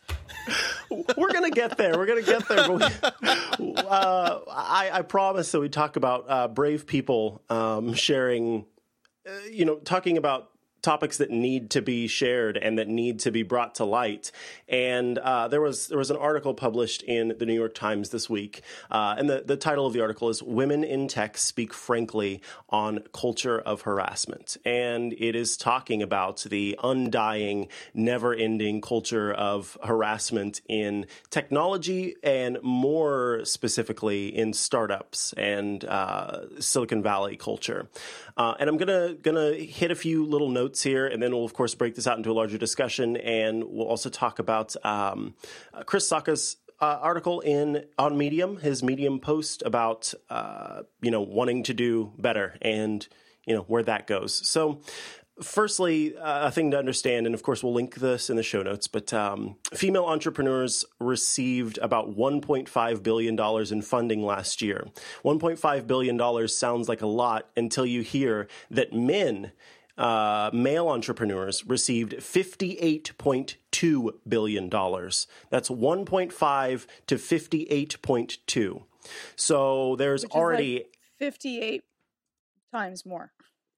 We're 1.16 1.32
gonna 1.32 1.50
get 1.50 1.76
there. 1.76 1.96
We're 1.96 2.06
gonna 2.06 2.22
get 2.22 2.48
there. 2.48 2.70
We, 2.70 3.74
uh, 3.76 4.40
I, 4.48 4.90
I 4.92 5.02
promise 5.02 5.50
that 5.52 5.61
we 5.61 5.68
talk 5.68 5.96
about 5.96 6.26
uh, 6.28 6.48
brave 6.48 6.87
people 6.87 7.42
um, 7.48 7.94
sharing, 7.94 8.64
uh, 9.26 9.32
you 9.50 9.64
know, 9.64 9.76
talking 9.76 10.16
about 10.18 10.50
topics 10.87 11.18
that 11.18 11.31
need 11.31 11.68
to 11.70 11.83
be 11.83 12.07
shared 12.07 12.57
and 12.57 12.79
that 12.79 12.87
need 12.87 13.18
to 13.18 13.33
be 13.33 13.42
brought 13.42 13.75
to 13.75 13.85
light. 13.85 14.31
And 14.68 15.18
uh, 15.18 15.49
there 15.49 15.61
was 15.61 15.88
there 15.88 15.99
was 15.99 16.12
an 16.12 16.16
article 16.16 16.55
published 16.55 17.03
in 17.03 17.35
the 17.38 17.44
New 17.44 17.55
York 17.55 17.75
Times 17.75 18.11
this 18.11 18.31
week, 18.31 18.62
uh, 18.90 19.16
and 19.18 19.29
the 19.29 19.42
the 19.44 19.57
title 19.57 19.85
of 19.85 19.92
the 19.92 20.01
article 20.01 20.29
is 20.29 20.42
"Women 20.42 20.85
in 20.85 21.09
Tech 21.09 21.38
Speak 21.38 21.75
Frankly 21.75 22.40
on 22.70 23.01
Culture 23.12 23.59
of 23.59 23.83
Harassment," 23.83 24.57
and 24.64 25.12
it 25.14 25.35
is 25.35 25.57
talking 25.57 26.03
about 26.03 26.42
the 26.42 26.79
undying, 26.85 27.66
never-ending 27.92 28.81
culture 28.81 29.33
of 29.33 29.77
harassment 29.83 30.61
in 30.68 31.07
technology 31.31 32.14
and 32.22 32.59
more 32.62 33.40
specifically 33.44 34.29
in 34.29 34.53
startups 34.53 35.33
and 35.33 35.85
uh, 35.85 36.61
Silicon 36.61 37.03
Valley 37.03 37.37
culture. 37.37 37.88
Uh, 38.37 38.55
and 38.61 38.68
I'm 38.68 38.77
gonna 38.77 39.14
gonna 39.14 39.55
hit 39.55 39.90
a 39.90 39.94
few 39.96 40.25
little 40.25 40.51
notes 40.51 40.75
here, 40.82 41.06
and 41.06 41.22
then 41.22 41.32
we'll 41.32 41.44
of 41.44 41.54
course 41.54 41.74
break 41.74 41.94
this 41.94 42.06
out 42.06 42.16
into 42.16 42.30
a 42.30 42.34
larger 42.34 42.58
discussion, 42.58 43.16
and 43.16 43.64
we'll 43.64 43.86
also 43.86 44.08
talk 44.08 44.38
about 44.38 44.74
um, 44.84 45.34
uh, 45.74 45.82
Chris 45.82 46.08
Sacca's. 46.08 46.56
Uh, 46.78 46.98
article 47.00 47.40
in 47.40 47.86
on 47.98 48.18
Medium, 48.18 48.58
his 48.58 48.82
Medium 48.82 49.18
post 49.18 49.62
about 49.64 50.12
uh, 50.28 50.82
you 51.00 51.10
know 51.10 51.22
wanting 51.22 51.62
to 51.62 51.72
do 51.72 52.12
better 52.18 52.58
and 52.60 53.08
you 53.46 53.54
know 53.54 53.62
where 53.62 53.82
that 53.84 54.06
goes. 54.06 54.34
So, 54.46 54.82
firstly, 55.42 56.16
uh, 56.16 56.48
a 56.48 56.50
thing 56.50 56.70
to 56.72 56.78
understand, 56.78 57.26
and 57.26 57.34
of 57.34 57.42
course 57.42 57.62
we'll 57.62 57.72
link 57.72 57.96
this 57.96 58.28
in 58.28 58.36
the 58.36 58.42
show 58.42 58.62
notes. 58.62 58.88
But 58.88 59.12
um, 59.12 59.56
female 59.72 60.04
entrepreneurs 60.04 60.84
received 60.98 61.78
about 61.78 62.16
1.5 62.16 63.02
billion 63.02 63.36
dollars 63.36 63.72
in 63.72 63.82
funding 63.82 64.22
last 64.22 64.60
year. 64.60 64.86
1.5 65.24 65.86
billion 65.86 66.16
dollars 66.16 66.56
sounds 66.56 66.88
like 66.88 67.02
a 67.02 67.06
lot 67.06 67.48
until 67.56 67.86
you 67.86 68.02
hear 68.02 68.48
that 68.70 68.92
men 68.92 69.52
uh, 69.98 70.50
male 70.52 70.88
entrepreneurs 70.88 71.66
received 71.66 72.12
$58.2 72.14 74.12
billion. 74.28 74.68
That's 74.70 75.68
1.5 75.68 76.87
to 77.06 77.14
58.2. 77.16 78.82
So 79.37 79.96
there's 79.96 80.24
already, 80.26 80.74
like 80.74 80.98
58 81.18 81.85
times 82.72 83.06
more. 83.06 83.32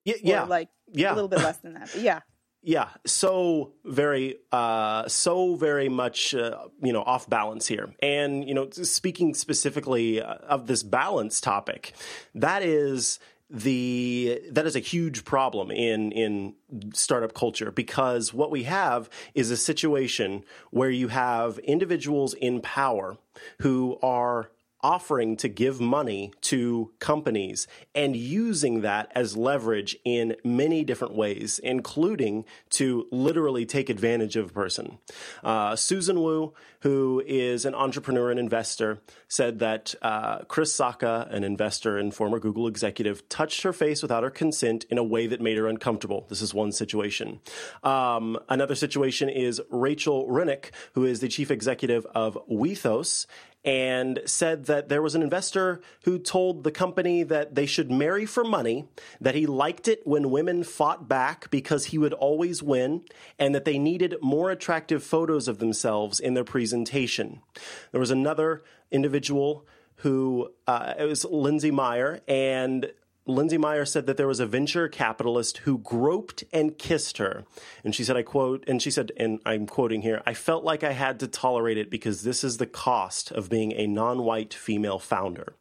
yeah, 0.04 0.14
Or 0.14 0.18
yeah, 0.22 0.42
like 0.44 0.68
yeah. 0.92 1.12
a 1.12 1.14
little 1.14 1.28
bit 1.28 1.40
less 1.40 1.58
than 1.58 1.74
that. 1.74 1.90
But 1.92 2.02
yeah. 2.02 2.20
yeah 2.62 2.88
so 3.06 3.72
very 3.84 4.36
uh 4.50 5.06
so 5.06 5.54
very 5.54 5.88
much 5.88 6.34
uh, 6.34 6.66
you 6.82 6.92
know 6.92 7.02
off 7.02 7.30
balance 7.30 7.68
here 7.68 7.94
and 8.02 8.48
you 8.48 8.52
know 8.52 8.68
speaking 8.70 9.32
specifically 9.32 10.20
uh, 10.20 10.34
of 10.48 10.66
this 10.66 10.82
balance 10.82 11.40
topic 11.40 11.92
that 12.34 12.62
is 12.62 13.20
the 13.50 14.42
that 14.50 14.66
is 14.66 14.76
a 14.76 14.80
huge 14.80 15.24
problem 15.24 15.70
in 15.70 16.12
in 16.12 16.54
startup 16.92 17.32
culture 17.32 17.70
because 17.70 18.34
what 18.34 18.50
we 18.50 18.64
have 18.64 19.08
is 19.34 19.50
a 19.50 19.56
situation 19.56 20.44
where 20.70 20.90
you 20.90 21.08
have 21.08 21.58
individuals 21.60 22.34
in 22.34 22.60
power 22.60 23.16
who 23.60 23.98
are 24.02 24.50
offering 24.82 25.36
to 25.36 25.48
give 25.48 25.80
money 25.80 26.32
to 26.40 26.90
companies 27.00 27.66
and 27.94 28.14
using 28.14 28.82
that 28.82 29.10
as 29.14 29.36
leverage 29.36 29.96
in 30.04 30.36
many 30.44 30.84
different 30.84 31.14
ways, 31.14 31.58
including 31.58 32.44
to 32.70 33.06
literally 33.10 33.66
take 33.66 33.90
advantage 33.90 34.36
of 34.36 34.50
a 34.50 34.52
person. 34.52 34.98
Uh, 35.42 35.74
Susan 35.74 36.20
Wu, 36.20 36.52
who 36.80 37.22
is 37.26 37.64
an 37.64 37.74
entrepreneur 37.74 38.30
and 38.30 38.38
investor, 38.38 39.00
said 39.26 39.58
that 39.58 39.94
uh, 40.00 40.38
Chris 40.44 40.72
Sacca, 40.76 41.32
an 41.32 41.42
investor 41.42 41.98
and 41.98 42.14
former 42.14 42.38
Google 42.38 42.68
executive, 42.68 43.28
touched 43.28 43.62
her 43.62 43.72
face 43.72 44.00
without 44.00 44.22
her 44.22 44.30
consent 44.30 44.84
in 44.90 44.98
a 44.98 45.02
way 45.02 45.26
that 45.26 45.40
made 45.40 45.56
her 45.56 45.66
uncomfortable. 45.66 46.26
This 46.28 46.40
is 46.40 46.54
one 46.54 46.70
situation. 46.70 47.40
Um, 47.82 48.38
another 48.48 48.76
situation 48.76 49.28
is 49.28 49.60
Rachel 49.70 50.28
Renock, 50.28 50.70
who 50.94 51.04
is 51.04 51.20
the 51.20 51.28
chief 51.28 51.50
executive 51.50 52.06
of 52.14 52.38
Wethos 52.48 53.26
and 53.68 54.20
said 54.24 54.64
that 54.64 54.88
there 54.88 55.02
was 55.02 55.14
an 55.14 55.22
investor 55.22 55.82
who 56.04 56.18
told 56.18 56.64
the 56.64 56.70
company 56.70 57.22
that 57.22 57.54
they 57.54 57.66
should 57.66 57.90
marry 57.90 58.24
for 58.24 58.42
money, 58.42 58.88
that 59.20 59.34
he 59.34 59.44
liked 59.44 59.86
it 59.88 60.00
when 60.06 60.30
women 60.30 60.64
fought 60.64 61.06
back 61.06 61.50
because 61.50 61.84
he 61.84 61.98
would 61.98 62.14
always 62.14 62.62
win, 62.62 63.04
and 63.38 63.54
that 63.54 63.66
they 63.66 63.78
needed 63.78 64.14
more 64.22 64.50
attractive 64.50 65.04
photos 65.04 65.48
of 65.48 65.58
themselves 65.58 66.18
in 66.18 66.32
their 66.32 66.44
presentation. 66.44 67.42
There 67.92 68.00
was 68.00 68.10
another 68.10 68.62
individual 68.90 69.66
who 69.96 70.50
uh, 70.66 70.94
it 70.98 71.04
was 71.04 71.26
Lindsay 71.26 71.70
Meyer, 71.70 72.22
and 72.26 72.90
Lindsay 73.28 73.58
Meyer 73.58 73.84
said 73.84 74.06
that 74.06 74.16
there 74.16 74.26
was 74.26 74.40
a 74.40 74.46
venture 74.46 74.88
capitalist 74.88 75.58
who 75.58 75.78
groped 75.78 76.44
and 76.50 76.78
kissed 76.78 77.18
her. 77.18 77.44
And 77.84 77.94
she 77.94 78.02
said, 78.02 78.16
I 78.16 78.22
quote, 78.22 78.64
and 78.66 78.80
she 78.80 78.90
said, 78.90 79.12
and 79.18 79.38
I'm 79.44 79.66
quoting 79.66 80.00
here, 80.00 80.22
I 80.24 80.32
felt 80.32 80.64
like 80.64 80.82
I 80.82 80.92
had 80.92 81.20
to 81.20 81.28
tolerate 81.28 81.76
it 81.76 81.90
because 81.90 82.22
this 82.22 82.42
is 82.42 82.56
the 82.56 82.66
cost 82.66 83.30
of 83.30 83.50
being 83.50 83.72
a 83.72 83.86
non 83.86 84.22
white 84.22 84.54
female 84.54 84.98
founder. 84.98 85.52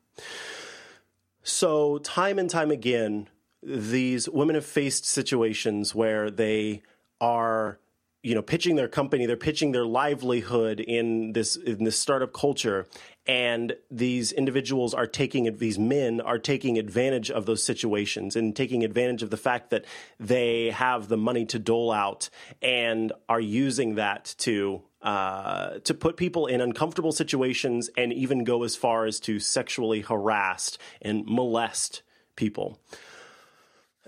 So, 1.43 1.97
time 1.99 2.39
and 2.39 2.49
time 2.49 2.71
again, 2.71 3.27
these 3.61 4.29
women 4.29 4.55
have 4.55 4.65
faced 4.65 5.05
situations 5.05 5.93
where 5.93 6.31
they 6.31 6.83
are 7.19 7.79
you 8.23 8.35
know 8.35 8.41
pitching 8.41 8.75
their 8.75 8.87
company 8.87 9.25
they're 9.25 9.37
pitching 9.37 9.71
their 9.71 9.85
livelihood 9.85 10.79
in 10.79 11.33
this 11.33 11.55
in 11.55 11.83
this 11.83 11.97
startup 11.97 12.33
culture. 12.33 12.87
And 13.25 13.75
these 13.91 14.31
individuals 14.31 14.93
are 14.93 15.05
taking 15.05 15.57
these 15.57 15.77
men 15.77 16.21
are 16.21 16.39
taking 16.39 16.77
advantage 16.77 17.29
of 17.29 17.45
those 17.45 17.61
situations 17.63 18.35
and 18.35 18.55
taking 18.55 18.83
advantage 18.83 19.21
of 19.21 19.29
the 19.29 19.37
fact 19.37 19.69
that 19.71 19.85
they 20.19 20.69
have 20.69 21.09
the 21.09 21.17
money 21.17 21.45
to 21.47 21.59
dole 21.59 21.91
out 21.91 22.29
and 22.61 23.11
are 23.27 23.41
using 23.41 23.95
that 23.95 24.33
to 24.39 24.81
uh, 25.01 25.79
to 25.79 25.93
put 25.93 26.17
people 26.17 26.47
in 26.47 26.61
uncomfortable 26.61 27.11
situations 27.11 27.89
and 27.97 28.11
even 28.13 28.43
go 28.43 28.63
as 28.63 28.75
far 28.75 29.05
as 29.05 29.19
to 29.21 29.39
sexually 29.39 30.01
harass 30.01 30.77
and 31.01 31.25
molest 31.25 32.01
people. 32.35 32.79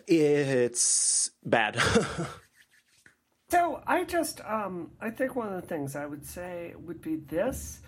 It's 0.07 1.30
bad 1.45 1.78
So 3.52 3.82
I 3.88 4.04
just, 4.04 4.41
um, 4.45 4.91
I 5.02 5.10
think 5.10 5.36
one 5.36 5.52
of 5.54 5.62
the 5.62 5.68
things 5.68 5.95
I 5.95 6.06
would 6.06 6.26
say 6.26 6.74
would 6.86 7.02
be 7.02 7.16
this. 7.18 7.82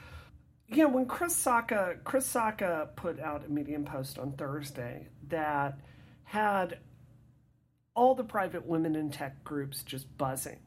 yeah, 0.68 0.86
when 0.86 1.06
Chris 1.06 1.36
Sacca, 1.36 2.04
Chris 2.04 2.32
Sacca 2.32 2.96
put 2.96 3.20
out 3.20 3.46
a 3.46 3.50
Medium 3.50 3.86
post 3.86 4.18
on 4.20 4.34
Thursday 4.34 5.08
that 5.30 5.80
had 6.26 6.80
all 7.96 8.16
the 8.16 8.24
private 8.24 8.66
women 8.66 8.96
in 8.96 9.12
tech 9.12 9.44
groups 9.44 9.84
just 9.84 10.18
buzzing 10.18 10.60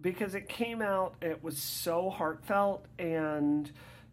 because 0.00 0.34
it 0.34 0.48
came 0.48 0.82
out 0.82 1.14
it 1.22 1.42
was 1.42 1.58
so 1.58 2.10
heartfelt 2.10 2.86
and 2.98 3.70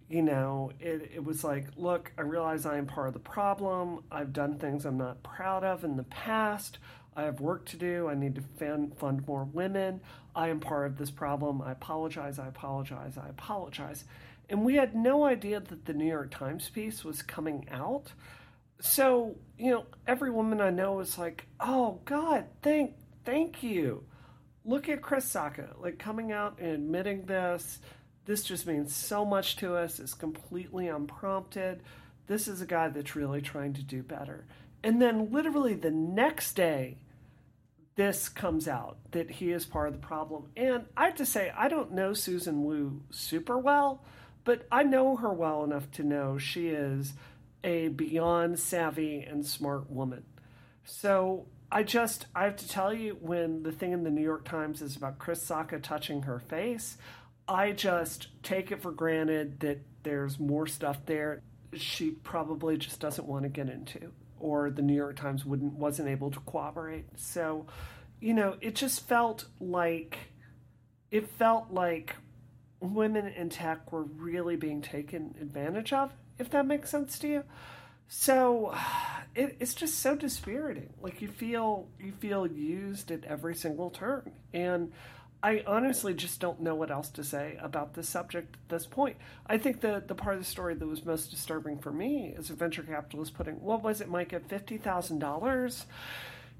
you 0.09 0.21
know 0.21 0.71
it, 0.79 1.11
it 1.15 1.23
was 1.23 1.43
like 1.43 1.65
look 1.77 2.11
i 2.17 2.21
realize 2.21 2.65
i 2.65 2.77
am 2.77 2.85
part 2.85 3.07
of 3.07 3.13
the 3.13 3.19
problem 3.19 4.03
i've 4.11 4.33
done 4.33 4.57
things 4.57 4.85
i'm 4.85 4.97
not 4.97 5.21
proud 5.23 5.63
of 5.63 5.83
in 5.83 5.97
the 5.97 6.03
past 6.03 6.77
i 7.15 7.23
have 7.23 7.39
work 7.39 7.65
to 7.65 7.77
do 7.77 8.07
i 8.07 8.13
need 8.13 8.35
to 8.35 8.41
fund, 8.57 8.97
fund 8.97 9.25
more 9.27 9.45
women 9.45 9.99
i 10.35 10.47
am 10.47 10.59
part 10.59 10.85
of 10.85 10.97
this 10.97 11.11
problem 11.11 11.61
i 11.61 11.71
apologize 11.71 12.39
i 12.39 12.47
apologize 12.47 13.17
i 13.17 13.27
apologize 13.29 14.05
and 14.49 14.65
we 14.65 14.75
had 14.75 14.95
no 14.95 15.23
idea 15.25 15.59
that 15.59 15.85
the 15.85 15.93
new 15.93 16.07
york 16.07 16.31
times 16.31 16.69
piece 16.69 17.03
was 17.03 17.21
coming 17.21 17.67
out 17.71 18.11
so 18.79 19.35
you 19.57 19.71
know 19.71 19.85
every 20.07 20.31
woman 20.31 20.59
i 20.61 20.69
know 20.69 20.99
is 20.99 21.17
like 21.17 21.45
oh 21.59 21.99
god 22.05 22.45
thank 22.61 22.93
thank 23.23 23.61
you 23.61 24.03
look 24.65 24.89
at 24.89 25.01
Chris 25.01 25.25
Sacca, 25.25 25.79
like 25.81 25.97
coming 25.97 26.31
out 26.31 26.59
and 26.59 26.71
admitting 26.71 27.25
this. 27.25 27.79
This 28.25 28.43
just 28.43 28.67
means 28.67 28.95
so 28.95 29.25
much 29.25 29.57
to 29.57 29.75
us. 29.75 29.99
It's 29.99 30.13
completely 30.13 30.87
unprompted. 30.87 31.81
This 32.27 32.47
is 32.47 32.61
a 32.61 32.65
guy 32.65 32.89
that's 32.89 33.15
really 33.15 33.41
trying 33.41 33.73
to 33.73 33.83
do 33.83 34.03
better. 34.03 34.45
And 34.83 35.01
then, 35.01 35.31
literally, 35.31 35.75
the 35.75 35.91
next 35.91 36.53
day, 36.53 36.97
this 37.95 38.29
comes 38.29 38.67
out 38.67 38.97
that 39.11 39.29
he 39.29 39.51
is 39.51 39.65
part 39.65 39.87
of 39.87 39.93
the 39.93 39.99
problem. 39.99 40.49
And 40.55 40.85
I 40.97 41.05
have 41.05 41.15
to 41.15 41.25
say, 41.25 41.51
I 41.55 41.67
don't 41.67 41.91
know 41.91 42.13
Susan 42.13 42.63
Wu 42.63 43.01
super 43.11 43.57
well, 43.57 44.03
but 44.43 44.65
I 44.71 44.83
know 44.83 45.17
her 45.17 45.31
well 45.31 45.63
enough 45.63 45.91
to 45.91 46.03
know 46.03 46.37
she 46.37 46.69
is 46.69 47.13
a 47.63 47.89
beyond 47.89 48.59
savvy 48.59 49.21
and 49.21 49.45
smart 49.45 49.91
woman. 49.91 50.23
So 50.83 51.45
I 51.71 51.83
just, 51.83 52.25
I 52.33 52.45
have 52.45 52.55
to 52.55 52.67
tell 52.67 52.91
you, 52.91 53.17
when 53.21 53.61
the 53.61 53.71
thing 53.71 53.91
in 53.91 54.03
the 54.03 54.09
New 54.09 54.23
York 54.23 54.45
Times 54.45 54.81
is 54.81 54.95
about 54.95 55.19
Chris 55.19 55.47
Sacca 55.47 55.81
touching 55.81 56.23
her 56.23 56.39
face, 56.39 56.97
I 57.47 57.71
just 57.71 58.29
take 58.41 58.71
it 58.71 58.81
for 58.81 58.91
granted 58.91 59.59
that 59.59 59.81
there's 60.03 60.39
more 60.39 60.65
stuff 60.65 61.05
there 61.05 61.43
she 61.73 62.11
probably 62.11 62.77
just 62.77 62.99
doesn't 62.99 63.27
want 63.27 63.43
to 63.43 63.49
get 63.49 63.69
into, 63.69 64.11
or 64.41 64.69
the 64.69 64.81
New 64.81 64.95
York 64.95 65.15
Times 65.15 65.45
wouldn't 65.45 65.73
wasn't 65.73 66.09
able 66.09 66.31
to 66.31 66.39
cooperate. 66.41 67.05
So, 67.15 67.67
you 68.19 68.33
know, 68.33 68.57
it 68.61 68.75
just 68.75 69.07
felt 69.07 69.45
like 69.59 70.17
it 71.11 71.29
felt 71.29 71.71
like 71.71 72.15
women 72.79 73.27
in 73.27 73.49
tech 73.49 73.91
were 73.91 74.03
really 74.03 74.55
being 74.55 74.81
taken 74.81 75.35
advantage 75.39 75.93
of, 75.93 76.11
if 76.39 76.49
that 76.49 76.65
makes 76.65 76.89
sense 76.89 77.19
to 77.19 77.27
you. 77.27 77.43
So 78.07 78.75
it, 79.35 79.55
it's 79.59 79.73
just 79.73 79.99
so 79.99 80.15
dispiriting. 80.15 80.93
Like 81.01 81.21
you 81.21 81.29
feel 81.29 81.87
you 81.99 82.11
feel 82.11 82.45
used 82.45 83.11
at 83.11 83.23
every 83.25 83.55
single 83.55 83.89
turn, 83.89 84.31
and 84.53 84.91
I 85.43 85.63
honestly 85.65 86.13
just 86.13 86.39
don't 86.39 86.61
know 86.61 86.75
what 86.75 86.91
else 86.91 87.09
to 87.11 87.23
say 87.23 87.57
about 87.61 87.93
this 87.93 88.07
subject 88.07 88.55
at 88.55 88.69
this 88.69 88.85
point. 88.85 89.17
I 89.47 89.57
think 89.57 89.81
the 89.81 90.03
the 90.05 90.15
part 90.15 90.35
of 90.35 90.41
the 90.41 90.49
story 90.49 90.75
that 90.75 90.87
was 90.87 91.05
most 91.05 91.31
disturbing 91.31 91.79
for 91.79 91.91
me 91.91 92.33
is 92.37 92.49
a 92.49 92.53
venture 92.53 92.83
capitalist 92.83 93.33
putting 93.33 93.55
what 93.61 93.83
was 93.83 94.01
it, 94.01 94.09
Mike, 94.09 94.33
at 94.33 94.47
fifty 94.47 94.77
thousand 94.77 95.19
dollars 95.19 95.85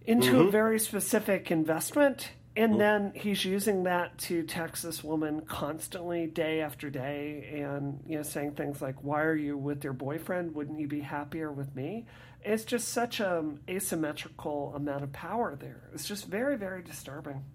into 0.05 0.31
mm-hmm. 0.31 0.47
a 0.47 0.51
very 0.51 0.79
specific 0.79 1.51
investment 1.51 2.31
and 2.55 2.81
then 2.81 3.13
he's 3.15 3.45
using 3.45 3.83
that 3.83 4.17
to 4.17 4.43
text 4.43 4.83
this 4.83 5.03
woman 5.03 5.41
constantly, 5.41 6.27
day 6.27 6.59
after 6.59 6.89
day, 6.89 7.61
and 7.63 8.03
you 8.05 8.17
know, 8.17 8.23
saying 8.23 8.51
things 8.51 8.81
like, 8.81 9.01
"Why 9.03 9.21
are 9.21 9.35
you 9.35 9.57
with 9.57 9.83
your 9.85 9.93
boyfriend? 9.93 10.53
Wouldn't 10.53 10.79
you 10.79 10.87
be 10.87 10.99
happier 10.99 11.49
with 11.51 11.73
me?" 11.75 12.07
It's 12.43 12.65
just 12.65 12.89
such 12.89 13.19
an 13.21 13.59
asymmetrical 13.69 14.73
amount 14.75 15.03
of 15.03 15.13
power 15.13 15.55
there. 15.55 15.89
It's 15.93 16.07
just 16.07 16.25
very, 16.25 16.57
very 16.57 16.81
disturbing. 16.81 17.45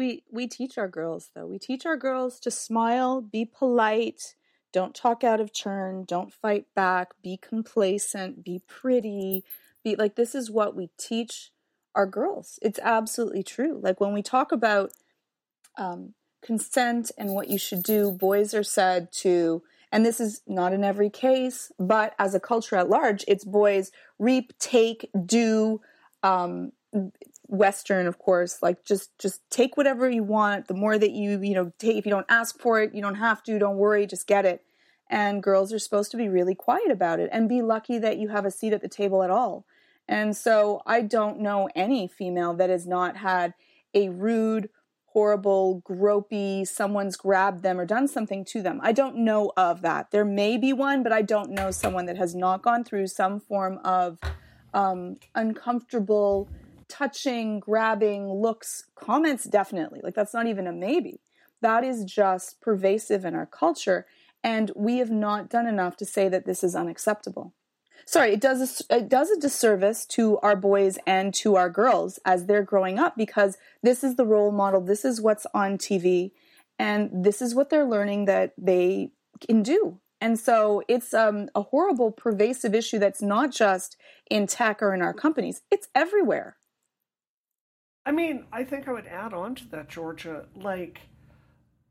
We 0.00 0.22
we 0.30 0.46
teach 0.46 0.78
our 0.78 0.88
girls 0.88 1.28
though. 1.34 1.44
We 1.46 1.58
teach 1.58 1.84
our 1.84 1.98
girls 1.98 2.40
to 2.40 2.50
smile, 2.50 3.20
be 3.20 3.44
polite, 3.44 4.34
don't 4.72 4.94
talk 4.94 5.22
out 5.22 5.40
of 5.40 5.52
turn, 5.52 6.06
don't 6.08 6.32
fight 6.32 6.64
back, 6.74 7.08
be 7.22 7.36
complacent, 7.36 8.42
be 8.42 8.62
pretty, 8.66 9.44
be 9.84 9.96
like 9.96 10.14
this 10.14 10.34
is 10.34 10.50
what 10.50 10.74
we 10.74 10.88
teach 10.96 11.50
our 11.94 12.06
girls. 12.06 12.58
It's 12.62 12.78
absolutely 12.82 13.42
true. 13.42 13.78
Like 13.82 14.00
when 14.00 14.14
we 14.14 14.22
talk 14.22 14.52
about 14.52 14.92
um, 15.76 16.14
consent 16.42 17.12
and 17.18 17.34
what 17.34 17.50
you 17.50 17.58
should 17.58 17.82
do, 17.82 18.10
boys 18.10 18.54
are 18.54 18.62
said 18.62 19.12
to, 19.16 19.62
and 19.92 20.06
this 20.06 20.18
is 20.18 20.40
not 20.46 20.72
in 20.72 20.82
every 20.82 21.10
case, 21.10 21.72
but 21.78 22.14
as 22.18 22.34
a 22.34 22.40
culture 22.40 22.76
at 22.76 22.88
large, 22.88 23.22
it's 23.28 23.44
boys 23.44 23.92
reap, 24.18 24.54
take, 24.58 25.10
do. 25.26 25.82
Um, 26.22 26.72
Western, 27.50 28.06
of 28.06 28.18
course, 28.18 28.62
like 28.62 28.84
just 28.84 29.16
just 29.18 29.40
take 29.50 29.76
whatever 29.76 30.08
you 30.08 30.22
want. 30.22 30.68
The 30.68 30.74
more 30.74 30.98
that 30.98 31.10
you 31.10 31.40
you 31.42 31.54
know 31.54 31.72
take, 31.78 31.96
if 31.96 32.06
you 32.06 32.10
don't 32.10 32.26
ask 32.28 32.58
for 32.58 32.80
it, 32.80 32.94
you 32.94 33.02
don't 33.02 33.16
have 33.16 33.42
to. 33.44 33.58
Don't 33.58 33.76
worry, 33.76 34.06
just 34.06 34.26
get 34.26 34.46
it. 34.46 34.62
And 35.08 35.42
girls 35.42 35.72
are 35.72 35.78
supposed 35.80 36.12
to 36.12 36.16
be 36.16 36.28
really 36.28 36.54
quiet 36.54 36.90
about 36.90 37.18
it 37.18 37.28
and 37.32 37.48
be 37.48 37.62
lucky 37.62 37.98
that 37.98 38.18
you 38.18 38.28
have 38.28 38.44
a 38.44 38.50
seat 38.50 38.72
at 38.72 38.80
the 38.80 38.88
table 38.88 39.24
at 39.24 39.30
all. 39.30 39.66
And 40.06 40.36
so 40.36 40.82
I 40.86 41.02
don't 41.02 41.40
know 41.40 41.68
any 41.74 42.06
female 42.06 42.54
that 42.54 42.70
has 42.70 42.86
not 42.86 43.16
had 43.16 43.54
a 43.92 44.08
rude, 44.08 44.68
horrible, 45.06 45.82
gropey, 45.84 46.66
someone's 46.66 47.16
grabbed 47.16 47.62
them 47.62 47.80
or 47.80 47.84
done 47.84 48.06
something 48.06 48.44
to 48.46 48.62
them. 48.62 48.78
I 48.82 48.92
don't 48.92 49.16
know 49.16 49.52
of 49.56 49.82
that. 49.82 50.12
There 50.12 50.24
may 50.24 50.56
be 50.56 50.72
one, 50.72 51.02
but 51.02 51.12
I 51.12 51.22
don't 51.22 51.50
know 51.50 51.72
someone 51.72 52.06
that 52.06 52.16
has 52.16 52.34
not 52.34 52.62
gone 52.62 52.84
through 52.84 53.08
some 53.08 53.40
form 53.40 53.78
of 53.84 54.18
um, 54.72 55.16
uncomfortable, 55.34 56.48
touching, 56.90 57.60
grabbing 57.60 58.28
looks, 58.28 58.84
comments, 58.94 59.44
definitely. 59.44 60.00
Like 60.02 60.14
that's 60.14 60.34
not 60.34 60.46
even 60.46 60.66
a 60.66 60.72
maybe. 60.72 61.20
That 61.62 61.84
is 61.84 62.04
just 62.04 62.60
pervasive 62.60 63.24
in 63.24 63.34
our 63.34 63.46
culture. 63.46 64.06
And 64.42 64.70
we 64.74 64.98
have 64.98 65.10
not 65.10 65.48
done 65.48 65.66
enough 65.66 65.96
to 65.98 66.04
say 66.04 66.28
that 66.28 66.44
this 66.46 66.62
is 66.64 66.74
unacceptable 66.74 67.54
sorry, 68.10 68.32
it 68.32 68.40
does 68.40 68.84
a, 68.90 68.96
it 68.96 69.08
does 69.08 69.30
a 69.30 69.38
disservice 69.38 70.04
to 70.04 70.38
our 70.38 70.56
boys 70.56 70.98
and 71.06 71.32
to 71.34 71.56
our 71.56 71.70
girls 71.70 72.18
as 72.24 72.46
they're 72.46 72.62
growing 72.62 72.98
up 72.98 73.16
because 73.16 73.56
this 73.82 74.02
is 74.02 74.16
the 74.16 74.26
role 74.26 74.50
model, 74.50 74.80
this 74.80 75.04
is 75.04 75.20
what's 75.20 75.46
on 75.54 75.78
TV, 75.78 76.32
and 76.78 77.24
this 77.24 77.40
is 77.40 77.54
what 77.54 77.70
they're 77.70 77.86
learning 77.86 78.24
that 78.24 78.52
they 78.58 79.12
can 79.46 79.62
do. 79.62 79.98
And 80.20 80.38
so 80.38 80.82
it's 80.86 81.14
um, 81.14 81.48
a 81.54 81.62
horrible, 81.62 82.10
pervasive 82.10 82.74
issue 82.74 82.98
that's 82.98 83.22
not 83.22 83.52
just 83.52 83.96
in 84.28 84.46
tech 84.46 84.82
or 84.82 84.92
in 84.92 85.00
our 85.00 85.14
companies; 85.14 85.62
it's 85.70 85.88
everywhere. 85.94 86.56
I 88.10 88.12
mean, 88.12 88.44
I 88.52 88.64
think 88.64 88.88
I 88.88 88.92
would 88.92 89.06
add 89.06 89.32
on 89.32 89.54
to 89.54 89.68
that, 89.68 89.88
Georgia. 89.88 90.46
Like, 90.56 91.00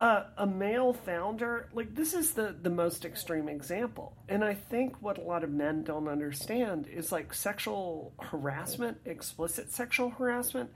uh, 0.02 0.24
a 0.38 0.46
male 0.46 0.92
founder, 0.92 1.70
like 1.72 1.96
this 1.96 2.14
is 2.14 2.32
the 2.32 2.54
the 2.62 2.70
most 2.70 3.06
extreme 3.06 3.48
example. 3.48 4.18
And 4.28 4.44
I 4.44 4.54
think 4.54 5.02
what 5.02 5.18
a 5.18 5.22
lot 5.22 5.46
of 5.46 5.50
men 5.50 5.84
don't 5.84 6.10
understand 6.10 6.88
is 6.88 7.14
like 7.14 7.34
sexual 7.34 8.14
harassment, 8.20 8.98
explicit 9.06 9.72
sexual 9.72 10.10
harassment 10.10 10.70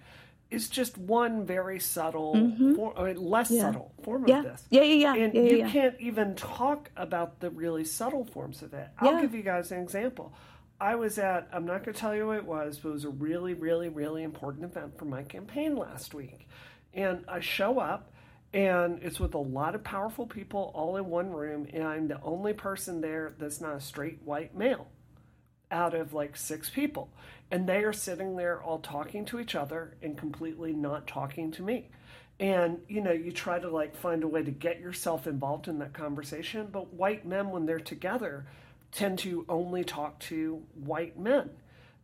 is 0.49 0.69
just 0.69 0.97
one 0.97 1.45
very 1.45 1.79
subtle 1.79 2.35
mm-hmm. 2.35 2.75
form, 2.75 2.93
I 2.95 3.03
mean, 3.03 3.17
less 3.17 3.51
yeah. 3.51 3.63
subtle 3.63 3.91
form 4.03 4.25
yeah. 4.25 4.39
of 4.39 4.43
this. 4.45 4.63
Yeah, 4.69 4.83
yeah, 4.83 5.13
yeah. 5.13 5.23
And 5.25 5.33
yeah, 5.33 5.41
you 5.41 5.67
can't 5.67 5.99
even 5.99 6.35
talk 6.35 6.89
about 6.95 7.41
the 7.41 7.49
really 7.49 7.83
subtle 7.83 8.23
forms 8.23 8.61
of 8.61 8.73
it. 8.73 8.87
I'll 8.97 9.19
give 9.19 9.35
you 9.35 9.41
guys 9.41 9.73
an 9.73 9.81
example. 9.81 10.33
I 10.83 10.95
was 10.95 11.17
at, 11.17 11.47
I'm 11.53 11.65
not 11.65 11.85
going 11.85 11.93
to 11.93 11.99
tell 11.99 12.13
you 12.13 12.27
what 12.27 12.35
it 12.35 12.45
was, 12.45 12.77
but 12.77 12.89
it 12.89 12.91
was 12.91 13.05
a 13.05 13.09
really, 13.09 13.53
really, 13.53 13.87
really 13.87 14.21
important 14.21 14.65
event 14.65 14.97
for 14.97 15.05
my 15.05 15.23
campaign 15.23 15.77
last 15.77 16.13
week. 16.13 16.45
And 16.93 17.23
I 17.25 17.39
show 17.39 17.79
up 17.79 18.11
and 18.53 18.99
it's 19.01 19.17
with 19.17 19.33
a 19.33 19.37
lot 19.37 19.75
of 19.75 19.83
powerful 19.85 20.27
people 20.27 20.73
all 20.75 20.97
in 20.97 21.07
one 21.07 21.31
room 21.31 21.67
and 21.73 21.83
i'm 21.83 22.07
the 22.07 22.21
only 22.21 22.53
person 22.53 23.01
there 23.01 23.33
that's 23.39 23.59
not 23.59 23.75
a 23.75 23.81
straight 23.81 24.21
white 24.23 24.55
male 24.55 24.87
out 25.71 25.95
of 25.95 26.13
like 26.13 26.37
six 26.37 26.69
people 26.69 27.09
and 27.49 27.67
they 27.67 27.83
are 27.83 27.93
sitting 27.93 28.35
there 28.35 28.61
all 28.61 28.77
talking 28.77 29.25
to 29.25 29.39
each 29.39 29.55
other 29.55 29.97
and 30.03 30.17
completely 30.17 30.71
not 30.71 31.07
talking 31.07 31.51
to 31.51 31.63
me 31.63 31.89
and 32.39 32.77
you 32.87 33.01
know 33.01 33.11
you 33.11 33.31
try 33.31 33.57
to 33.57 33.69
like 33.69 33.95
find 33.95 34.23
a 34.23 34.27
way 34.27 34.43
to 34.43 34.51
get 34.51 34.79
yourself 34.79 35.25
involved 35.25 35.67
in 35.67 35.79
that 35.79 35.93
conversation 35.93 36.67
but 36.71 36.93
white 36.93 37.25
men 37.25 37.49
when 37.49 37.65
they're 37.65 37.79
together 37.79 38.45
tend 38.93 39.19
to 39.19 39.45
only 39.49 39.83
talk 39.83 40.19
to 40.19 40.61
white 40.75 41.17
men. 41.19 41.49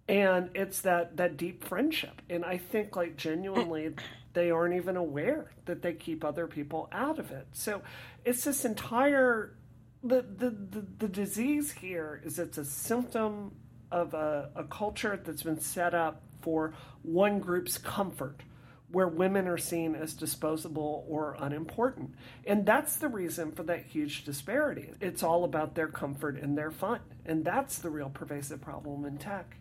And 0.07 0.49
it's 0.55 0.81
that 0.81 1.17
that 1.17 1.37
deep 1.37 1.63
friendship. 1.63 2.21
And 2.29 2.43
i 2.43 2.57
think 2.57 2.95
like 2.95 3.15
genuinely 3.15 3.93
they 4.33 4.51
aren't 4.51 4.75
even 4.75 4.95
aware 4.95 5.51
that 5.65 5.81
they 5.81 5.93
keep 5.93 6.23
other 6.23 6.47
people 6.47 6.89
out 6.91 7.19
of 7.19 7.31
it. 7.31 7.47
So 7.53 7.81
it's 8.25 8.43
this 8.43 8.65
entire 8.65 9.55
the 10.03 10.21
the 10.21 10.49
the, 10.49 10.85
the 10.99 11.07
disease 11.07 11.71
here 11.71 12.21
is 12.23 12.39
it's 12.39 12.57
a 12.57 12.65
symptom 12.65 13.51
of 13.91 14.13
a, 14.13 14.49
a 14.55 14.63
culture 14.65 15.19
that's 15.23 15.43
been 15.43 15.59
set 15.59 15.93
up 15.93 16.21
for 16.41 16.73
one 17.01 17.39
group's 17.39 17.77
comfort 17.77 18.41
where 18.91 19.07
women 19.07 19.47
are 19.47 19.57
seen 19.57 19.95
as 19.95 20.13
disposable 20.13 21.05
or 21.07 21.35
unimportant. 21.39 22.11
And 22.45 22.65
that's 22.65 22.97
the 22.97 23.07
reason 23.07 23.51
for 23.51 23.63
that 23.63 23.85
huge 23.85 24.25
disparity. 24.25 24.91
It's 24.99 25.23
all 25.23 25.43
about 25.43 25.75
their 25.75 25.87
comfort 25.87 26.39
and 26.41 26.57
their 26.57 26.71
fun. 26.71 27.01
And 27.25 27.45
that's 27.45 27.79
the 27.79 27.89
real 27.89 28.09
pervasive 28.09 28.61
problem 28.61 29.05
in 29.05 29.17
tech. 29.17 29.55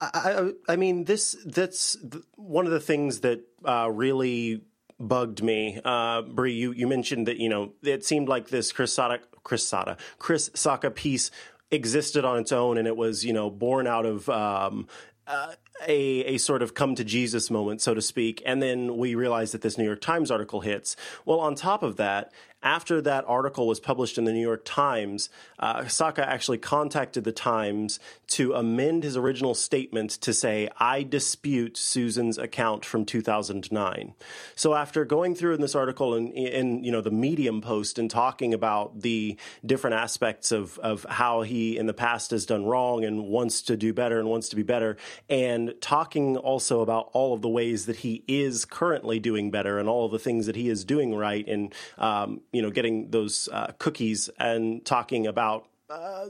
I, 0.00 0.52
I, 0.68 0.76
mean, 0.76 1.04
this 1.04 1.36
that's 1.44 1.96
one 2.36 2.66
of 2.66 2.72
the 2.72 2.80
things 2.80 3.20
that 3.20 3.40
uh, 3.64 3.90
really 3.90 4.62
bugged 5.00 5.42
me. 5.42 5.80
Uh, 5.84 6.22
Brie, 6.22 6.54
you, 6.54 6.72
you 6.72 6.86
mentioned 6.86 7.26
that, 7.26 7.38
you 7.38 7.48
know, 7.48 7.72
it 7.82 8.04
seemed 8.04 8.28
like 8.28 8.48
this 8.48 8.70
Chris 8.70 8.96
Sacca, 8.96 9.20
Chris 9.42 9.68
Sacca, 9.68 9.98
Chris 10.18 10.50
Sacca 10.50 10.94
piece 10.94 11.30
existed 11.70 12.24
on 12.24 12.38
its 12.38 12.52
own 12.52 12.78
and 12.78 12.86
it 12.86 12.96
was, 12.96 13.24
you 13.24 13.32
know, 13.32 13.50
born 13.50 13.86
out 13.86 14.06
of 14.06 14.28
um, 14.28 14.86
uh, 15.26 15.52
a 15.86 16.24
a 16.24 16.38
sort 16.38 16.62
of 16.62 16.74
come 16.74 16.94
to 16.94 17.04
Jesus 17.04 17.50
moment, 17.50 17.80
so 17.80 17.94
to 17.94 18.02
speak, 18.02 18.42
and 18.44 18.62
then 18.62 18.96
we 18.96 19.14
realize 19.14 19.52
that 19.52 19.62
this 19.62 19.78
New 19.78 19.84
York 19.84 20.00
Times 20.00 20.30
article 20.30 20.60
hits. 20.60 20.96
Well, 21.24 21.40
on 21.40 21.54
top 21.54 21.82
of 21.82 21.96
that, 21.96 22.32
after 22.62 23.00
that 23.00 23.24
article 23.28 23.68
was 23.68 23.78
published 23.78 24.18
in 24.18 24.24
the 24.24 24.32
New 24.32 24.42
York 24.42 24.62
Times, 24.64 25.30
uh, 25.60 25.82
Sacca 25.82 26.26
actually 26.26 26.58
contacted 26.58 27.22
the 27.22 27.30
Times 27.30 28.00
to 28.28 28.52
amend 28.54 29.04
his 29.04 29.16
original 29.16 29.54
statement 29.54 30.10
to 30.10 30.34
say, 30.34 30.68
I 30.76 31.04
dispute 31.04 31.76
Susan's 31.76 32.36
account 32.36 32.84
from 32.84 33.04
2009. 33.04 34.14
So 34.56 34.74
after 34.74 35.04
going 35.04 35.36
through 35.36 35.54
in 35.54 35.60
this 35.60 35.76
article 35.76 36.14
and 36.14 36.32
in, 36.32 36.82
you 36.82 36.90
know, 36.90 37.00
the 37.00 37.12
Medium 37.12 37.60
post 37.60 37.96
and 37.98 38.10
talking 38.10 38.52
about 38.52 39.02
the 39.02 39.36
different 39.64 39.94
aspects 39.94 40.50
of, 40.50 40.78
of 40.80 41.06
how 41.08 41.42
he 41.42 41.78
in 41.78 41.86
the 41.86 41.94
past 41.94 42.32
has 42.32 42.44
done 42.44 42.64
wrong 42.64 43.04
and 43.04 43.28
wants 43.28 43.62
to 43.62 43.76
do 43.76 43.92
better 43.92 44.18
and 44.18 44.28
wants 44.28 44.48
to 44.48 44.56
be 44.56 44.64
better, 44.64 44.96
and 45.28 45.67
talking 45.74 46.36
also 46.36 46.80
about 46.80 47.10
all 47.12 47.34
of 47.34 47.42
the 47.42 47.48
ways 47.48 47.86
that 47.86 47.96
he 47.96 48.24
is 48.28 48.64
currently 48.64 49.18
doing 49.18 49.50
better 49.50 49.78
and 49.78 49.88
all 49.88 50.06
of 50.06 50.12
the 50.12 50.18
things 50.18 50.46
that 50.46 50.56
he 50.56 50.68
is 50.68 50.84
doing 50.84 51.14
right 51.14 51.46
and 51.48 51.74
um, 51.98 52.40
you 52.52 52.62
know, 52.62 52.70
getting 52.70 53.10
those 53.10 53.48
uh, 53.52 53.72
cookies 53.78 54.28
and 54.38 54.84
talking 54.84 55.26
about. 55.26 55.68
Uh, 55.88 56.26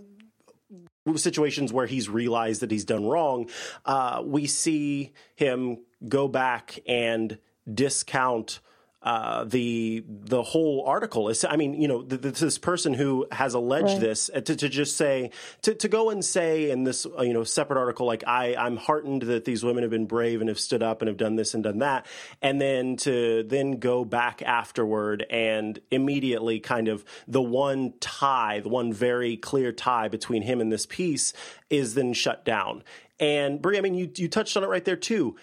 situations 1.16 1.72
where 1.72 1.86
he's 1.86 2.08
realized 2.08 2.60
that 2.60 2.70
he's 2.70 2.84
done 2.84 3.06
wrong, 3.06 3.48
uh, 3.86 4.22
we 4.22 4.46
see 4.46 5.12
him 5.36 5.78
go 6.06 6.28
back 6.28 6.78
and 6.86 7.38
discount 7.72 8.60
uh, 9.00 9.44
the 9.44 10.04
the 10.08 10.42
whole 10.42 10.84
article 10.84 11.28
is. 11.28 11.44
I 11.44 11.54
mean, 11.54 11.80
you 11.80 11.86
know, 11.86 12.02
this 12.02 12.58
person 12.58 12.94
who 12.94 13.26
has 13.30 13.54
alleged 13.54 13.86
right. 13.86 14.00
this 14.00 14.28
uh, 14.34 14.40
to, 14.40 14.56
to 14.56 14.68
just 14.68 14.96
say 14.96 15.30
to, 15.62 15.72
to 15.74 15.88
go 15.88 16.10
and 16.10 16.24
say 16.24 16.70
in 16.72 16.82
this 16.82 17.06
uh, 17.06 17.22
you 17.22 17.32
know 17.32 17.44
separate 17.44 17.78
article 17.78 18.06
like 18.06 18.24
I 18.26 18.56
I'm 18.56 18.76
heartened 18.76 19.22
that 19.22 19.44
these 19.44 19.62
women 19.62 19.84
have 19.84 19.90
been 19.92 20.06
brave 20.06 20.40
and 20.40 20.48
have 20.48 20.58
stood 20.58 20.82
up 20.82 21.00
and 21.00 21.08
have 21.08 21.16
done 21.16 21.36
this 21.36 21.54
and 21.54 21.62
done 21.62 21.78
that, 21.78 22.06
and 22.42 22.60
then 22.60 22.96
to 22.98 23.44
then 23.44 23.78
go 23.78 24.04
back 24.04 24.42
afterward 24.42 25.24
and 25.30 25.78
immediately 25.92 26.58
kind 26.58 26.88
of 26.88 27.04
the 27.28 27.42
one 27.42 27.94
tie, 28.00 28.58
the 28.58 28.68
one 28.68 28.92
very 28.92 29.36
clear 29.36 29.70
tie 29.70 30.08
between 30.08 30.42
him 30.42 30.60
and 30.60 30.72
this 30.72 30.86
piece 30.86 31.32
is 31.70 31.94
then 31.94 32.12
shut 32.14 32.44
down. 32.44 32.82
And 33.20 33.62
Brie, 33.62 33.78
I 33.78 33.80
mean, 33.80 33.94
you 33.94 34.10
you 34.16 34.28
touched 34.28 34.56
on 34.56 34.64
it 34.64 34.68
right 34.68 34.84
there 34.84 34.96
too 34.96 35.36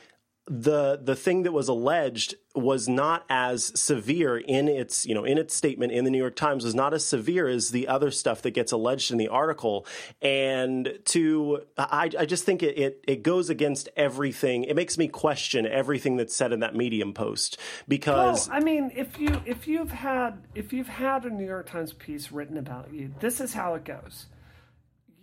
the 0.47 0.99
the 1.01 1.15
thing 1.15 1.43
that 1.43 1.51
was 1.51 1.67
alleged 1.67 2.35
was 2.53 2.87
not 2.87 3.25
as 3.29 3.77
severe 3.79 4.37
in 4.37 4.67
its 4.67 5.05
you 5.05 5.15
know 5.15 5.25
in 5.25 5.39
its 5.39 5.55
statement 5.55 5.91
in 5.91 6.05
the 6.05 6.11
New 6.11 6.19
York 6.19 6.35
Times 6.35 6.63
was 6.63 6.75
not 6.75 6.93
as 6.93 7.03
severe 7.03 7.47
as 7.47 7.71
the 7.71 7.87
other 7.87 8.11
stuff 8.11 8.43
that 8.43 8.51
gets 8.51 8.71
alleged 8.71 9.11
in 9.11 9.17
the 9.17 9.27
article. 9.27 9.87
And 10.21 10.99
to 11.05 11.63
I, 11.79 12.11
I 12.17 12.25
just 12.25 12.43
think 12.43 12.61
it, 12.61 12.77
it 12.77 13.03
it 13.07 13.23
goes 13.23 13.49
against 13.49 13.89
everything. 13.97 14.65
It 14.65 14.75
makes 14.75 14.99
me 14.99 15.07
question 15.07 15.65
everything 15.65 16.15
that's 16.17 16.35
said 16.35 16.53
in 16.53 16.59
that 16.59 16.75
medium 16.75 17.13
post 17.13 17.57
because 17.87 18.47
well, 18.47 18.57
I 18.57 18.59
mean 18.61 18.91
if 18.95 19.19
you 19.19 19.41
if 19.47 19.67
you've 19.67 19.91
had 19.91 20.43
if 20.53 20.73
you've 20.73 20.87
had 20.87 21.25
a 21.25 21.31
New 21.31 21.45
York 21.45 21.67
Times 21.67 21.91
piece 21.93 22.31
written 22.31 22.57
about 22.57 22.93
you 22.93 23.13
this 23.19 23.41
is 23.41 23.53
how 23.53 23.73
it 23.73 23.83
goes 23.83 24.27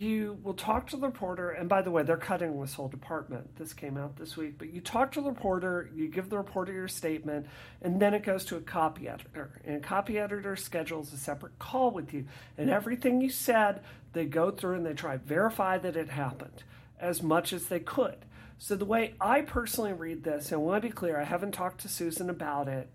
you 0.03 0.37
will 0.43 0.53
talk 0.53 0.87
to 0.87 0.97
the 0.97 1.07
reporter, 1.07 1.51
and 1.51 1.69
by 1.69 1.81
the 1.81 1.89
way, 1.89 2.03
they're 2.03 2.17
cutting 2.17 2.59
this 2.59 2.73
whole 2.73 2.89
department. 2.89 3.55
This 3.55 3.73
came 3.73 3.97
out 3.97 4.17
this 4.17 4.35
week, 4.37 4.57
but 4.57 4.73
you 4.73 4.81
talk 4.81 5.11
to 5.13 5.21
the 5.21 5.29
reporter, 5.29 5.89
you 5.95 6.07
give 6.09 6.29
the 6.29 6.37
reporter 6.37 6.73
your 6.73 6.87
statement, 6.87 7.47
and 7.81 8.01
then 8.01 8.13
it 8.13 8.23
goes 8.23 8.45
to 8.45 8.57
a 8.57 8.61
copy 8.61 9.07
editor. 9.07 9.61
And 9.65 9.77
a 9.77 9.79
copy 9.79 10.19
editor 10.19 10.55
schedules 10.55 11.13
a 11.13 11.17
separate 11.17 11.57
call 11.57 11.91
with 11.91 12.13
you. 12.13 12.25
And 12.57 12.69
everything 12.69 13.21
you 13.21 13.29
said, 13.29 13.81
they 14.11 14.25
go 14.25 14.51
through 14.51 14.75
and 14.75 14.85
they 14.85 14.93
try 14.93 15.13
to 15.13 15.23
verify 15.23 15.77
that 15.79 15.95
it 15.95 16.09
happened 16.09 16.63
as 16.99 17.23
much 17.23 17.53
as 17.53 17.67
they 17.67 17.79
could. 17.79 18.17
So 18.57 18.75
the 18.75 18.85
way 18.85 19.15
I 19.19 19.41
personally 19.41 19.93
read 19.93 20.23
this, 20.23 20.51
and 20.51 20.61
I 20.61 20.63
want 20.63 20.81
to 20.83 20.87
be 20.87 20.93
clear, 20.93 21.19
I 21.19 21.23
haven't 21.23 21.53
talked 21.53 21.81
to 21.81 21.89
Susan 21.89 22.29
about 22.29 22.67
it. 22.67 22.89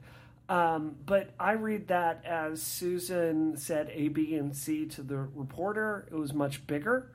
Um, 0.48 0.96
but 1.04 1.34
I 1.38 1.52
read 1.52 1.88
that 1.88 2.24
as 2.24 2.62
Susan 2.62 3.56
said 3.56 3.90
A, 3.92 4.08
B, 4.08 4.34
and 4.34 4.56
C 4.56 4.86
to 4.86 5.02
the 5.02 5.18
reporter. 5.18 6.08
It 6.10 6.14
was 6.14 6.32
much 6.32 6.66
bigger. 6.66 7.10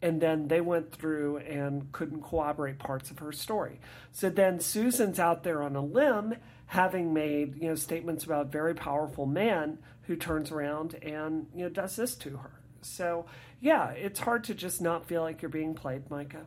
And 0.00 0.20
then 0.20 0.48
they 0.48 0.60
went 0.60 0.92
through 0.92 1.38
and 1.38 1.90
couldn't 1.92 2.22
corroborate 2.22 2.78
parts 2.78 3.10
of 3.10 3.18
her 3.18 3.32
story. 3.32 3.80
So 4.12 4.30
then 4.30 4.60
Susan's 4.60 5.18
out 5.18 5.42
there 5.42 5.60
on 5.60 5.74
a 5.74 5.84
limb, 5.84 6.36
having 6.66 7.12
made 7.12 7.60
you 7.60 7.68
know 7.68 7.74
statements 7.74 8.24
about 8.24 8.46
a 8.46 8.48
very 8.48 8.74
powerful 8.74 9.26
man 9.26 9.78
who 10.02 10.14
turns 10.16 10.52
around 10.52 10.94
and 11.02 11.46
you 11.54 11.64
know 11.64 11.68
does 11.68 11.96
this 11.96 12.14
to 12.16 12.36
her. 12.38 12.60
So 12.80 13.26
yeah, 13.60 13.90
it's 13.90 14.20
hard 14.20 14.44
to 14.44 14.54
just 14.54 14.80
not 14.80 15.06
feel 15.06 15.22
like 15.22 15.42
you're 15.42 15.48
being 15.48 15.74
played, 15.74 16.08
Micah. 16.10 16.46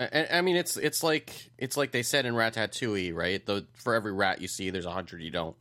I, 0.00 0.26
I 0.32 0.40
mean, 0.40 0.56
it's 0.56 0.76
it's 0.78 1.02
like 1.02 1.50
it's 1.58 1.76
like 1.76 1.92
they 1.92 2.02
said 2.02 2.24
in 2.24 2.34
Ratatouille, 2.34 3.14
right? 3.14 3.44
The 3.44 3.66
for 3.74 3.94
every 3.94 4.12
rat 4.12 4.40
you 4.40 4.48
see, 4.48 4.70
there's 4.70 4.86
a 4.86 4.90
hundred 4.90 5.22
you 5.22 5.30
don't. 5.30 5.56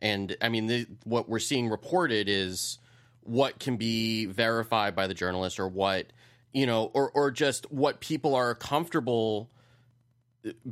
And 0.00 0.36
I 0.42 0.48
mean, 0.48 0.66
the, 0.66 0.86
what 1.04 1.28
we're 1.28 1.38
seeing 1.38 1.68
reported 1.68 2.28
is 2.28 2.78
what 3.22 3.60
can 3.60 3.76
be 3.76 4.26
verified 4.26 4.96
by 4.96 5.06
the 5.06 5.14
journalist, 5.14 5.60
or 5.60 5.68
what 5.68 6.06
you 6.52 6.66
know, 6.66 6.90
or 6.92 7.10
or 7.12 7.30
just 7.30 7.70
what 7.70 8.00
people 8.00 8.34
are 8.34 8.54
comfortable 8.56 9.48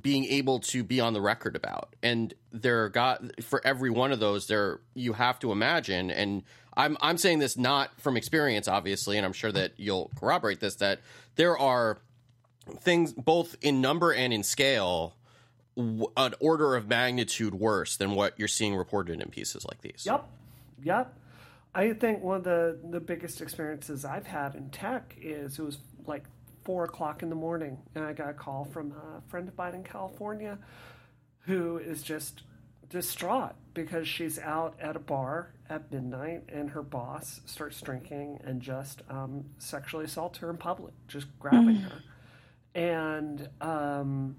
being 0.01 0.25
able 0.25 0.59
to 0.59 0.83
be 0.83 0.99
on 0.99 1.13
the 1.13 1.21
record 1.21 1.55
about. 1.55 1.95
And 2.03 2.35
there 2.51 2.89
got 2.89 3.41
for 3.43 3.65
every 3.65 3.91
one 3.91 4.11
of 4.11 4.19
those, 4.19 4.49
there 4.49 4.81
you 4.95 5.13
have 5.13 5.39
to 5.41 5.53
imagine, 5.53 6.11
and 6.11 6.43
I'm 6.75 6.97
I'm 7.01 7.19
saying 7.19 7.39
this 7.39 7.57
not 7.57 8.01
from 8.01 8.17
experience, 8.17 8.67
obviously, 8.67 9.17
and 9.17 9.25
I'm 9.25 9.33
sure 9.33 9.53
that 9.53 9.75
you'll 9.77 10.11
corroborate 10.17 10.59
this 10.59 10.75
that 10.77 11.01
there 11.37 11.57
are 11.57 11.99
things 12.81 13.13
both 13.13 13.57
in 13.61 13.81
number 13.81 14.13
and 14.13 14.33
in 14.33 14.43
scale 14.43 15.17
an 15.77 16.35
order 16.41 16.77
of 16.77 16.89
magnitude 16.89 17.55
worse 17.55 17.97
than 17.97 18.15
what 18.15 18.39
you're 18.39 18.49
seeing 18.49 18.75
reported 18.75 19.21
in 19.21 19.29
pieces 19.31 19.65
like 19.65 19.81
these. 19.81 20.05
Yep. 20.05 20.29
Yep. 20.83 21.17
I 21.75 21.93
think 21.93 22.23
one 22.23 22.39
of 22.39 22.45
the, 22.45 22.79
the 22.91 23.01
biggest 23.01 23.41
experiences 23.41 24.05
I've 24.05 24.27
had 24.27 24.55
in 24.57 24.71
tech 24.71 25.15
is 25.21 25.59
it 25.59 25.63
was 25.63 25.79
like 26.07 26.25
four 26.65 26.85
o'clock 26.85 27.23
in 27.23 27.31
the 27.31 27.37
morning, 27.37 27.79
and 27.95 28.05
I 28.05 28.13
got 28.13 28.29
a 28.29 28.35
call 28.35 28.65
from 28.65 28.93
a 28.93 29.23
friend 29.31 29.49
of 29.49 29.57
mine 29.57 29.75
in 29.75 29.85
California 29.85 30.59
who 31.47 31.79
is 31.79 32.03
just 32.03 32.43
distraught 32.91 33.55
because 33.73 34.07
she's 34.09 34.39
out 34.39 34.75
at 34.81 34.97
a 34.97 34.99
bar 34.99 35.53
at 35.69 35.91
midnight 35.93 36.43
and 36.49 36.71
her 36.71 36.83
boss 36.83 37.41
starts 37.47 37.81
drinking 37.81 38.41
and 38.45 38.61
just 38.61 39.03
um, 39.09 39.45
sexually 39.59 40.05
assaults 40.05 40.39
her 40.39 40.51
in 40.51 40.57
public, 40.57 40.93
just 41.07 41.27
grabbing 41.39 41.77
mm. 41.77 41.83
her 41.85 42.03
and 42.75 43.49
um, 43.61 44.37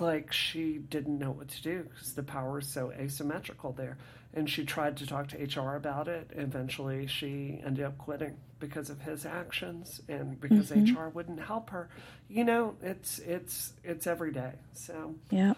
like 0.00 0.32
she 0.32 0.78
didn't 0.78 1.18
know 1.18 1.30
what 1.30 1.48
to 1.48 1.62
do 1.62 1.86
because 1.90 2.12
the 2.14 2.22
power 2.22 2.58
is 2.58 2.68
so 2.68 2.92
asymmetrical 2.92 3.72
there. 3.72 3.98
And 4.34 4.48
she 4.48 4.64
tried 4.64 4.96
to 4.98 5.06
talk 5.06 5.28
to 5.28 5.60
HR 5.60 5.76
about 5.76 6.08
it. 6.08 6.30
Eventually, 6.34 7.06
she 7.06 7.60
ended 7.64 7.84
up 7.84 7.98
quitting 7.98 8.38
because 8.60 8.88
of 8.88 9.00
his 9.02 9.26
actions 9.26 10.00
and 10.08 10.40
because 10.40 10.70
mm-hmm. 10.70 10.98
HR 10.98 11.10
wouldn't 11.10 11.40
help 11.40 11.68
her. 11.68 11.90
You 12.30 12.44
know, 12.44 12.74
it's 12.80 13.18
it's 13.18 13.74
it's 13.84 14.06
every 14.06 14.32
day. 14.32 14.52
So 14.72 15.16
yeah, 15.30 15.52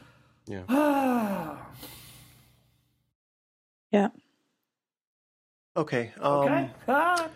yeah, 0.47 0.65
yeah. 3.93 4.09
Okay. 5.77 6.13
Um, 6.21 6.33
okay. 6.33 6.71
Ah. 6.89 7.29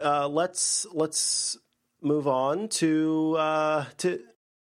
Uh, 0.00 0.28
let's 0.28 0.86
let's 0.92 1.58
move 2.04 2.28
on 2.28 2.68
to 2.68 3.36
uh, 3.38 3.84
to. 3.98 4.20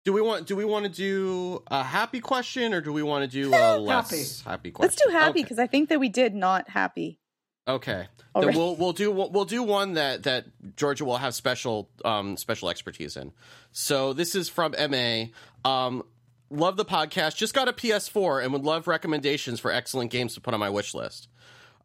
Do 0.05 0.13
we 0.13 0.21
want? 0.21 0.47
Do 0.47 0.57
we 0.57 0.65
want 0.65 0.85
to 0.87 0.91
do 0.91 1.63
a 1.69 1.83
happy 1.83 2.21
question, 2.21 2.75
or 2.75 2.81
do 2.81 2.93
we 2.93 3.03
want 3.03 3.31
to 3.31 3.43
do 3.43 3.51
a 3.55 3.79
less 3.79 4.43
happy, 4.43 4.51
happy 4.51 4.71
question? 4.71 4.89
Let's 4.89 5.03
do 5.03 5.11
happy 5.11 5.43
because 5.43 5.59
okay. 5.59 5.65
I 5.65 5.67
think 5.67 5.91
that 5.91 6.01
we 6.01 6.09
did 6.09 6.35
not 6.35 6.69
happy. 6.69 7.19
Okay, 7.67 8.07
then 8.35 8.55
we'll 8.55 8.77
we'll 8.77 8.95
do 8.95 9.11
we'll, 9.11 9.31
we'll, 9.31 9.45
do 9.45 9.63
one 9.63 9.95
that 9.95 10.23
that 10.23 10.47
Georgia 10.77 11.05
will 11.05 11.19
have 11.19 11.35
special 11.35 11.91
um 12.05 12.39
special 12.39 12.71
expertise 12.71 13.17
in. 13.17 13.33
So 13.73 14.15
this 14.15 14.35
is 14.35 14.49
from 14.49 14.75
Ma. 14.79 15.25
Um, 15.65 16.03
love 16.51 16.77
the 16.77 16.87
podcast. 16.87 17.37
Just 17.37 17.53
got 17.53 17.69
a 17.69 17.73
PS4 17.75 18.43
and 18.43 18.53
would 18.55 18.65
love 18.65 18.87
recommendations 18.87 19.61
for 19.61 19.71
excellent 19.71 20.11
games 20.11 20.35
to 20.35 20.41
put 20.41 20.55
on 20.55 20.61
my 20.61 20.71
wish 20.71 20.95
list. 20.95 21.29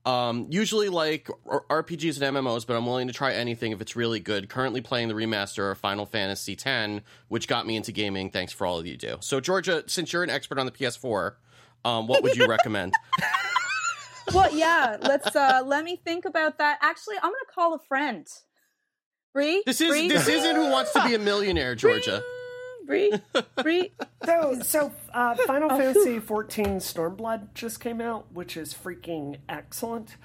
Um, 0.06 0.48
usually 0.50 0.90
like 0.90 1.30
R- 1.50 1.64
RPGs 1.84 2.22
and 2.22 2.36
MMOs, 2.36 2.68
but 2.68 2.76
I'm 2.76 2.86
willing 2.86 3.08
to 3.08 3.14
try 3.14 3.32
anything 3.34 3.72
if 3.72 3.80
it's 3.80 3.96
really 3.96 4.20
good. 4.20 4.50
Currently 4.50 4.82
playing 4.82 5.08
the 5.08 5.14
remaster 5.14 5.72
of 5.72 5.78
Final 5.78 6.06
Fantasy 6.06 6.58
X, 6.62 7.02
which 7.30 7.48
got 7.48 7.66
me 7.66 7.78
into 7.78 7.92
gaming. 7.94 8.30
Thanks 8.30 8.52
for 8.52 8.68
all 8.68 8.78
of 8.80 8.86
you 8.86 8.98
do. 8.98 9.16
So 9.22 9.40
Georgia, 9.40 9.84
since 9.88 10.12
you're 10.12 10.24
an 10.24 10.30
expert 10.30 10.60
on 10.60 10.66
the 10.66 10.74
PS4, 10.74 11.36
um, 11.86 12.08
what 12.08 12.22
would 12.22 12.36
you 12.36 12.48
recommend? 12.48 12.94
well, 14.34 14.54
yeah. 14.54 14.98
Let's 15.02 15.34
uh 15.36 15.62
let 15.66 15.84
me 15.86 15.96
think 16.04 16.26
about 16.26 16.58
that. 16.58 16.80
Actually, 16.82 17.16
I'm 17.18 17.24
gonna 17.32 17.36
call 17.54 17.74
a 17.74 17.80
friend. 17.80 18.28
Bree, 19.34 19.64
This 19.66 19.82
is 19.82 19.90
Bree? 19.90 20.08
this 20.10 20.28
isn't 20.28 20.56
Who 20.56 20.70
Wants 20.70 20.92
to 20.94 21.04
Be 21.04 21.16
a 21.16 21.20
Millionaire, 21.32 21.76
Georgia. 21.76 22.20
Bree, 22.20 22.43
Bree. 22.86 23.92
So, 24.26 24.60
so 24.62 24.92
uh, 25.14 25.36
Final 25.46 25.70
Fantasy 25.70 26.20
XIV 26.20 26.78
Stormblood 26.78 27.54
just 27.54 27.80
came 27.82 28.00
out, 28.00 28.32
which 28.32 28.56
is 28.56 28.74
freaking 28.74 29.38
excellent. 29.50 30.16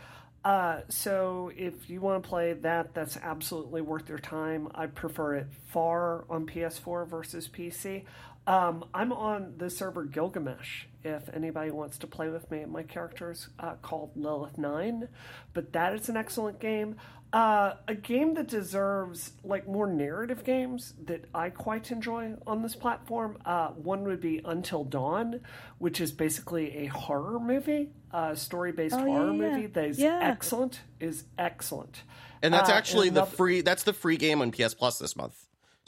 Uh, 0.44 0.82
so, 0.88 1.50
if 1.56 1.90
you 1.90 2.00
want 2.00 2.22
to 2.22 2.28
play 2.28 2.52
that, 2.52 2.94
that's 2.94 3.16
absolutely 3.16 3.82
worth 3.82 4.09
your 4.09 4.18
time. 4.20 4.68
I 4.74 4.86
prefer 4.86 5.34
it 5.34 5.48
far 5.66 6.24
on 6.30 6.46
PS4 6.46 7.09
versus 7.09 7.48
PC. 7.48 8.04
Um, 8.47 8.84
I'm 8.95 9.12
on 9.12 9.55
the 9.59 9.68
server 9.68 10.05
Gilgamesh. 10.05 10.84
If 11.05 11.28
anybody 11.34 11.70
wants 11.70 11.99
to 11.99 12.07
play 12.07 12.28
with 12.28 12.51
me, 12.51 12.64
my 12.64 12.82
character's 12.82 13.49
uh, 13.59 13.74
called 13.82 14.12
Lilith 14.16 14.57
Nine, 14.59 15.09
but 15.55 15.72
that 15.74 15.93
is 15.95 16.09
an 16.09 16.16
excellent 16.16 16.59
game. 16.61 16.97
Uh, 17.30 17.74
a 17.86 17.95
game 17.95 18.32
that 18.34 18.49
deserves 18.49 19.32
like 19.45 19.68
more 19.68 19.86
narrative 19.86 20.45
games 20.45 20.95
that 21.05 21.26
I 21.34 21.51
quite 21.51 21.91
enjoy 21.91 22.34
on 22.47 22.62
this 22.62 22.74
platform. 22.74 23.36
Uh, 23.45 23.68
one 23.68 24.05
would 24.05 24.22
be 24.22 24.41
Until 24.47 24.82
Dawn, 24.84 25.41
which 25.76 26.01
is 26.01 26.11
basically 26.11 26.78
a 26.78 26.86
horror 26.86 27.39
movie, 27.39 27.91
a 28.12 28.34
story-based 28.34 28.95
Oh, 28.95 29.05
horror 29.05 29.32
yeah. 29.34 29.51
movie 29.51 29.66
that 29.66 29.84
is 29.84 29.99
Yeah. 29.99 30.20
excellent. 30.22 30.80
Is 31.01 31.24
excellent. 31.39 32.03
And 32.43 32.55
that's 32.55 32.70
Uh, 32.70 32.72
actually 32.72 33.09
and 33.09 33.16
the 33.18 33.22
another- 33.24 33.36
free. 33.36 33.61
That's 33.61 33.82
the 33.82 33.93
free 33.93 34.16
game 34.16 34.41
on 34.41 34.51
PS 34.51 34.72
Plus 34.72 34.99
this 34.99 35.14
month. 35.14 35.36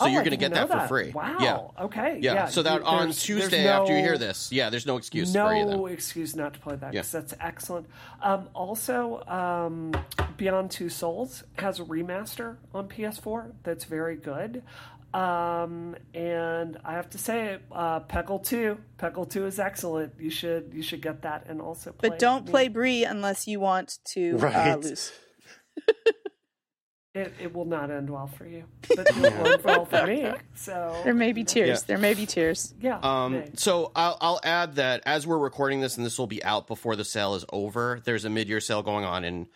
So 0.01 0.07
Oh, 0.07 0.09
you're 0.09 0.23
going 0.23 0.31
to 0.31 0.39
get 0.39 0.53
know 0.53 0.67
that, 0.67 0.83
for 0.83 0.89
free. 0.89 1.13
Wow. 1.13 1.37
Yeah. 1.41 1.85
Okay. 1.85 2.21
Yeah. 2.23 2.33
Yeah. 2.33 2.47
So 2.47 2.63
that 2.63 2.81
you- 2.81 2.87
on 2.87 3.13
Tuesday 3.13 3.65
there's 3.65 3.67
after 3.81 3.95
you 3.95 4.03
hear 4.03 4.17
this, 4.17 4.51
yeah, 4.51 4.71
there's 4.71 4.87
no 4.87 4.97
excuse 4.97 5.31
for 5.31 5.35
no 5.55 5.87
excuse 5.87 6.35
not 6.35 6.55
to 6.55 6.61
play 6.61 6.77
that 6.77 6.95
Yeah. 6.95 7.03
that's 7.03 7.35
excellent. 7.39 7.87
Um, 8.23 8.49
also, 8.55 9.23
um, 9.27 9.93
Beyond 10.39 10.71
Two 10.71 10.89
Souls 10.89 11.45
has 11.59 11.81
a 11.81 11.85
remaster 11.85 12.57
on 12.75 12.89
PS4 12.89 13.53
that's 13.63 13.85
very 13.85 14.17
good. 14.17 14.63
Um, 15.13 15.97
and 16.15 16.79
I 16.85 16.93
have 16.95 17.11
to 17.11 17.19
say, 17.19 17.59
uh, 17.71 18.01
Peggle 18.01 18.43
Two, 18.43 18.79
Peggle 18.99 19.29
Two 19.29 19.45
is 19.45 19.59
excellent. 19.59 20.15
You 20.19 20.31
should 20.31 20.71
you 20.73 20.83
should 20.83 21.03
get 21.03 21.21
that 21.23 21.45
and 21.47 21.61
also 21.61 21.93
play. 21.93 22.09
But 22.09 22.19
don't 22.19 22.47
the- 22.47 22.51
play 22.53 22.69
Bree 22.69 23.05
unless 23.05 23.47
you 23.47 23.61
want 23.61 23.99
to 24.15 24.39
uh, 24.41 24.77
lose. 24.81 25.13
It, 27.13 27.35
it 27.41 27.53
will 27.55 27.65
not 27.65 27.91
end 27.91 28.09
well 28.09 28.29
for 28.29 28.47
you, 28.47 28.65
but 28.97 29.09
it 29.09 29.17
will 29.17 29.27
end 29.47 29.65
well 29.65 29.85
for 29.85 30.07
me. 30.07 30.31
So 30.55 31.01
There 31.03 31.15
may 31.15 31.33
be 31.33 31.43
tears. 31.43 31.81
Yeah. 31.81 31.85
There 31.87 31.99
may 31.99 32.15
be 32.15 32.25
tears. 32.25 32.73
yeah. 32.81 33.01
Um, 33.03 33.33
hey. 33.33 33.51
so 33.55 33.91
I'll, 33.97 34.17
I'll 34.21 34.41
add 34.45 34.77
that 34.77 35.03
as 35.07 35.27
we're 35.27 35.39
recording 35.39 35.81
this, 35.81 35.97
and 35.97 36.07
this 36.07 36.19
will 36.19 36.29
be 36.29 36.43
out 36.45 36.69
before 36.69 36.95
the 36.95 37.05
sale 37.05 37.35
is 37.35 37.45
over. 37.53 38.01
There's 38.05 38.25
a 38.25 38.31
mid-year 38.31 38.61
sale 38.61 38.83
going 38.83 39.05
on 39.05 39.25
in 39.25 39.49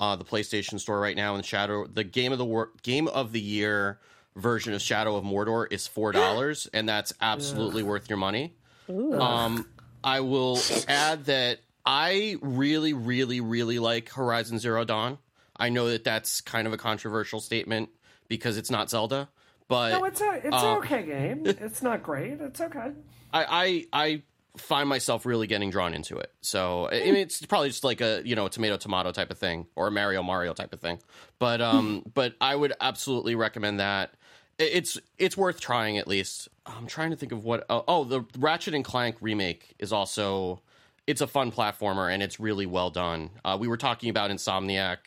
uh, 0.00 0.16
the 0.16 0.24
PlayStation 0.24 0.80
Store 0.80 0.98
right 0.98 1.14
now. 1.16 1.34
And 1.34 1.44
Shadow, 1.44 1.86
the 1.86 2.04
game 2.04 2.32
of 2.32 2.38
the 2.38 2.46
wor- 2.46 2.70
game 2.82 3.08
of 3.08 3.32
the 3.32 3.40
year 3.40 3.98
version 4.34 4.72
of 4.72 4.80
Shadow 4.80 5.14
of 5.16 5.24
Mordor 5.24 5.70
is 5.70 5.86
four 5.86 6.12
dollars, 6.12 6.66
and 6.72 6.88
that's 6.88 7.12
absolutely 7.20 7.82
worth 7.82 8.08
your 8.08 8.18
money. 8.18 8.54
Um, 8.88 9.66
I 10.02 10.20
will 10.20 10.58
add 10.88 11.26
that 11.26 11.60
I 11.84 12.36
really, 12.40 12.94
really, 12.94 13.40
really 13.42 13.78
like 13.78 14.08
Horizon 14.10 14.58
Zero 14.58 14.84
Dawn. 14.84 15.18
I 15.62 15.68
know 15.68 15.88
that 15.90 16.02
that's 16.02 16.40
kind 16.40 16.66
of 16.66 16.72
a 16.72 16.76
controversial 16.76 17.38
statement 17.38 17.90
because 18.26 18.56
it's 18.58 18.68
not 18.68 18.90
Zelda, 18.90 19.28
but 19.68 19.90
no, 19.92 20.04
it's 20.04 20.20
a 20.20 20.32
it's 20.44 20.52
uh, 20.52 20.56
an 20.56 20.78
okay 20.78 21.02
game. 21.04 21.42
It's 21.46 21.82
not 21.82 22.02
great. 22.02 22.40
It's 22.40 22.60
okay. 22.60 22.90
I, 23.32 23.86
I 23.92 24.06
I 24.06 24.22
find 24.56 24.88
myself 24.88 25.24
really 25.24 25.46
getting 25.46 25.70
drawn 25.70 25.94
into 25.94 26.18
it. 26.18 26.32
So 26.40 26.88
I 26.90 27.04
mean, 27.04 27.14
it's 27.14 27.46
probably 27.46 27.68
just 27.68 27.84
like 27.84 28.00
a 28.00 28.22
you 28.24 28.34
know 28.34 28.48
tomato 28.48 28.76
tomato 28.76 29.12
type 29.12 29.30
of 29.30 29.38
thing 29.38 29.68
or 29.76 29.86
a 29.86 29.90
Mario 29.92 30.24
Mario 30.24 30.52
type 30.52 30.72
of 30.72 30.80
thing. 30.80 30.98
But 31.38 31.60
um, 31.60 32.02
but 32.12 32.34
I 32.40 32.56
would 32.56 32.72
absolutely 32.80 33.36
recommend 33.36 33.78
that. 33.78 34.14
It's 34.58 34.98
it's 35.16 35.36
worth 35.36 35.60
trying 35.60 35.96
at 35.96 36.08
least. 36.08 36.48
I'm 36.66 36.88
trying 36.88 37.10
to 37.10 37.16
think 37.16 37.30
of 37.30 37.44
what. 37.44 37.64
Oh, 37.70 37.84
oh, 37.86 38.02
the 38.02 38.24
Ratchet 38.36 38.74
and 38.74 38.84
Clank 38.84 39.14
remake 39.20 39.76
is 39.78 39.92
also. 39.92 40.60
It's 41.04 41.20
a 41.20 41.26
fun 41.26 41.50
platformer 41.50 42.12
and 42.12 42.22
it's 42.22 42.38
really 42.38 42.64
well 42.64 42.88
done. 42.90 43.30
Uh, 43.44 43.56
we 43.60 43.66
were 43.66 43.76
talking 43.76 44.08
about 44.08 44.30
Insomniac 44.30 44.98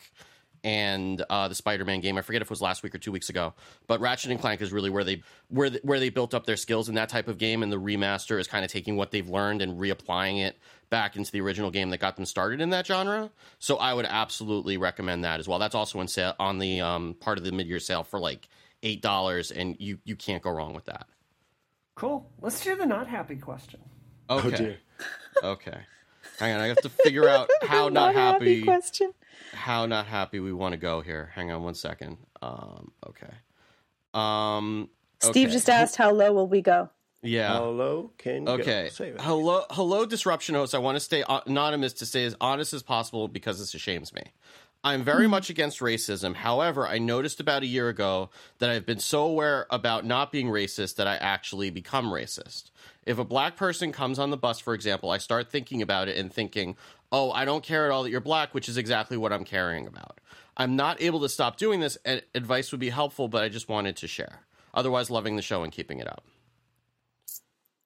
and 0.66 1.22
uh, 1.30 1.46
the 1.46 1.54
Spider-Man 1.54 2.00
game. 2.00 2.18
I 2.18 2.22
forget 2.22 2.42
if 2.42 2.48
it 2.48 2.50
was 2.50 2.60
last 2.60 2.82
week 2.82 2.92
or 2.92 2.98
two 2.98 3.12
weeks 3.12 3.28
ago, 3.28 3.54
but 3.86 4.00
Ratchet 4.00 4.32
and 4.32 4.40
Clank 4.40 4.60
is 4.60 4.72
really 4.72 4.90
where 4.90 5.04
they 5.04 5.22
where 5.48 5.70
the, 5.70 5.80
where 5.84 6.00
they 6.00 6.08
built 6.08 6.34
up 6.34 6.44
their 6.44 6.56
skills 6.56 6.88
in 6.88 6.96
that 6.96 7.08
type 7.08 7.28
of 7.28 7.38
game, 7.38 7.62
and 7.62 7.70
the 7.70 7.80
remaster 7.80 8.40
is 8.40 8.48
kind 8.48 8.64
of 8.64 8.70
taking 8.70 8.96
what 8.96 9.12
they've 9.12 9.28
learned 9.28 9.62
and 9.62 9.78
reapplying 9.78 10.44
it 10.44 10.58
back 10.90 11.14
into 11.14 11.30
the 11.30 11.40
original 11.40 11.70
game 11.70 11.90
that 11.90 11.98
got 11.98 12.16
them 12.16 12.24
started 12.24 12.60
in 12.60 12.70
that 12.70 12.84
genre. 12.84 13.30
So 13.60 13.76
I 13.76 13.94
would 13.94 14.06
absolutely 14.06 14.76
recommend 14.76 15.22
that 15.22 15.38
as 15.38 15.46
well. 15.46 15.60
That's 15.60 15.76
also 15.76 16.00
in 16.00 16.08
sale 16.08 16.34
on 16.40 16.58
the 16.58 16.80
um, 16.80 17.14
part 17.20 17.38
of 17.38 17.44
the 17.44 17.52
mid-year 17.52 17.78
sale 17.78 18.02
for 18.02 18.18
like 18.18 18.48
eight 18.82 19.00
dollars, 19.00 19.52
and 19.52 19.76
you 19.78 19.98
you 20.04 20.16
can't 20.16 20.42
go 20.42 20.50
wrong 20.50 20.74
with 20.74 20.86
that. 20.86 21.06
Cool. 21.94 22.28
Let's 22.40 22.60
do 22.60 22.74
the 22.74 22.86
not 22.86 23.06
happy 23.06 23.36
question. 23.36 23.80
Okay, 24.28 24.50
dear. 24.50 24.76
okay. 25.44 25.78
Hang 26.38 26.54
on, 26.54 26.60
I 26.60 26.66
have 26.66 26.80
to 26.82 26.88
figure 26.88 27.28
out 27.28 27.50
how 27.62 27.88
not, 27.88 28.14
happy 28.14 28.62
question. 28.62 29.12
how 29.52 29.86
not 29.86 30.06
happy 30.06 30.40
we 30.40 30.52
want 30.52 30.72
to 30.72 30.76
go 30.78 31.00
here. 31.00 31.30
Hang 31.34 31.50
on 31.50 31.62
one 31.62 31.74
second. 31.74 32.18
Um, 32.42 32.92
okay. 33.08 33.32
Um, 34.14 34.88
Steve 35.20 35.48
okay. 35.48 35.52
just 35.54 35.68
asked 35.68 35.96
how 35.96 36.10
low 36.12 36.32
will 36.32 36.48
we 36.48 36.60
go? 36.60 36.90
Yeah. 37.22 37.56
Hello, 37.58 38.12
can 38.18 38.46
you 38.46 38.52
Okay. 38.52 38.84
go? 38.84 38.88
Save 38.90 39.14
it. 39.16 39.20
Hello, 39.20 39.64
hello, 39.70 40.04
disruption 40.06 40.54
host. 40.54 40.74
I 40.74 40.78
want 40.78 40.96
to 40.96 41.00
stay 41.00 41.24
anonymous 41.46 41.92
to 41.94 42.06
stay 42.06 42.24
as 42.24 42.36
honest 42.40 42.72
as 42.72 42.82
possible 42.82 43.28
because 43.28 43.58
this 43.58 43.70
shames 43.80 44.12
me. 44.14 44.22
I'm 44.84 45.02
very 45.02 45.26
much 45.26 45.50
against 45.50 45.80
racism. 45.80 46.36
However, 46.36 46.86
I 46.86 46.98
noticed 46.98 47.40
about 47.40 47.64
a 47.64 47.66
year 47.66 47.88
ago 47.88 48.30
that 48.58 48.70
I've 48.70 48.86
been 48.86 49.00
so 49.00 49.24
aware 49.24 49.66
about 49.70 50.04
not 50.04 50.30
being 50.30 50.46
racist 50.46 50.94
that 50.96 51.08
I 51.08 51.16
actually 51.16 51.70
become 51.70 52.06
racist. 52.06 52.70
If 53.06 53.18
a 53.18 53.24
black 53.24 53.56
person 53.56 53.92
comes 53.92 54.18
on 54.18 54.30
the 54.30 54.36
bus, 54.36 54.58
for 54.58 54.74
example, 54.74 55.10
I 55.10 55.18
start 55.18 55.50
thinking 55.50 55.80
about 55.80 56.08
it 56.08 56.18
and 56.18 56.32
thinking, 56.32 56.76
oh, 57.12 57.30
I 57.30 57.44
don't 57.44 57.62
care 57.62 57.86
at 57.86 57.92
all 57.92 58.02
that 58.02 58.10
you're 58.10 58.20
black, 58.20 58.52
which 58.52 58.68
is 58.68 58.76
exactly 58.76 59.16
what 59.16 59.32
I'm 59.32 59.44
caring 59.44 59.86
about. 59.86 60.20
I'm 60.56 60.74
not 60.74 61.00
able 61.00 61.20
to 61.20 61.28
stop 61.28 61.56
doing 61.56 61.80
this, 61.80 61.96
advice 62.34 62.72
would 62.72 62.80
be 62.80 62.90
helpful, 62.90 63.28
but 63.28 63.44
I 63.44 63.48
just 63.48 63.68
wanted 63.68 63.96
to 63.96 64.08
share. 64.08 64.40
Otherwise, 64.74 65.08
loving 65.10 65.36
the 65.36 65.42
show 65.42 65.62
and 65.62 65.72
keeping 65.72 66.00
it 66.00 66.08
up. 66.08 66.24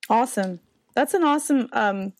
Awesome. 0.09 0.61
That's 0.95 1.15
an 1.15 1.23
awesome. 1.23 1.69
Um, 1.73 2.13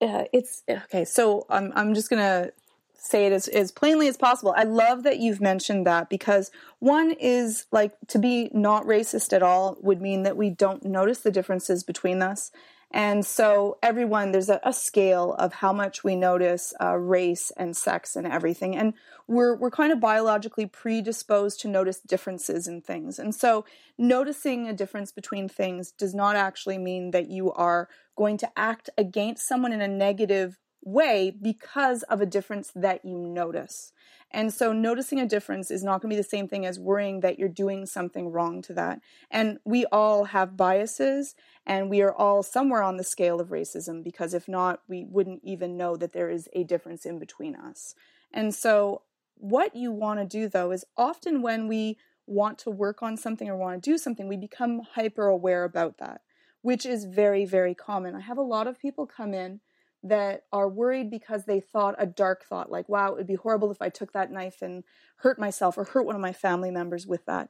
uh, 0.00 0.24
it's 0.32 0.62
okay. 0.68 1.04
So 1.04 1.46
I'm 1.48 1.72
I'm 1.74 1.94
just 1.94 2.10
gonna 2.10 2.50
say 2.98 3.26
it 3.26 3.32
as, 3.32 3.48
as 3.48 3.70
plainly 3.70 4.08
as 4.08 4.16
possible. 4.16 4.52
I 4.56 4.64
love 4.64 5.04
that 5.04 5.18
you've 5.18 5.40
mentioned 5.40 5.86
that 5.86 6.10
because 6.10 6.50
one 6.80 7.12
is 7.12 7.66
like 7.72 7.92
to 8.08 8.18
be 8.18 8.50
not 8.52 8.84
racist 8.84 9.32
at 9.32 9.42
all 9.42 9.78
would 9.80 10.02
mean 10.02 10.24
that 10.24 10.36
we 10.36 10.50
don't 10.50 10.84
notice 10.84 11.20
the 11.20 11.30
differences 11.30 11.84
between 11.84 12.20
us. 12.22 12.50
And 12.90 13.24
so 13.24 13.76
everyone, 13.82 14.32
there's 14.32 14.48
a, 14.48 14.60
a 14.64 14.72
scale 14.72 15.34
of 15.34 15.52
how 15.54 15.72
much 15.74 16.02
we 16.02 16.16
notice 16.16 16.72
uh, 16.80 16.96
race 16.96 17.52
and 17.56 17.76
sex 17.76 18.16
and 18.16 18.26
everything, 18.26 18.74
and 18.74 18.94
we're 19.26 19.54
we're 19.54 19.70
kind 19.70 19.92
of 19.92 20.00
biologically 20.00 20.64
predisposed 20.64 21.60
to 21.60 21.68
notice 21.68 22.00
differences 22.00 22.66
in 22.66 22.80
things. 22.80 23.18
And 23.18 23.34
so 23.34 23.66
noticing 23.98 24.66
a 24.66 24.72
difference 24.72 25.12
between 25.12 25.50
things 25.50 25.90
does 25.90 26.14
not 26.14 26.34
actually 26.34 26.78
mean 26.78 27.10
that 27.10 27.28
you 27.28 27.52
are 27.52 27.90
going 28.16 28.38
to 28.38 28.50
act 28.56 28.88
against 28.96 29.46
someone 29.46 29.72
in 29.72 29.82
a 29.82 29.88
negative 29.88 30.56
way 30.92 31.30
because 31.30 32.02
of 32.04 32.20
a 32.20 32.26
difference 32.26 32.72
that 32.74 33.04
you 33.04 33.16
notice. 33.16 33.92
And 34.30 34.52
so 34.52 34.72
noticing 34.72 35.20
a 35.20 35.26
difference 35.26 35.70
is 35.70 35.82
not 35.82 36.02
going 36.02 36.10
to 36.10 36.16
be 36.16 36.22
the 36.22 36.28
same 36.28 36.48
thing 36.48 36.66
as 36.66 36.78
worrying 36.78 37.20
that 37.20 37.38
you're 37.38 37.48
doing 37.48 37.86
something 37.86 38.30
wrong 38.30 38.60
to 38.62 38.74
that. 38.74 39.00
And 39.30 39.58
we 39.64 39.86
all 39.86 40.24
have 40.24 40.56
biases 40.56 41.34
and 41.66 41.88
we 41.88 42.02
are 42.02 42.12
all 42.12 42.42
somewhere 42.42 42.82
on 42.82 42.98
the 42.98 43.04
scale 43.04 43.40
of 43.40 43.48
racism 43.48 44.04
because 44.04 44.34
if 44.34 44.46
not, 44.46 44.80
we 44.86 45.04
wouldn't 45.04 45.40
even 45.44 45.76
know 45.76 45.96
that 45.96 46.12
there 46.12 46.28
is 46.28 46.48
a 46.52 46.64
difference 46.64 47.06
in 47.06 47.18
between 47.18 47.56
us. 47.56 47.94
And 48.32 48.54
so 48.54 49.02
what 49.36 49.74
you 49.74 49.92
want 49.92 50.20
to 50.20 50.26
do 50.26 50.48
though 50.48 50.72
is 50.72 50.84
often 50.96 51.40
when 51.40 51.68
we 51.68 51.96
want 52.26 52.58
to 52.58 52.70
work 52.70 53.02
on 53.02 53.16
something 53.16 53.48
or 53.48 53.56
want 53.56 53.82
to 53.82 53.90
do 53.90 53.96
something, 53.96 54.28
we 54.28 54.36
become 54.36 54.82
hyper 54.92 55.26
aware 55.26 55.64
about 55.64 55.96
that, 55.98 56.20
which 56.60 56.84
is 56.84 57.06
very, 57.06 57.46
very 57.46 57.74
common. 57.74 58.14
I 58.14 58.20
have 58.20 58.36
a 58.36 58.42
lot 58.42 58.66
of 58.66 58.78
people 58.78 59.06
come 59.06 59.32
in 59.32 59.60
that 60.02 60.44
are 60.52 60.68
worried 60.68 61.10
because 61.10 61.44
they 61.44 61.60
thought 61.60 61.94
a 61.98 62.06
dark 62.06 62.44
thought, 62.44 62.70
like, 62.70 62.88
wow, 62.88 63.08
it 63.08 63.16
would 63.16 63.26
be 63.26 63.34
horrible 63.34 63.70
if 63.70 63.82
I 63.82 63.88
took 63.88 64.12
that 64.12 64.30
knife 64.30 64.62
and 64.62 64.84
hurt 65.18 65.38
myself 65.38 65.76
or 65.76 65.84
hurt 65.84 66.06
one 66.06 66.14
of 66.14 66.20
my 66.20 66.32
family 66.32 66.70
members 66.70 67.06
with 67.06 67.24
that. 67.26 67.48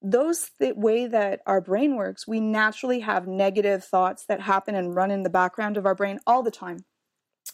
Those 0.00 0.50
the 0.58 0.72
way 0.72 1.06
that 1.06 1.42
our 1.46 1.60
brain 1.60 1.96
works, 1.96 2.26
we 2.26 2.40
naturally 2.40 3.00
have 3.00 3.28
negative 3.28 3.84
thoughts 3.84 4.24
that 4.26 4.40
happen 4.40 4.74
and 4.74 4.96
run 4.96 5.10
in 5.10 5.22
the 5.22 5.30
background 5.30 5.76
of 5.76 5.86
our 5.86 5.94
brain 5.94 6.18
all 6.26 6.42
the 6.42 6.50
time. 6.50 6.84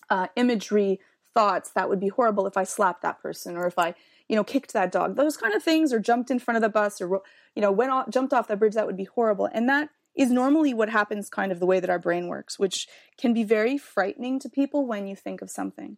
Uh, 0.08 0.28
imagery, 0.36 1.00
thoughts 1.34 1.70
that 1.70 1.88
would 1.88 2.00
be 2.00 2.08
horrible 2.08 2.46
if 2.46 2.56
I 2.56 2.64
slapped 2.64 3.02
that 3.02 3.20
person 3.20 3.56
or 3.56 3.66
if 3.66 3.78
I, 3.78 3.94
you 4.28 4.36
know, 4.36 4.44
kicked 4.44 4.72
that 4.72 4.90
dog. 4.90 5.16
Those 5.16 5.36
kind 5.36 5.54
of 5.54 5.62
things 5.62 5.92
or 5.92 6.00
jumped 6.00 6.30
in 6.30 6.38
front 6.38 6.56
of 6.56 6.62
the 6.62 6.68
bus 6.68 7.00
or 7.00 7.22
you 7.54 7.62
know, 7.62 7.72
went 7.72 7.90
off, 7.90 8.08
jumped 8.08 8.32
off 8.32 8.48
that 8.48 8.58
bridge 8.58 8.74
that 8.74 8.86
would 8.86 8.96
be 8.96 9.04
horrible. 9.04 9.48
And 9.52 9.68
that 9.68 9.90
is 10.18 10.30
normally 10.32 10.74
what 10.74 10.90
happens 10.90 11.30
kind 11.30 11.52
of 11.52 11.60
the 11.60 11.66
way 11.66 11.78
that 11.78 11.88
our 11.88 11.98
brain 11.98 12.26
works, 12.26 12.58
which 12.58 12.88
can 13.16 13.32
be 13.32 13.44
very 13.44 13.78
frightening 13.78 14.40
to 14.40 14.48
people 14.50 14.84
when 14.84 15.06
you 15.06 15.14
think 15.14 15.40
of 15.40 15.48
something. 15.48 15.96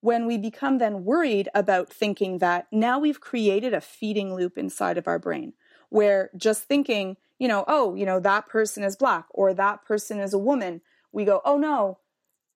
When 0.00 0.26
we 0.26 0.36
become 0.36 0.78
then 0.78 1.04
worried 1.04 1.48
about 1.54 1.88
thinking 1.88 2.38
that, 2.38 2.66
now 2.72 2.98
we've 2.98 3.20
created 3.20 3.72
a 3.72 3.80
feeding 3.80 4.34
loop 4.34 4.58
inside 4.58 4.98
of 4.98 5.06
our 5.06 5.20
brain 5.20 5.52
where 5.90 6.30
just 6.36 6.64
thinking, 6.64 7.16
you 7.38 7.46
know, 7.46 7.64
oh, 7.68 7.94
you 7.94 8.04
know, 8.04 8.18
that 8.18 8.48
person 8.48 8.82
is 8.82 8.96
black 8.96 9.26
or 9.30 9.54
that 9.54 9.84
person 9.84 10.18
is 10.18 10.34
a 10.34 10.38
woman, 10.38 10.80
we 11.12 11.24
go, 11.24 11.40
oh 11.44 11.56
no, 11.56 11.98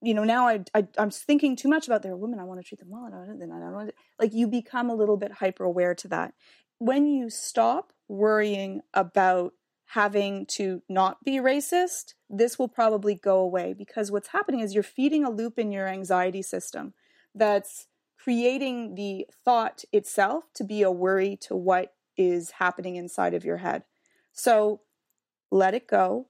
you 0.02 0.12
know, 0.12 0.24
now 0.24 0.48
I, 0.48 0.64
I 0.74 0.88
am 0.98 1.10
thinking 1.10 1.54
too 1.54 1.68
much 1.68 1.86
about 1.86 2.02
their 2.02 2.16
women. 2.16 2.40
I 2.40 2.44
want 2.44 2.60
to 2.60 2.66
treat 2.66 2.80
them 2.80 2.90
well. 2.90 3.04
And 3.04 3.40
then 3.40 3.52
I 3.52 3.60
don't 3.60 3.72
want 3.72 3.88
to, 3.90 3.94
like 4.18 4.34
you 4.34 4.48
become 4.48 4.90
a 4.90 4.94
little 4.94 5.16
bit 5.16 5.32
hyper 5.32 5.62
aware 5.62 5.94
to 5.94 6.08
that. 6.08 6.34
When 6.78 7.06
you 7.06 7.30
stop 7.30 7.92
worrying 8.08 8.80
about 8.92 9.52
having 9.90 10.46
to 10.46 10.82
not 10.88 11.22
be 11.24 11.38
racist, 11.38 12.14
this 12.28 12.58
will 12.58 12.68
probably 12.68 13.14
go 13.14 13.38
away 13.38 13.72
because 13.72 14.10
what's 14.10 14.28
happening 14.28 14.60
is 14.60 14.74
you're 14.74 14.82
feeding 14.82 15.24
a 15.24 15.30
loop 15.30 15.58
in 15.58 15.70
your 15.70 15.86
anxiety 15.86 16.42
system 16.42 16.92
that's 17.34 17.86
creating 18.18 18.96
the 18.96 19.26
thought 19.44 19.84
itself 19.92 20.44
to 20.54 20.64
be 20.64 20.82
a 20.82 20.90
worry 20.90 21.36
to 21.36 21.54
what 21.54 21.94
is 22.16 22.52
happening 22.52 22.96
inside 22.96 23.34
of 23.34 23.44
your 23.44 23.58
head. 23.58 23.84
So 24.32 24.80
let 25.50 25.74
it 25.74 25.86
go. 25.86 26.26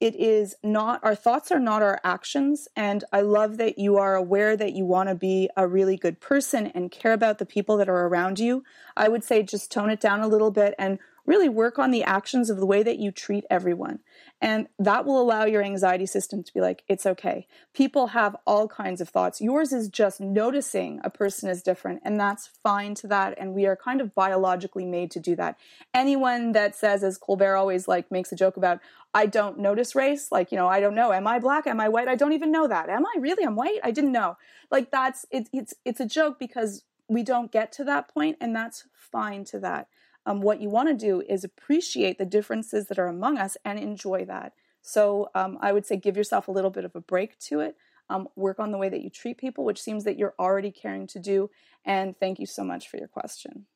It 0.00 0.14
is 0.16 0.56
not, 0.62 1.00
our 1.02 1.14
thoughts 1.14 1.50
are 1.50 1.60
not 1.60 1.82
our 1.82 2.00
actions. 2.04 2.68
And 2.76 3.04
I 3.12 3.20
love 3.20 3.56
that 3.58 3.78
you 3.78 3.98
are 3.98 4.14
aware 4.14 4.56
that 4.56 4.72
you 4.72 4.84
want 4.84 5.08
to 5.08 5.14
be 5.14 5.48
a 5.56 5.66
really 5.66 5.96
good 5.96 6.20
person 6.20 6.66
and 6.68 6.90
care 6.90 7.12
about 7.12 7.38
the 7.38 7.46
people 7.46 7.76
that 7.78 7.88
are 7.88 8.06
around 8.06 8.38
you. 8.38 8.64
I 8.96 9.08
would 9.08 9.24
say 9.24 9.42
just 9.42 9.70
tone 9.70 9.90
it 9.90 10.00
down 10.00 10.20
a 10.20 10.28
little 10.28 10.50
bit 10.50 10.74
and 10.78 10.98
really 11.26 11.48
work 11.48 11.78
on 11.78 11.90
the 11.90 12.02
actions 12.02 12.50
of 12.50 12.56
the 12.58 12.66
way 12.66 12.82
that 12.82 12.98
you 12.98 13.12
treat 13.12 13.44
everyone. 13.48 14.00
And 14.40 14.66
that 14.78 15.04
will 15.04 15.20
allow 15.20 15.44
your 15.44 15.62
anxiety 15.62 16.06
system 16.06 16.42
to 16.42 16.52
be 16.52 16.60
like, 16.60 16.82
it's 16.88 17.06
okay. 17.06 17.46
People 17.72 18.08
have 18.08 18.34
all 18.44 18.66
kinds 18.66 19.00
of 19.00 19.08
thoughts. 19.08 19.40
Yours 19.40 19.72
is 19.72 19.88
just 19.88 20.20
noticing 20.20 21.00
a 21.04 21.10
person 21.10 21.48
is 21.48 21.62
different, 21.62 22.00
and 22.04 22.18
that's 22.18 22.48
fine 22.62 22.94
to 22.96 23.06
that. 23.06 23.38
And 23.38 23.54
we 23.54 23.66
are 23.66 23.76
kind 23.76 24.00
of 24.00 24.14
biologically 24.14 24.84
made 24.84 25.12
to 25.12 25.20
do 25.20 25.36
that. 25.36 25.58
Anyone 25.94 26.52
that 26.52 26.74
says, 26.74 27.04
as 27.04 27.18
Colbert 27.18 27.56
always 27.56 27.86
like 27.86 28.10
makes 28.10 28.32
a 28.32 28.36
joke 28.36 28.56
about, 28.56 28.80
I 29.14 29.26
don't 29.26 29.58
notice 29.58 29.94
race, 29.94 30.32
like, 30.32 30.50
you 30.50 30.58
know, 30.58 30.66
I 30.66 30.80
don't 30.80 30.94
know. 30.94 31.12
Am 31.12 31.26
I 31.26 31.38
black? 31.38 31.66
Am 31.66 31.80
I 31.80 31.88
white? 31.88 32.08
I 32.08 32.16
don't 32.16 32.32
even 32.32 32.50
know 32.50 32.66
that. 32.66 32.88
Am 32.88 33.06
I 33.06 33.20
really? 33.20 33.44
I'm 33.44 33.56
white? 33.56 33.78
I 33.84 33.92
didn't 33.92 34.12
know. 34.12 34.38
Like 34.70 34.90
that's 34.90 35.24
it, 35.30 35.48
it's 35.52 35.74
it's 35.84 36.00
a 36.00 36.06
joke 36.06 36.38
because 36.38 36.82
we 37.08 37.22
don't 37.22 37.52
get 37.52 37.70
to 37.72 37.84
that 37.84 38.08
point, 38.08 38.38
and 38.40 38.56
that's 38.56 38.84
fine 38.94 39.44
to 39.44 39.60
that 39.60 39.86
um, 40.26 40.40
what 40.40 40.60
you 40.60 40.68
want 40.68 40.88
to 40.88 40.94
do 40.94 41.22
is 41.28 41.44
appreciate 41.44 42.18
the 42.18 42.24
differences 42.24 42.86
that 42.86 42.98
are 42.98 43.08
among 43.08 43.38
us 43.38 43.56
and 43.64 43.78
enjoy 43.78 44.24
that. 44.26 44.52
So 44.82 45.30
um, 45.34 45.58
I 45.60 45.72
would 45.72 45.86
say 45.86 45.96
give 45.96 46.16
yourself 46.16 46.48
a 46.48 46.52
little 46.52 46.70
bit 46.70 46.84
of 46.84 46.94
a 46.94 47.00
break 47.00 47.38
to 47.40 47.60
it. 47.60 47.76
Um, 48.10 48.28
work 48.36 48.58
on 48.58 48.72
the 48.72 48.78
way 48.78 48.88
that 48.88 49.00
you 49.00 49.10
treat 49.10 49.38
people, 49.38 49.64
which 49.64 49.80
seems 49.80 50.04
that 50.04 50.18
you're 50.18 50.34
already 50.38 50.70
caring 50.70 51.06
to 51.08 51.18
do. 51.18 51.50
And 51.84 52.18
thank 52.18 52.38
you 52.38 52.46
so 52.46 52.62
much 52.62 52.88
for 52.88 52.98
your 52.98 53.08
question. 53.08 53.66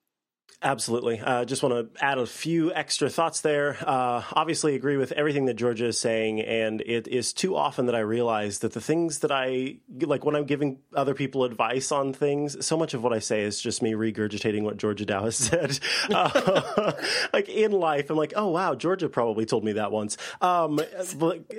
Absolutely. 0.62 1.20
I 1.20 1.42
uh, 1.42 1.44
just 1.44 1.62
want 1.62 1.94
to 1.94 2.04
add 2.04 2.16
a 2.16 2.24
few 2.24 2.72
extra 2.72 3.10
thoughts 3.10 3.42
there. 3.42 3.76
Uh, 3.80 4.22
obviously, 4.32 4.74
agree 4.74 4.96
with 4.96 5.12
everything 5.12 5.44
that 5.46 5.54
Georgia 5.54 5.86
is 5.86 6.00
saying, 6.00 6.40
and 6.40 6.80
it 6.80 7.06
is 7.08 7.34
too 7.34 7.54
often 7.54 7.86
that 7.86 7.94
I 7.94 8.00
realize 8.00 8.60
that 8.60 8.72
the 8.72 8.80
things 8.80 9.18
that 9.18 9.30
I 9.30 9.76
like 10.00 10.24
when 10.24 10.34
I'm 10.34 10.46
giving 10.46 10.78
other 10.94 11.12
people 11.12 11.44
advice 11.44 11.92
on 11.92 12.14
things, 12.14 12.64
so 12.64 12.76
much 12.78 12.94
of 12.94 13.02
what 13.02 13.12
I 13.12 13.18
say 13.18 13.42
is 13.42 13.60
just 13.60 13.82
me 13.82 13.92
regurgitating 13.92 14.62
what 14.62 14.78
Georgia 14.78 15.04
Dow 15.04 15.24
has 15.24 15.36
said. 15.36 15.78
Uh, 16.10 16.92
like 17.34 17.50
in 17.50 17.72
life, 17.72 18.08
I'm 18.08 18.16
like, 18.16 18.32
oh 18.34 18.48
wow, 18.48 18.74
Georgia 18.74 19.10
probably 19.10 19.44
told 19.44 19.62
me 19.62 19.72
that 19.74 19.92
once. 19.92 20.16
Um, 20.40 20.80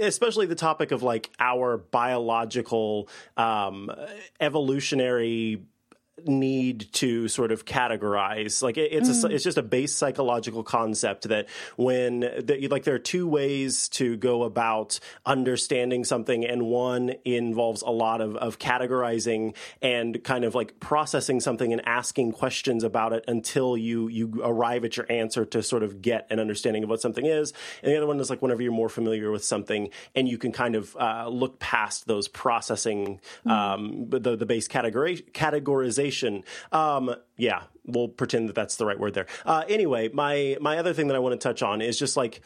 especially 0.02 0.48
the 0.48 0.56
topic 0.56 0.92
of 0.92 1.04
like 1.04 1.30
our 1.40 1.78
biological 1.78 3.10
um, 3.38 3.92
evolutionary 4.40 5.62
need 6.26 6.92
to 6.92 7.28
sort 7.28 7.52
of 7.52 7.66
categorize 7.66 8.64
like 8.64 8.78
it, 8.78 8.92
it's 8.92 9.10
mm. 9.10 9.30
a, 9.30 9.34
it's 9.34 9.44
just 9.44 9.58
a 9.58 9.64
base 9.64 9.94
psychological 9.94 10.64
concept 10.64 11.28
that 11.30 11.48
when 11.76 12.22
the, 12.22 12.68
like 12.72 12.84
there 12.84 12.96
are 12.96 13.00
two 13.00 13.28
ways 13.28 13.88
to 13.88 14.18
go 14.18 14.44
about 14.44 15.00
understanding 15.28 16.04
something 16.04 16.44
and 16.44 16.66
one 16.66 17.14
involves 17.24 17.84
a 17.84 17.90
lot 17.90 18.20
of, 18.20 18.36
of 18.38 18.58
categorizing 18.58 19.56
and 19.82 20.24
kind 20.24 20.44
of 20.44 20.56
like 20.56 20.80
processing 20.80 21.40
something 21.40 21.72
and 21.72 21.88
asking 21.88 22.32
questions 22.32 22.84
about 22.84 23.14
it 23.14 23.24
until 23.28 23.78
you 23.78 24.08
you 24.08 24.42
arrive 24.44 24.84
at 24.84 24.98
your 24.98 25.06
answer 25.12 25.46
to 25.46 25.62
sort 25.62 25.84
of 25.84 26.02
get 26.02 26.26
an 26.32 26.40
understanding 26.40 26.84
of 26.84 26.90
what 26.90 27.00
something 27.00 27.28
is 27.28 27.54
and 27.84 27.92
the 27.92 27.98
other 27.98 28.08
one 28.08 28.20
is 28.20 28.30
like 28.30 28.42
whenever 28.42 28.64
you're 28.64 28.72
more 28.72 28.90
familiar 28.90 29.30
with 29.30 29.44
something 29.44 29.90
and 30.16 30.28
you 30.28 30.40
can 30.40 30.52
kind 30.52 30.76
of 30.76 30.96
uh, 30.98 31.28
look 31.28 31.60
past 31.60 32.08
those 32.08 32.28
processing 32.28 33.20
mm. 33.46 33.52
um, 33.52 34.10
the 34.10 34.36
the 34.36 34.46
base 34.46 34.68
category 34.68 35.18
categorization 35.34 36.07
um, 36.72 37.14
yeah, 37.38 37.64
we'll 37.86 38.08
pretend 38.08 38.50
that 38.50 38.56
that's 38.56 38.76
the 38.76 38.86
right 38.86 39.00
word 39.00 39.14
there. 39.14 39.28
Uh, 39.46 39.64
anyway, 39.68 40.10
my 40.14 40.58
my 40.62 40.78
other 40.78 40.94
thing 40.94 41.08
that 41.08 41.16
I 41.16 41.20
want 41.20 41.40
to 41.40 41.48
touch 41.48 41.62
on 41.62 41.82
is 41.82 41.98
just 41.98 42.18
like 42.18 42.42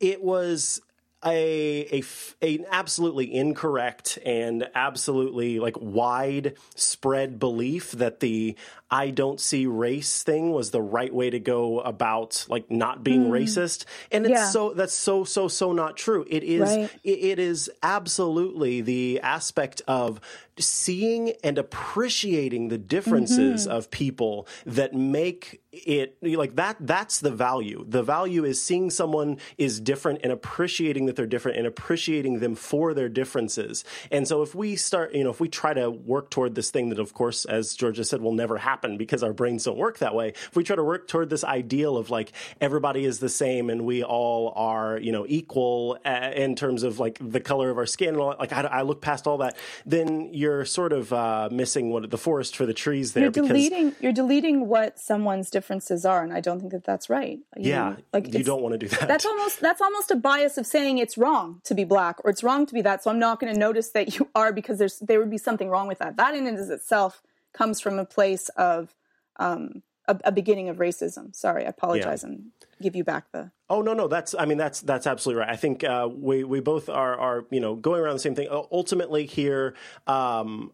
it 0.00 0.22
was 0.22 0.80
a, 1.24 2.02
a 2.42 2.56
an 2.56 2.64
absolutely 2.70 3.34
incorrect 3.34 4.18
and 4.24 4.68
absolutely 4.74 5.58
like 5.58 5.76
widespread 5.80 7.38
belief 7.38 7.92
that 7.92 8.20
the 8.20 8.56
I 8.90 9.10
don't 9.10 9.38
see 9.38 9.66
race 9.66 10.22
thing 10.22 10.50
was 10.50 10.70
the 10.70 10.80
right 10.80 11.12
way 11.12 11.28
to 11.30 11.38
go 11.38 11.80
about 11.80 12.46
like 12.48 12.70
not 12.70 13.04
being 13.04 13.26
mm. 13.26 13.30
racist. 13.30 13.84
And 14.10 14.24
it's 14.24 14.32
yeah. 14.32 14.46
so 14.46 14.72
that's 14.72 14.94
so 14.94 15.24
so 15.24 15.48
so 15.48 15.72
not 15.72 15.96
true. 15.96 16.24
It 16.28 16.42
is 16.42 16.62
right. 16.62 16.90
it, 17.04 17.10
it 17.10 17.38
is 17.38 17.70
absolutely 17.82 18.80
the 18.80 19.20
aspect 19.20 19.82
of 19.86 20.20
seeing 20.58 21.32
and 21.44 21.58
appreciating 21.58 22.68
the 22.68 22.78
differences 22.78 23.66
mm-hmm. 23.66 23.76
of 23.76 23.90
people 23.90 24.46
that 24.66 24.94
make 24.94 25.62
it 25.70 26.16
like 26.22 26.56
that 26.56 26.76
that's 26.80 27.20
the 27.20 27.30
value 27.30 27.84
the 27.86 28.02
value 28.02 28.44
is 28.44 28.60
seeing 28.60 28.90
someone 28.90 29.36
is 29.58 29.78
different 29.78 30.18
and 30.24 30.32
appreciating 30.32 31.06
that 31.06 31.14
they're 31.14 31.26
different 31.26 31.56
and 31.56 31.66
appreciating 31.66 32.40
them 32.40 32.56
for 32.56 32.94
their 32.94 33.08
differences 33.08 33.84
and 34.10 34.26
so 34.26 34.42
if 34.42 34.54
we 34.54 34.74
start 34.74 35.14
you 35.14 35.22
know 35.22 35.30
if 35.30 35.38
we 35.38 35.48
try 35.48 35.72
to 35.72 35.90
work 35.90 36.30
toward 36.30 36.54
this 36.56 36.70
thing 36.70 36.88
that 36.88 36.98
of 36.98 37.14
course 37.14 37.44
as 37.44 37.74
georgia 37.74 38.02
said 38.02 38.20
will 38.20 38.32
never 38.32 38.56
happen 38.56 38.77
happen 38.78 38.96
because 38.96 39.22
our 39.22 39.32
brains 39.32 39.64
don't 39.64 39.76
work 39.76 39.98
that 39.98 40.14
way. 40.14 40.28
If 40.28 40.54
we 40.54 40.62
try 40.62 40.76
to 40.76 40.84
work 40.84 41.08
toward 41.08 41.30
this 41.30 41.44
ideal 41.44 41.96
of 41.96 42.10
like 42.10 42.32
everybody 42.60 43.04
is 43.04 43.18
the 43.18 43.28
same 43.28 43.70
and 43.70 43.84
we 43.84 44.04
all 44.04 44.52
are, 44.54 44.98
you 44.98 45.10
know, 45.12 45.26
equal 45.28 45.98
uh, 46.04 46.30
in 46.34 46.54
terms 46.54 46.82
of 46.82 47.00
like 47.00 47.18
the 47.20 47.40
color 47.40 47.70
of 47.70 47.78
our 47.78 47.86
skin, 47.86 48.10
and 48.10 48.18
all, 48.18 48.36
like 48.38 48.52
I, 48.52 48.60
I 48.62 48.82
look 48.82 49.00
past 49.00 49.26
all 49.26 49.38
that, 49.38 49.56
then 49.84 50.32
you're 50.32 50.64
sort 50.64 50.92
of 50.92 51.12
uh, 51.12 51.48
missing 51.50 51.90
what 51.90 52.08
the 52.10 52.18
forest 52.18 52.56
for 52.56 52.66
the 52.66 52.74
trees 52.74 53.12
there. 53.14 53.24
You're 53.24 53.30
deleting. 53.30 53.94
You're 54.00 54.12
deleting 54.12 54.68
what 54.68 54.98
someone's 54.98 55.50
differences 55.50 56.04
are, 56.04 56.22
and 56.22 56.32
I 56.32 56.40
don't 56.40 56.60
think 56.60 56.72
that 56.72 56.84
that's 56.84 57.10
right. 57.10 57.38
You 57.56 57.70
yeah, 57.70 57.88
know, 57.90 57.96
like 58.12 58.32
you 58.32 58.44
don't 58.44 58.62
want 58.62 58.74
to 58.74 58.78
do 58.78 58.88
that. 58.88 59.08
That's 59.08 59.26
almost 59.26 59.60
that's 59.60 59.80
almost 59.80 60.10
a 60.10 60.16
bias 60.16 60.56
of 60.56 60.66
saying 60.66 60.98
it's 60.98 61.18
wrong 61.18 61.60
to 61.64 61.74
be 61.74 61.84
black 61.84 62.24
or 62.24 62.30
it's 62.30 62.44
wrong 62.44 62.66
to 62.66 62.74
be 62.74 62.82
that. 62.82 63.02
So 63.02 63.10
I'm 63.10 63.18
not 63.18 63.40
going 63.40 63.52
to 63.52 63.58
notice 63.58 63.90
that 63.90 64.18
you 64.18 64.28
are 64.34 64.52
because 64.52 64.78
there's 64.78 64.98
there 65.00 65.18
would 65.18 65.30
be 65.30 65.38
something 65.38 65.68
wrong 65.68 65.88
with 65.88 65.98
that. 65.98 66.16
That 66.16 66.34
in 66.34 66.46
and 66.46 66.58
of 66.58 66.70
itself 66.70 67.22
comes 67.52 67.80
from 67.80 67.98
a 67.98 68.04
place 68.04 68.48
of 68.50 68.94
um, 69.36 69.82
a, 70.06 70.18
a, 70.24 70.32
beginning 70.32 70.68
of 70.68 70.78
racism. 70.78 71.34
Sorry, 71.34 71.64
I 71.64 71.68
apologize 71.68 72.22
yeah. 72.22 72.30
and 72.30 72.46
give 72.82 72.96
you 72.96 73.04
back 73.04 73.30
the. 73.32 73.50
Oh 73.70 73.82
no, 73.82 73.92
no, 73.94 74.08
that's 74.08 74.34
I 74.38 74.46
mean 74.46 74.58
that's 74.58 74.80
that's 74.80 75.06
absolutely 75.06 75.40
right. 75.40 75.50
I 75.50 75.56
think 75.56 75.84
uh, 75.84 76.08
we 76.10 76.44
we 76.44 76.60
both 76.60 76.88
are 76.88 77.16
are 77.16 77.44
you 77.50 77.60
know 77.60 77.74
going 77.76 78.00
around 78.00 78.14
the 78.14 78.20
same 78.20 78.34
thing. 78.34 78.48
Ultimately, 78.50 79.26
here. 79.26 79.74
Um, 80.06 80.72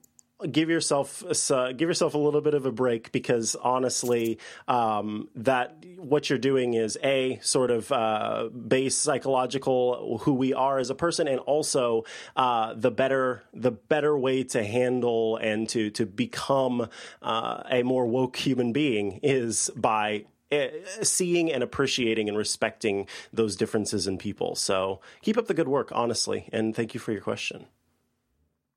give 0.51 0.68
yourself 0.68 1.22
uh, 1.51 1.72
give 1.72 1.89
yourself 1.89 2.14
a 2.14 2.18
little 2.18 2.41
bit 2.41 2.55
of 2.55 2.66
a 2.66 2.72
break 2.72 3.12
because 3.12 3.55
honestly, 3.57 4.39
um, 4.68 5.28
that 5.35 5.85
what 5.97 6.28
you're 6.28 6.39
doing 6.39 6.74
is 6.74 6.99
a 7.03 7.39
sort 7.43 7.70
of 7.70 7.91
uh, 7.93 8.49
base 8.49 8.97
psychological 8.97 10.18
who 10.18 10.35
we 10.35 10.53
are 10.53 10.78
as 10.78 10.91
a 10.91 10.95
person, 10.95 11.28
and 11.28 11.41
also 11.41 12.05
uh, 12.37 12.74
the 12.74 12.91
better 12.91 13.43
the 13.53 13.70
better 13.70 14.16
way 14.16 14.43
to 14.45 14.64
handle 14.64 15.37
and 15.37 15.68
to 15.68 15.91
to 15.91 16.07
become 16.07 16.89
uh, 17.22 17.62
a 17.70 17.82
more 17.82 18.07
woke 18.07 18.37
human 18.37 18.72
being 18.72 19.20
is 19.22 19.70
by 19.76 20.24
uh, 20.53 20.66
seeing 21.03 21.53
and 21.53 21.62
appreciating 21.62 22.28
and 22.28 22.37
respecting 22.37 23.07
those 23.32 23.57
differences 23.57 24.07
in 24.07 24.18
people. 24.18 24.55
So 24.55 25.01
keep 25.22 25.39
up 25.39 25.47
the 25.47 25.55
good 25.55 25.68
work, 25.68 25.91
honestly, 25.93 26.49
and 26.53 26.74
thank 26.74 26.95
you 26.95 27.01
for 27.01 27.12
your 27.12 27.22
question. 27.22 27.66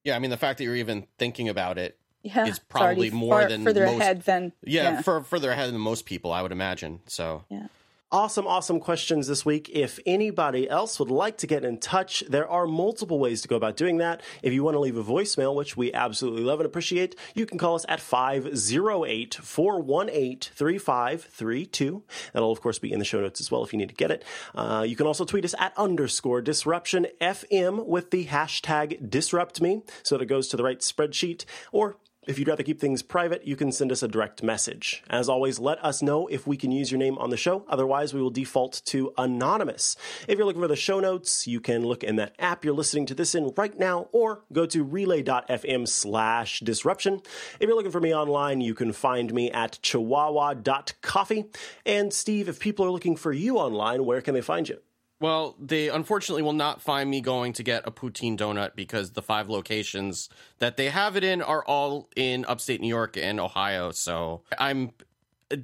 Yeah, 0.08 0.16
I 0.16 0.20
mean 0.20 0.32
the 0.32 0.38
fact 0.38 0.58
that 0.60 0.64
you're 0.64 0.78
even 0.78 1.06
thinking 1.18 1.50
about 1.50 1.78
it 1.78 2.00
yeah, 2.24 2.48
is 2.48 2.60
probably 2.60 3.10
more 3.10 3.42
far, 3.42 3.50
than 3.50 3.66
further 3.66 3.86
most, 3.86 4.00
ahead 4.00 4.22
than 4.22 4.54
yeah, 4.64 4.84
yeah. 4.84 5.02
For, 5.02 5.22
further 5.22 5.52
ahead 5.52 5.74
than 5.74 5.82
most 5.82 6.06
people, 6.06 6.32
I 6.32 6.42
would 6.42 6.54
imagine. 6.54 7.02
So 7.08 7.44
yeah. 7.50 7.68
Awesome, 8.10 8.48
awesome 8.48 8.80
questions 8.80 9.28
this 9.28 9.46
week. 9.46 9.70
If 9.74 10.00
anybody 10.06 10.70
else 10.70 10.98
would 10.98 11.12
like 11.12 11.36
to 11.40 11.48
get 11.48 11.66
in 11.66 11.78
touch, 11.78 12.24
there 12.30 12.48
are 12.48 12.66
multiple 12.66 13.20
ways 13.20 13.42
to 13.42 13.50
go 13.50 13.58
about 13.58 13.76
doing 13.76 13.98
that. 13.98 14.22
If 14.42 14.54
you 14.54 14.64
want 14.64 14.76
to 14.76 14.80
leave 14.80 14.96
a 14.96 15.04
voicemail, 15.04 15.54
which 15.54 15.76
we 15.76 15.92
absolutely 15.92 16.44
love 16.44 16.62
and 16.62 16.66
appreciate, 16.66 17.18
you 17.36 17.46
can 17.46 17.58
call 17.58 17.76
us 17.76 17.86
at 17.90 18.00
508 18.00 19.36
418 19.36 20.40
3532. 20.40 22.04
That'll, 22.32 22.50
of 22.54 22.62
course, 22.62 22.80
be 22.80 22.94
in 22.94 23.00
the 23.00 23.04
show 23.04 23.20
notes 23.20 23.42
as 23.42 23.52
well 23.52 23.66
if 23.66 23.74
you 23.74 23.78
need 23.78 23.90
to 23.90 23.96
get 23.96 24.12
it. 24.12 24.24
Uh, 24.56 24.86
you 24.88 24.96
can 24.96 25.06
also 25.06 25.26
tweet 25.26 25.44
us 25.44 25.54
at 25.60 25.78
underscore 25.78 26.42
disruption 26.42 27.08
FM 27.20 27.86
with 27.86 28.12
the 28.12 28.28
hashtag 28.28 29.10
disrupt 29.10 29.60
me 29.60 29.82
so 30.04 30.16
that 30.16 30.24
it 30.24 30.28
goes 30.28 30.48
to 30.48 30.56
the 30.56 30.64
right 30.64 30.80
spreadsheet 30.80 31.44
or 31.74 31.98
if 32.28 32.38
you'd 32.38 32.48
rather 32.48 32.64
keep 32.64 32.80
things 32.80 33.02
private, 33.02 33.48
you 33.48 33.56
can 33.56 33.72
send 33.72 33.92
us 33.92 34.04
a 34.04 34.08
direct 34.08 34.44
message. 34.44 35.04
As 35.10 35.30
always, 35.30 35.60
let 35.60 35.84
us 35.84 36.02
know 36.02 36.28
if 36.28 36.46
we 36.46 36.58
can 36.58 36.72
use 36.72 36.92
your 36.92 37.00
name 37.00 37.18
on 37.18 37.30
the 37.30 37.38
show. 37.38 37.66
Otherwise, 37.70 38.14
we 38.14 38.22
will 38.22 38.30
default 38.30 38.82
to 38.86 39.14
anonymous. 39.18 39.96
If 40.28 40.38
you're 40.38 40.46
looking 40.46 40.62
for 40.62 40.68
the 40.68 40.76
show 40.76 41.00
notes, 41.00 41.48
you 41.48 41.60
can 41.60 41.86
look 41.86 42.04
in 42.04 42.18
that 42.18 42.36
app 42.38 42.66
you're 42.66 42.74
listening 42.74 43.06
to 43.08 43.16
this 43.16 43.34
in 43.34 43.54
right 43.56 43.78
now 43.80 44.10
or 44.12 44.44
go 44.52 44.66
to 44.66 44.84
relay.fm 44.84 45.88
slash 45.88 46.60
disruption. 46.60 47.22
If 47.60 47.68
you're 47.68 47.76
looking 47.76 47.92
for 47.92 48.02
me 48.02 48.14
online, 48.14 48.62
you 48.62 48.74
can 48.74 48.92
find 48.92 49.34
me 49.34 49.50
at 49.52 49.80
chihuahua.coffee. 49.82 51.46
And 51.86 52.14
Steve, 52.14 52.50
if 52.50 52.60
people 52.60 52.86
are 52.86 52.92
looking 52.92 53.16
for 53.16 53.32
you 53.32 53.58
online, 53.58 54.06
where 54.06 54.22
can 54.22 54.34
they 54.34 54.42
find 54.42 54.68
you? 54.68 54.80
Well, 55.20 55.56
they 55.60 55.90
unfortunately 55.90 56.44
will 56.44 56.54
not 56.54 56.82
find 56.82 57.10
me 57.10 57.22
going 57.22 57.54
to 57.54 57.64
get 57.64 57.88
a 57.88 57.92
poutine 57.92 58.38
donut 58.38 58.76
because 58.76 59.12
the 59.14 59.22
five 59.24 59.50
locations 59.50 60.30
that 60.60 60.78
they 60.78 60.90
have 60.90 61.16
it 61.16 61.24
in 61.24 61.42
are 61.42 61.64
all 61.66 62.08
in 62.16 62.46
upstate 62.46 62.82
New 62.82 62.88
York 62.88 63.18
and 63.18 63.40
Ohio. 63.40 63.92
So 63.92 64.44
I'm 64.60 64.92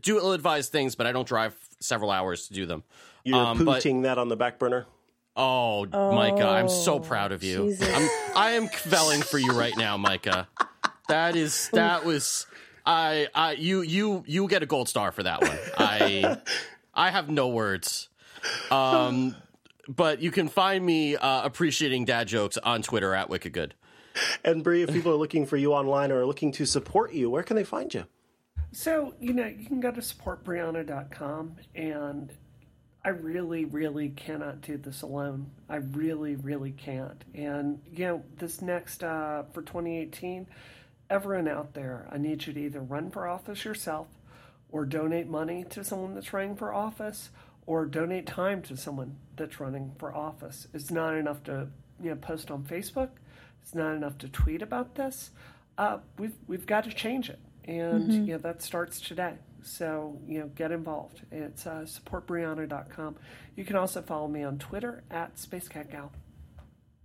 do 0.01 0.17
ill 0.17 0.31
advised 0.33 0.71
things, 0.71 0.95
but 0.95 1.05
I 1.05 1.11
don't 1.11 1.27
drive 1.27 1.55
several 1.79 2.09
hours 2.09 2.47
to 2.47 2.53
do 2.53 2.65
them. 2.65 2.83
You're 3.23 3.37
Um, 3.37 3.63
but- 3.65 3.75
pooting 3.83 4.01
that 4.03 4.17
on 4.17 4.27
the 4.29 4.35
back 4.35 4.57
burner. 4.57 4.87
Oh, 5.35 5.85
Micah, 6.13 6.47
I'm 6.47 6.69
so 6.69 6.99
proud 6.99 7.31
of 7.31 7.43
you. 7.43 7.63
Jesus. 7.69 7.89
I'm 7.95 8.09
I 8.35 8.51
am 8.51 8.67
kvelling 8.67 9.23
for 9.23 9.39
you 9.39 9.51
right 9.51 9.75
now, 9.75 9.97
Micah. 9.97 10.47
That 11.09 11.35
is 11.35 11.69
that 11.73 12.05
was 12.05 12.45
I 12.85 13.27
I 13.35 13.53
you 13.53 13.81
you 13.81 14.23
you 14.27 14.47
get 14.47 14.61
a 14.63 14.67
gold 14.67 14.89
star 14.89 15.11
for 15.11 15.23
that 15.23 15.41
one. 15.41 15.57
I 15.77 16.37
I 16.93 17.09
have 17.09 17.29
no 17.29 17.47
words. 17.49 18.09
Um 18.69 19.35
but 19.87 20.21
you 20.21 20.31
can 20.31 20.47
find 20.47 20.85
me 20.85 21.15
uh, 21.15 21.43
appreciating 21.43 22.05
dad 22.05 22.27
jokes 22.27 22.57
on 22.57 22.81
Twitter 22.81 23.13
at 23.13 23.29
Wickedgood. 23.29 23.71
And 24.43 24.63
Bree, 24.63 24.83
if 24.83 24.93
people 24.93 25.11
are 25.11 25.17
looking 25.17 25.45
for 25.45 25.57
you 25.57 25.73
online 25.73 26.11
or 26.11 26.21
are 26.21 26.25
looking 26.25 26.51
to 26.53 26.65
support 26.65 27.13
you, 27.13 27.29
where 27.29 27.43
can 27.43 27.55
they 27.55 27.63
find 27.63 27.93
you? 27.93 28.05
So, 28.71 29.13
you 29.19 29.33
know, 29.33 29.45
you 29.45 29.65
can 29.65 29.79
go 29.79 29.91
to 29.91 30.01
supportbrianna.com 30.01 31.55
and 31.75 32.31
I 33.05 33.09
really, 33.09 33.65
really 33.65 34.09
cannot 34.09 34.61
do 34.61 34.77
this 34.77 35.01
alone. 35.01 35.51
I 35.67 35.77
really, 35.77 36.35
really 36.35 36.71
can't. 36.71 37.23
And, 37.33 37.81
you 37.91 38.05
know, 38.05 38.23
this 38.37 38.61
next, 38.61 39.03
uh, 39.03 39.43
for 39.51 39.61
2018, 39.61 40.47
everyone 41.09 41.47
out 41.47 41.73
there, 41.73 42.07
I 42.11 42.17
need 42.17 42.45
you 42.47 42.53
to 42.53 42.59
either 42.59 42.79
run 42.81 43.11
for 43.11 43.27
office 43.27 43.65
yourself 43.65 44.07
or 44.71 44.85
donate 44.85 45.27
money 45.27 45.65
to 45.71 45.83
someone 45.83 46.15
that's 46.15 46.33
running 46.33 46.55
for 46.55 46.73
office 46.73 47.29
or 47.65 47.85
donate 47.85 48.25
time 48.25 48.61
to 48.63 48.77
someone 48.77 49.17
that's 49.35 49.59
running 49.59 49.93
for 49.97 50.13
office. 50.13 50.67
It's 50.73 50.91
not 50.91 51.15
enough 51.15 51.43
to, 51.43 51.67
you 52.01 52.09
know, 52.09 52.15
post 52.15 52.51
on 52.51 52.63
Facebook. 52.63 53.09
It's 53.61 53.73
not 53.73 53.95
enough 53.95 54.17
to 54.19 54.27
tweet 54.27 54.61
about 54.61 54.95
this. 54.95 55.31
Uh, 55.77 55.99
we've, 56.17 56.35
we've 56.47 56.65
got 56.65 56.83
to 56.83 56.91
change 56.91 57.29
it. 57.29 57.39
And, 57.65 58.27
you 58.27 58.33
know, 58.33 58.37
that 58.39 58.61
starts 58.61 58.99
today. 58.99 59.35
So, 59.61 60.19
you 60.27 60.39
know, 60.39 60.47
get 60.47 60.71
involved. 60.71 61.21
It's 61.31 61.65
uh, 61.65 61.85
supportbrianna.com. 61.87 63.15
You 63.55 63.63
can 63.63 63.77
also 63.77 64.01
follow 64.01 64.27
me 64.27 64.43
on 64.43 64.59
Twitter 64.59 65.03
at 65.09 65.37
Spacekatgal. 65.37 66.09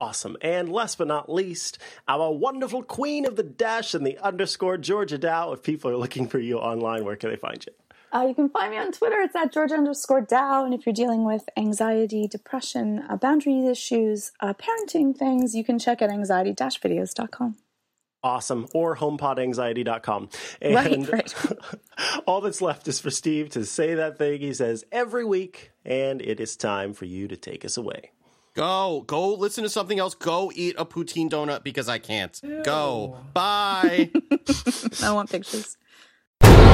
Awesome. 0.00 0.36
And 0.42 0.68
last 0.68 0.98
but 0.98 1.08
not 1.08 1.32
least, 1.32 1.78
our 2.06 2.32
wonderful 2.32 2.82
queen 2.82 3.26
of 3.26 3.36
the 3.36 3.42
dash 3.42 3.94
and 3.94 4.06
the 4.06 4.18
underscore, 4.18 4.78
Georgia 4.78 5.18
Dow. 5.18 5.52
If 5.52 5.62
people 5.62 5.90
are 5.90 5.96
looking 5.96 6.28
for 6.28 6.38
you 6.38 6.58
online, 6.58 7.04
where 7.04 7.16
can 7.16 7.30
they 7.30 7.36
find 7.36 7.64
you? 7.66 7.72
Uh, 8.12 8.24
you 8.28 8.34
can 8.34 8.48
find 8.48 8.70
me 8.70 8.78
on 8.78 8.90
Twitter. 8.92 9.20
It's 9.20 9.36
at 9.36 9.52
Georgia 9.52 9.74
underscore 9.74 10.22
Dow. 10.22 10.64
And 10.64 10.72
if 10.72 10.86
you're 10.86 10.94
dealing 10.94 11.24
with 11.24 11.48
anxiety, 11.56 12.26
depression, 12.26 13.04
uh, 13.08 13.16
boundary 13.16 13.66
issues, 13.66 14.32
uh, 14.40 14.54
parenting 14.54 15.16
things, 15.16 15.54
you 15.54 15.62
can 15.64 15.78
check 15.78 16.00
at 16.00 16.10
anxiety-videos.com. 16.10 17.56
Awesome. 18.22 18.66
Or 18.74 18.96
homepodanxiety.com. 18.96 20.28
And 20.60 20.74
Right, 20.74 21.12
right. 21.12 21.34
all 22.26 22.40
that's 22.40 22.60
left 22.60 22.88
is 22.88 22.98
for 22.98 23.10
Steve 23.10 23.50
to 23.50 23.64
say 23.64 23.94
that 23.94 24.18
thing 24.18 24.40
he 24.40 24.52
says 24.54 24.84
every 24.90 25.24
week, 25.24 25.70
and 25.84 26.20
it 26.20 26.40
is 26.40 26.56
time 26.56 26.94
for 26.94 27.04
you 27.04 27.28
to 27.28 27.36
take 27.36 27.64
us 27.64 27.76
away. 27.76 28.10
Go, 28.54 29.04
go 29.06 29.34
listen 29.34 29.62
to 29.62 29.70
something 29.70 30.00
else. 30.00 30.14
Go 30.14 30.50
eat 30.52 30.74
a 30.78 30.84
poutine 30.84 31.30
donut 31.30 31.62
because 31.62 31.88
I 31.88 31.98
can't. 31.98 32.40
Go. 32.64 33.18
Bye. 33.32 34.10
I 35.02 35.12
want 35.12 35.30
pictures. 35.30 35.76